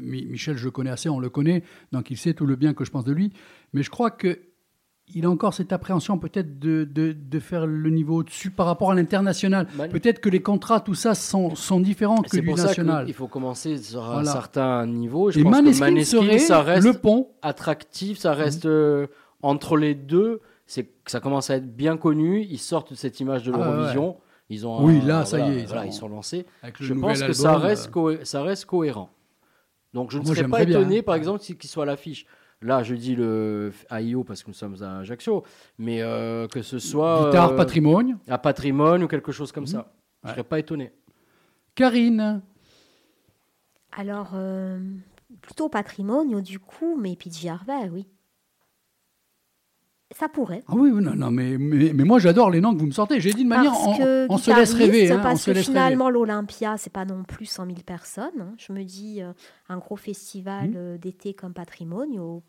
[0.00, 1.62] Mi- Michel, je le connais assez, on le connaît,
[1.92, 3.32] donc il sait tout le bien que je pense de lui,
[3.72, 4.38] mais je crois que
[5.14, 8.90] il a encore cette appréhension peut-être de, de, de faire le niveau au-dessus par rapport
[8.90, 9.66] à l'international.
[9.76, 12.74] Man- Peut-être que les contrats, tout ça, sont, sont différents que du pour ça
[13.04, 15.30] qu'il faut commencer sur un certain niveau.
[15.30, 17.28] Je Et pense Maneskin que Maneskin, ça reste le pont.
[17.42, 19.06] attractif, ça reste euh,
[19.42, 20.40] entre les deux.
[20.66, 22.42] C'est que ça commence à être bien connu.
[22.42, 24.16] Ils sortent de cette image de Ah, ouais, l'Eurovision.
[24.50, 26.46] Ils ont Oui, un- là, ça y est, voilà, ils sont lancés.
[26.80, 29.10] Je pense que ça reste, euh, ça reste cohérent.
[29.94, 32.26] Donc je ne Moi, serais pas bien, étonné, par exemple, si- qu'il soit à l'affiche.
[32.60, 35.44] Là, je dis le AIO parce que nous sommes à Ajaccio,
[35.78, 38.18] mais euh, que ce soit Guitare euh, patrimoine.
[38.28, 39.68] à patrimoine ou quelque chose comme Mhm.
[39.68, 39.92] ça.
[40.24, 40.34] Je Ouais.
[40.34, 40.92] serais pas étonné.
[41.76, 42.42] Karine.
[43.92, 44.80] Alors, euh,
[45.40, 48.08] plutôt patrimoine, du coup, mais Pidgey Harvey, oui.
[50.16, 50.62] Ça pourrait.
[50.68, 53.20] Ah oui, non, non, mais, mais, mais moi j'adore les noms que vous me sortez.
[53.20, 55.10] J'ai dit de manière, Parce on, que on se laisse rêver.
[55.12, 58.40] hein, on parce se que laisse finalement, l'Olympia, c'est pas non plus 100 000 personnes.
[58.40, 58.54] hein.
[58.56, 59.32] Je me dis, euh,
[59.68, 60.74] un gros festival Mhm.
[60.76, 62.42] euh, d'été comme Patrimonio,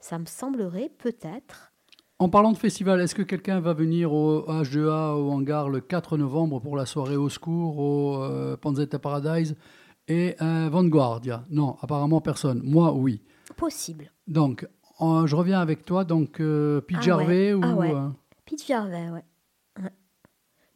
[0.00, 1.72] ça me semblerait peut-être.
[2.18, 6.16] En parlant de festival, est-ce que quelqu'un va venir au H2A au hangar le 4
[6.18, 9.54] novembre pour la soirée au secours au euh, Panzetta Paradise
[10.08, 11.44] et euh, Vanguardia?
[11.48, 12.60] Non, apparemment personne.
[12.64, 13.22] Moi, oui.
[13.56, 14.10] Possible.
[14.26, 14.66] Donc,
[15.00, 16.04] je reviens avec toi.
[16.04, 17.60] Donc, euh, Pete Ah Gervais ouais, ou.
[17.64, 17.94] ah ouais.
[17.94, 18.08] euh,
[18.44, 19.24] Pete Gervais, ouais.
[19.80, 19.90] Ouais.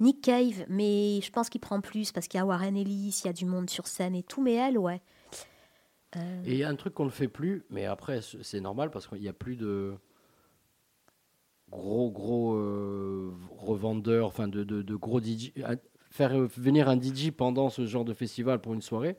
[0.01, 3.27] Nick Cave, mais je pense qu'il prend plus parce qu'il y a Warren Ellis, il
[3.27, 5.01] y a du monde sur scène et tout, mais elle, ouais.
[6.16, 8.90] Euh, Et il y a un truc qu'on ne fait plus, mais après, c'est normal
[8.90, 9.94] parce qu'il n'y a plus de
[11.70, 15.53] gros, gros euh, revendeurs, enfin de, de, de gros DJ.
[16.11, 19.16] Faire venir un DJ pendant ce genre de festival pour une soirée.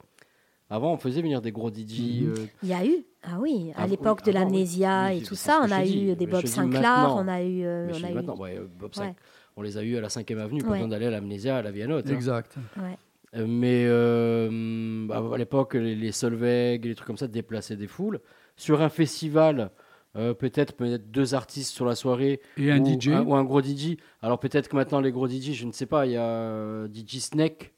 [0.75, 2.21] Avant, on faisait venir des gros DJ.
[2.23, 2.29] Mhm.
[2.35, 5.35] euh, Il y a eu, ah oui, à l'époque oui, de l'amnésia Oui, et tout
[5.35, 6.05] ça, ce on a dis.
[6.07, 8.91] eu des je Bob Sinclair, on a eu, euh, on a eu- maintenant, ouais, Bob
[8.99, 9.13] Ouais.
[9.55, 10.73] On les a eu à la 5e avenue, pas Ouais.
[10.77, 12.07] besoin d'aller à l'amnésia, à la Vianotte.
[12.09, 12.13] hein.
[12.13, 12.55] Exact.
[12.77, 12.97] ouais.
[13.35, 17.87] Euh, Mais euh, bah, à l'époque, les, les Solveig, les trucs comme ça déplaçaient des
[17.87, 18.19] foules.
[18.57, 19.69] Sur un festival,
[20.15, 23.09] euh, peut-être peut-être deux artistes sur la soirée Et un ou, DJ.
[23.25, 23.97] ou un gros DJ.
[24.23, 26.87] Alors peut-être que maintenant les gros DJ, je ne sais pas, il y a euh,
[26.91, 27.73] DJ Snake.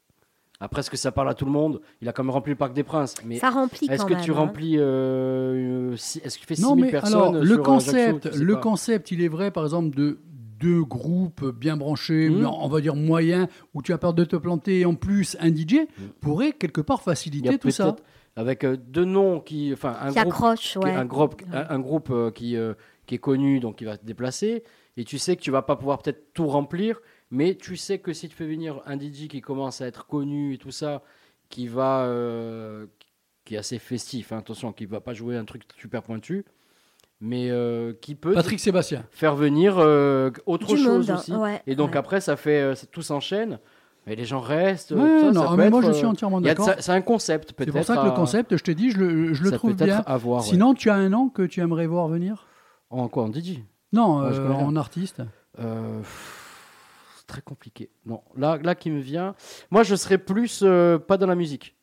[0.60, 1.80] Après, est-ce que ça parle à tout le monde?
[2.00, 3.14] Il a quand même rempli le Parc des Princes.
[3.24, 4.22] Mais Ça remplit est-ce quand que même.
[4.24, 4.34] tu hein.
[4.34, 7.62] remplis euh, si- Est-ce que tu fais 6000 Non, mais personnes alors, sur le Ajaccio
[7.62, 8.60] concept, Tu sais le pas.
[8.60, 10.18] concept, il est vrai, par exemple, de
[10.58, 12.46] deux groupes bien branchés, Mhm.
[12.46, 15.50] on va dire moyens, où tu as peur de te planter, et en plus un
[15.54, 15.86] DJ,
[16.20, 17.94] pourrait quelque part faciliter tout ça.
[18.38, 20.90] avec euh, deux noms qui, enfin un Qui groupe, accroche, qui- ouais.
[20.94, 21.56] un groupe, Ouais.
[21.56, 22.74] un, un groupe euh, qui euh,
[23.06, 24.62] qui est connu, donc qui va se déplacer.
[24.98, 27.00] et tu sais que tu vas pas pouvoir peut-être tout remplir,
[27.30, 30.54] mais tu sais que si tu fais venir un DJ qui commence à être connu
[30.54, 31.02] et tout ça,
[31.48, 32.86] qui va, euh,
[33.44, 36.44] qui est assez festif, hein, attention, qui va pas jouer un truc super pointu,
[37.20, 39.04] mais euh, qui peut Patrick Sébastien.
[39.10, 41.32] faire venir euh, autre Du chose monde, aussi.
[41.34, 41.96] ouais, et donc ouais.
[41.96, 43.58] après, ça fait, euh, ça- tout s'enchaîne.
[44.08, 44.92] Mais les gens restent.
[44.92, 46.54] Ouais, tout ça, non, ça peut mais moi, être, je suis entièrement il y a
[46.54, 46.74] de d'accord.
[46.76, 47.72] ça- C'est un concept peut-être.
[47.72, 49.56] C'est pour ça que le à- concept, je t'ai dit, je le, je le ça
[49.56, 50.04] trouve être bien.
[50.06, 50.48] à voir, ouais.
[50.48, 52.46] Sinon, tu as un nom que tu aimerais voir venir?
[52.90, 54.66] En quoi En DJ Non, Ouais, je euh, connais rien.
[54.66, 55.22] en artiste.
[55.58, 56.35] Euh, pff,
[57.28, 57.90] c'est très compliqué.
[58.04, 59.34] Non, là, là qui me vient.
[59.70, 61.76] Moi, je serais plus euh, pas dans la musique,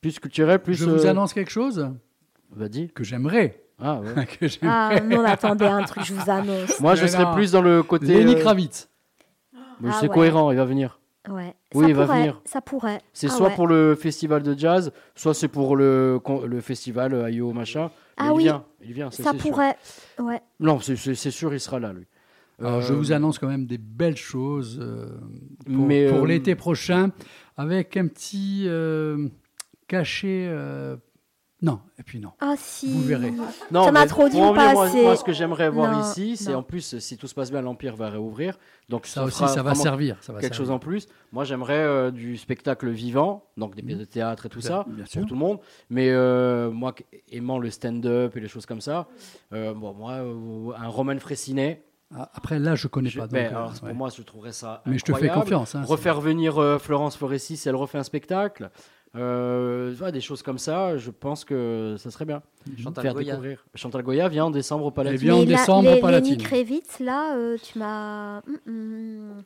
[0.00, 0.74] plus culturel, plus.
[0.74, 1.90] je vous euh, annonce quelque chose
[2.50, 2.88] Vas-y.
[2.90, 3.62] que j'aimerais.
[3.78, 4.26] Ah ouais.
[4.26, 5.00] que Ah, j'aimerais.
[5.16, 6.80] non, attendez, un truc, je vous annonce.
[6.80, 7.34] Moi, je Mais serais non.
[7.34, 8.06] plus dans le côté.
[8.06, 8.88] Lenny euh, Kravitz.
[9.80, 10.14] mais Ah c'est ouais.
[10.14, 10.98] cohérent, il va venir.
[11.28, 11.54] Ouais.
[11.74, 12.40] Oui, ça il va venir.
[12.44, 13.00] Ça pourrait.
[13.12, 13.54] C'est Ah soit ouais.
[13.56, 17.90] pour le festival de jazz, soit c'est pour le, le festival euh, IO machin.
[18.18, 18.42] Mais Ah il oui.
[18.44, 19.36] vient, il vient, Ça sûr.
[19.36, 19.76] pourrait.
[20.18, 20.40] Ouais.
[20.60, 20.96] Non, c'est
[21.30, 22.06] sûr, il sera là, lui.
[22.58, 25.18] Alors, je Euh, vous annonce quand même des belles choses euh,
[25.66, 27.10] pour, Mais, pour euh, l'été prochain,
[27.56, 29.28] avec un petit euh,
[29.88, 30.46] cachet.
[30.48, 30.96] euh,
[31.62, 32.32] Non, et puis non.
[32.40, 32.90] Ah si.
[32.92, 33.32] Vous verrez.
[33.70, 35.02] Non, ça m'a trop dit pas moi, assez.
[35.02, 36.58] moi, ce que j'aimerais voir Non, ici, c'est non.
[36.58, 38.58] en plus, si tout se passe bien, l'Empire va réouvrir.
[38.90, 40.16] Donc Ça ça, aussi, ça va servir.
[40.22, 41.08] Ça va quelque chose en plus.
[41.32, 45.06] Moi, j'aimerais euh, du spectacle vivant, donc des pièces de théâtre et tout ça, Bien
[45.06, 45.20] sûr.
[45.22, 45.58] pour tout le monde.
[45.90, 46.94] Mais euh, moi,
[47.32, 49.08] aimant le stand-up et les choses comme ça,
[49.54, 53.26] euh, bon, moi, euh, un Roman Fressinet, Ah, Après, là, je connais je- pas.
[53.26, 53.88] donc, ben, euh, alors, ouais.
[53.90, 54.82] pour moi, je trouverais ça.
[54.86, 55.74] Mais je te fais confiance.
[55.74, 58.70] hein, Refaire venir euh, Florence Foresti si elle refait un spectacle.
[59.16, 62.42] Euh, voilà, des choses comme ça, je pense que ça serait bien.
[62.78, 63.26] Chantal Faire Goya.
[63.32, 63.64] découvrir.
[63.74, 65.18] Chantal Goya vient en décembre au Palatine.
[65.20, 66.46] Eh bien, en décembre, les, pas Lenny latine.
[66.46, 68.38] Kravitz, là, euh, tu m'as.
[68.46, 69.42] Hum, hum.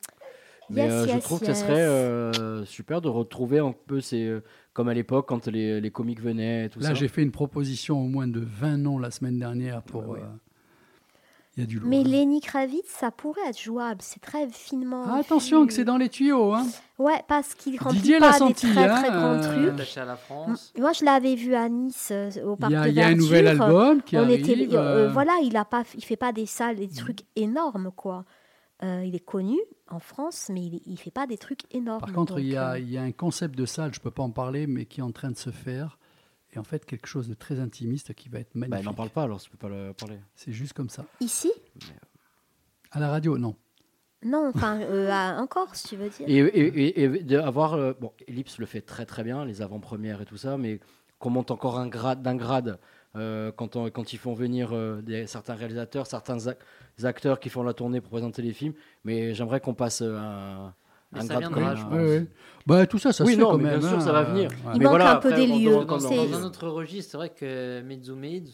[0.71, 1.59] Mais Yes, euh, je yes, trouve que yes.
[1.59, 4.39] ça serait euh, super de retrouver un peu ces,
[4.73, 8.07] comme à l'époque quand les, les comiques venaient tout Là, j'ai fait une proposition au
[8.07, 10.03] moins de 20 noms la semaine dernière pour.
[10.09, 10.21] Ouais, ouais.
[10.21, 10.37] euh,
[11.57, 11.89] Il y a du lourd.
[11.89, 12.05] Mais hein.
[12.05, 14.01] Lenny Kravitz, ça pourrait être jouable.
[14.03, 15.03] C'est très finement.
[15.07, 16.55] Ah, attention, que c'est dans les tuyaux.
[16.55, 16.65] Hein.
[16.99, 19.75] Ouais, parce qu'il remplit Didier l'a pas des senti, très hein, très grands euh, trucs.
[19.75, 20.73] Attaché à la France.
[20.79, 23.03] Moi, je l'avais vu à Nice euh, au parc Il y a, de il y
[23.03, 24.49] a un nouvel album qui On arrive.
[24.49, 27.91] était, euh, euh, voilà, il a pas, il fait pas des salles, des trucs énormes
[27.97, 28.25] quoi.
[28.83, 29.59] Euh, il est connu
[29.91, 32.01] en France, mais il, il fait pas des trucs énormes.
[32.01, 34.01] Par contre, donc, il y, a, euh, il y a un concept de salle, je
[34.01, 35.99] peux pas en parler, mais qui est en train de se faire.
[36.53, 38.85] Et en fait, quelque chose de très intimiste qui va être Bah, magnifique.
[38.87, 40.19] n'en parle pas alors, tu peux pas le parler.
[40.35, 41.05] c'est juste comme ça.
[41.21, 41.53] ici,
[42.91, 43.55] À la radio, non.
[44.25, 46.27] non, enfin euh, à- en Corse, tu veux dire.
[46.29, 47.75] Et, et, et, et d'avoir.
[47.75, 50.81] euh, bon, Ellipse le fait très très bien, les avant-premières et tout ça, mais
[51.21, 52.79] qu'on monte encore un grade d'un grade
[53.17, 56.57] euh, quand, on- quand ils font venir euh, des, certains réalisateurs, certains ac-
[57.05, 58.75] acteurs qui font la tournée pour présenter les films.
[59.05, 60.75] Mais j'aimerais qu'on passe euh, un,
[61.13, 62.27] Mais un ça grade viendra, je Ouais, ouais.
[62.67, 63.79] Bah, tout ça, ça Oui, se fait quand mais même.
[63.81, 64.51] bien sûr, hein, ça va venir.
[64.51, 64.57] ouais.
[64.75, 66.69] Il Mais manque voilà, un peu après, des lieux, Dans, comment- c'est- dans un autre
[66.69, 68.49] registre, c'est vrai que Mezzumed,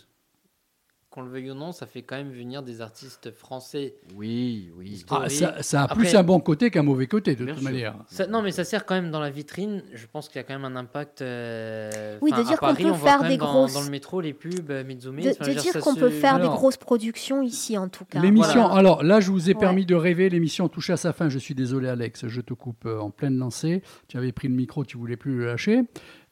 [1.16, 3.94] qu'on le veuille ou non, ça fait quand même venir des artistes français.
[4.14, 5.02] Oui, oui.
[5.08, 7.62] Ah, ça, ça a Après- plus un bon côté qu'un mauvais côté, de toute sûr.
[7.64, 7.96] manière.
[8.06, 9.82] Ça- non, mais ça sert quand même dans la vitrine.
[9.94, 11.22] Je pense qu'il y a quand même un impact.
[11.22, 14.70] euh, Oui, de dire qu'on peut faire des dans, grosses- dans le métro les pubs
[14.70, 15.24] euh, Mezzumed.
[15.24, 18.20] De, de dire, qu'on se- peut faire Alors- des grosses productions ici, en tout cas.
[18.20, 18.74] L'émission, Voilà.
[18.74, 19.58] alors là, je vous ai Ouais.
[19.58, 20.28] permis de rêver.
[20.28, 21.30] L'émission touche à sa fin.
[21.30, 22.26] Je suis désolé, Alex.
[22.28, 23.82] Je te coupe euh, en pleine lancée.
[24.08, 25.82] Tu avais pris le micro, tu voulais plus le lâcher.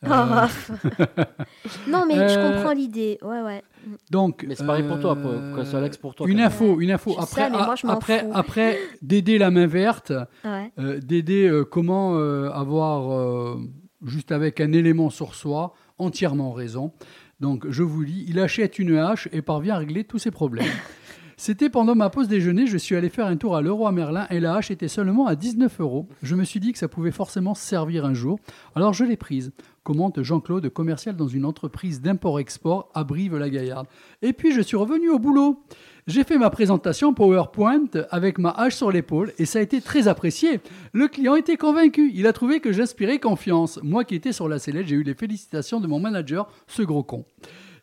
[0.06, 0.48] Euh, Ah.
[1.89, 3.18] non, mais je Euh, comprends l'idée.
[3.22, 3.62] Ouais, ouais.
[4.10, 7.14] donc, Mais c'est pareil pour toi, pour- euh, Alex pour toi, Une info, une info.
[7.18, 8.31] Après, sais, moi, m'en après, fous.
[8.35, 10.12] après, Dédé la main verte.
[10.44, 10.72] ouais.
[10.78, 11.01] Euh,
[11.48, 13.56] euh, comment euh, avoir euh,
[14.05, 16.93] juste avec un élément sur soi entièrement raison.
[17.40, 20.66] Donc je vous lis, il achète une hache et parvient à régler tous ses problèmes.
[21.46, 24.40] C'était pendant ma pause déjeuner, je suis allé faire un tour à Leroy Merlin et
[24.40, 26.08] la hache était seulement à 19 euros.
[26.22, 28.38] Je me suis dit que ça pouvait forcément servir un jour,
[28.74, 29.52] alors je l'ai prise.
[29.82, 33.86] Commente Jean-Claude, commercial dans une entreprise d'import-export à Brive-la-Gaillarde.
[34.22, 35.62] Et puis je suis revenu au boulot.
[36.06, 40.08] J'ai fait ma présentation PowerPoint avec ma hache sur l'épaule et ça a été très
[40.08, 40.60] apprécié.
[40.94, 42.10] Le client était convaincu.
[42.14, 43.78] Il a trouvé que j'inspirais confiance.
[43.82, 47.02] Moi qui étais sur la sellette, j'ai eu les félicitations de mon manager, ce gros
[47.02, 47.26] con.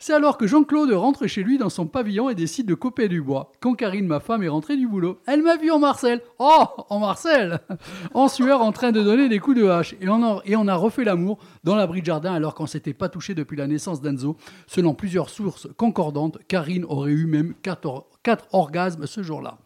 [0.03, 3.22] C'est alors que Jean-Claude rentre chez lui dans son pavillon et décide de couper du
[3.22, 3.52] bois.
[3.60, 6.22] Quand Karine, ma femme, est rentrée du boulot, elle m'a vu en Marcel.
[6.40, 7.60] Oh, en Marcel
[8.15, 9.94] En sueur, en train de donner des coups de hache.
[10.02, 13.56] Et on a, refait l'amour dans l'abri de jardin alors qu'on s'était pas touché depuis
[13.56, 14.38] la naissance d'Enzo.
[14.65, 18.07] Selon plusieurs sources concordantes, Karine aurait eu même 4,
[18.53, 19.60] orgasmes ce jour-là.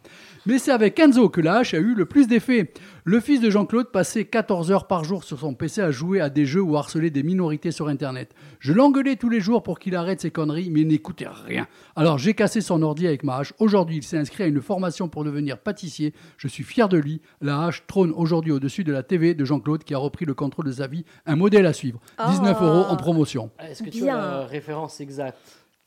[0.46, 2.72] Mais c'est avec Enzo que la hache a eu le plus d'effet.
[3.04, 6.30] Le fils de Jean-Claude passait 14 heures par jour sur son PC à jouer à
[6.30, 8.32] des jeux ou harceler des minorités sur Internet.
[8.60, 11.66] Je l'engueulais tous les jours pour qu'il arrête ses conneries, mais il n'écoutait rien.
[11.96, 13.52] Alors j'ai cassé son ordi avec ma hache.
[13.58, 16.14] Aujourd'hui, il s'est inscrit à une formation pour devenir pâtissier.
[16.36, 17.20] Je suis fier de lui.
[17.40, 20.66] La hache trône aujourd'hui au-dessus de la TV de Jean-Claude qui a repris le contrôle
[20.66, 21.04] de sa vie.
[21.26, 22.00] Un modèle à suivre.
[22.28, 22.64] 19 Oh.
[22.64, 23.50] euros en promotion.
[23.58, 24.16] Ah, Est-ce que tu Bien.
[24.16, 25.38] as la référence exacte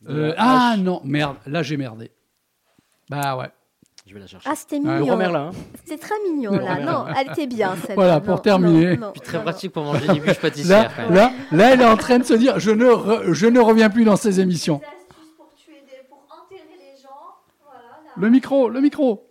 [0.07, 2.11] Euh, la ah non, merde, là j'ai merdé.
[3.09, 3.47] Bah ouais.
[4.09, 4.49] Je vais la chercher.
[4.51, 5.15] Ah, c'était mignon.
[5.17, 5.51] Le hein.
[5.85, 6.79] C'était très mignon, là.
[6.79, 7.93] Non, elle était bien, celle-là.
[7.93, 8.97] Voilà, Non, pour terminer.
[8.97, 10.91] non, non, Puis très non, pratique pour manger des bûches Là, pâtissières.
[10.97, 11.13] même.
[11.13, 13.91] là, là, elle est en train de se dire je ne, re- je ne reviens
[13.91, 14.79] plus dans ces émissions.
[15.37, 17.09] pour tuer des, pour enterrer les gens.
[17.63, 18.11] Voilà, là.
[18.17, 19.28] Le micro, le micro.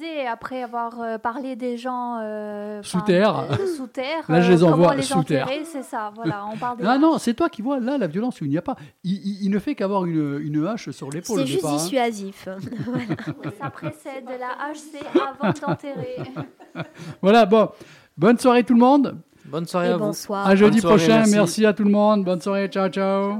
[0.00, 3.46] Non, disais après avoir euh, parlé des gens euh, Sous terre.
[3.50, 4.24] euh, sous terre.
[4.28, 5.48] Là, je les envoie les sous terre.
[5.64, 8.40] C'est ça, voilà, on parle des Ah non, c'est toi qui vois là la violence
[8.40, 8.76] où il n'y a pas.
[9.04, 11.40] Il, il- il ne fait qu'avoir une, une hache sur l'épaule.
[11.40, 11.76] C'est juste hein.
[11.76, 12.48] dissuasif.
[12.84, 13.52] Voilà.
[13.60, 16.16] Ça précède la HC avant d'enterrer.
[17.22, 17.68] Voilà, bon.
[18.16, 19.16] Bonne soirée tout le monde.
[19.46, 20.04] Bonne soirée Et à vous.
[20.06, 20.46] bonsoir.
[20.46, 21.16] À jeudi soirée, prochain.
[21.18, 21.34] merci.
[21.34, 22.24] merci à tout le monde.
[22.24, 22.68] Bonne soirée.
[22.68, 23.38] Ciao, ciao.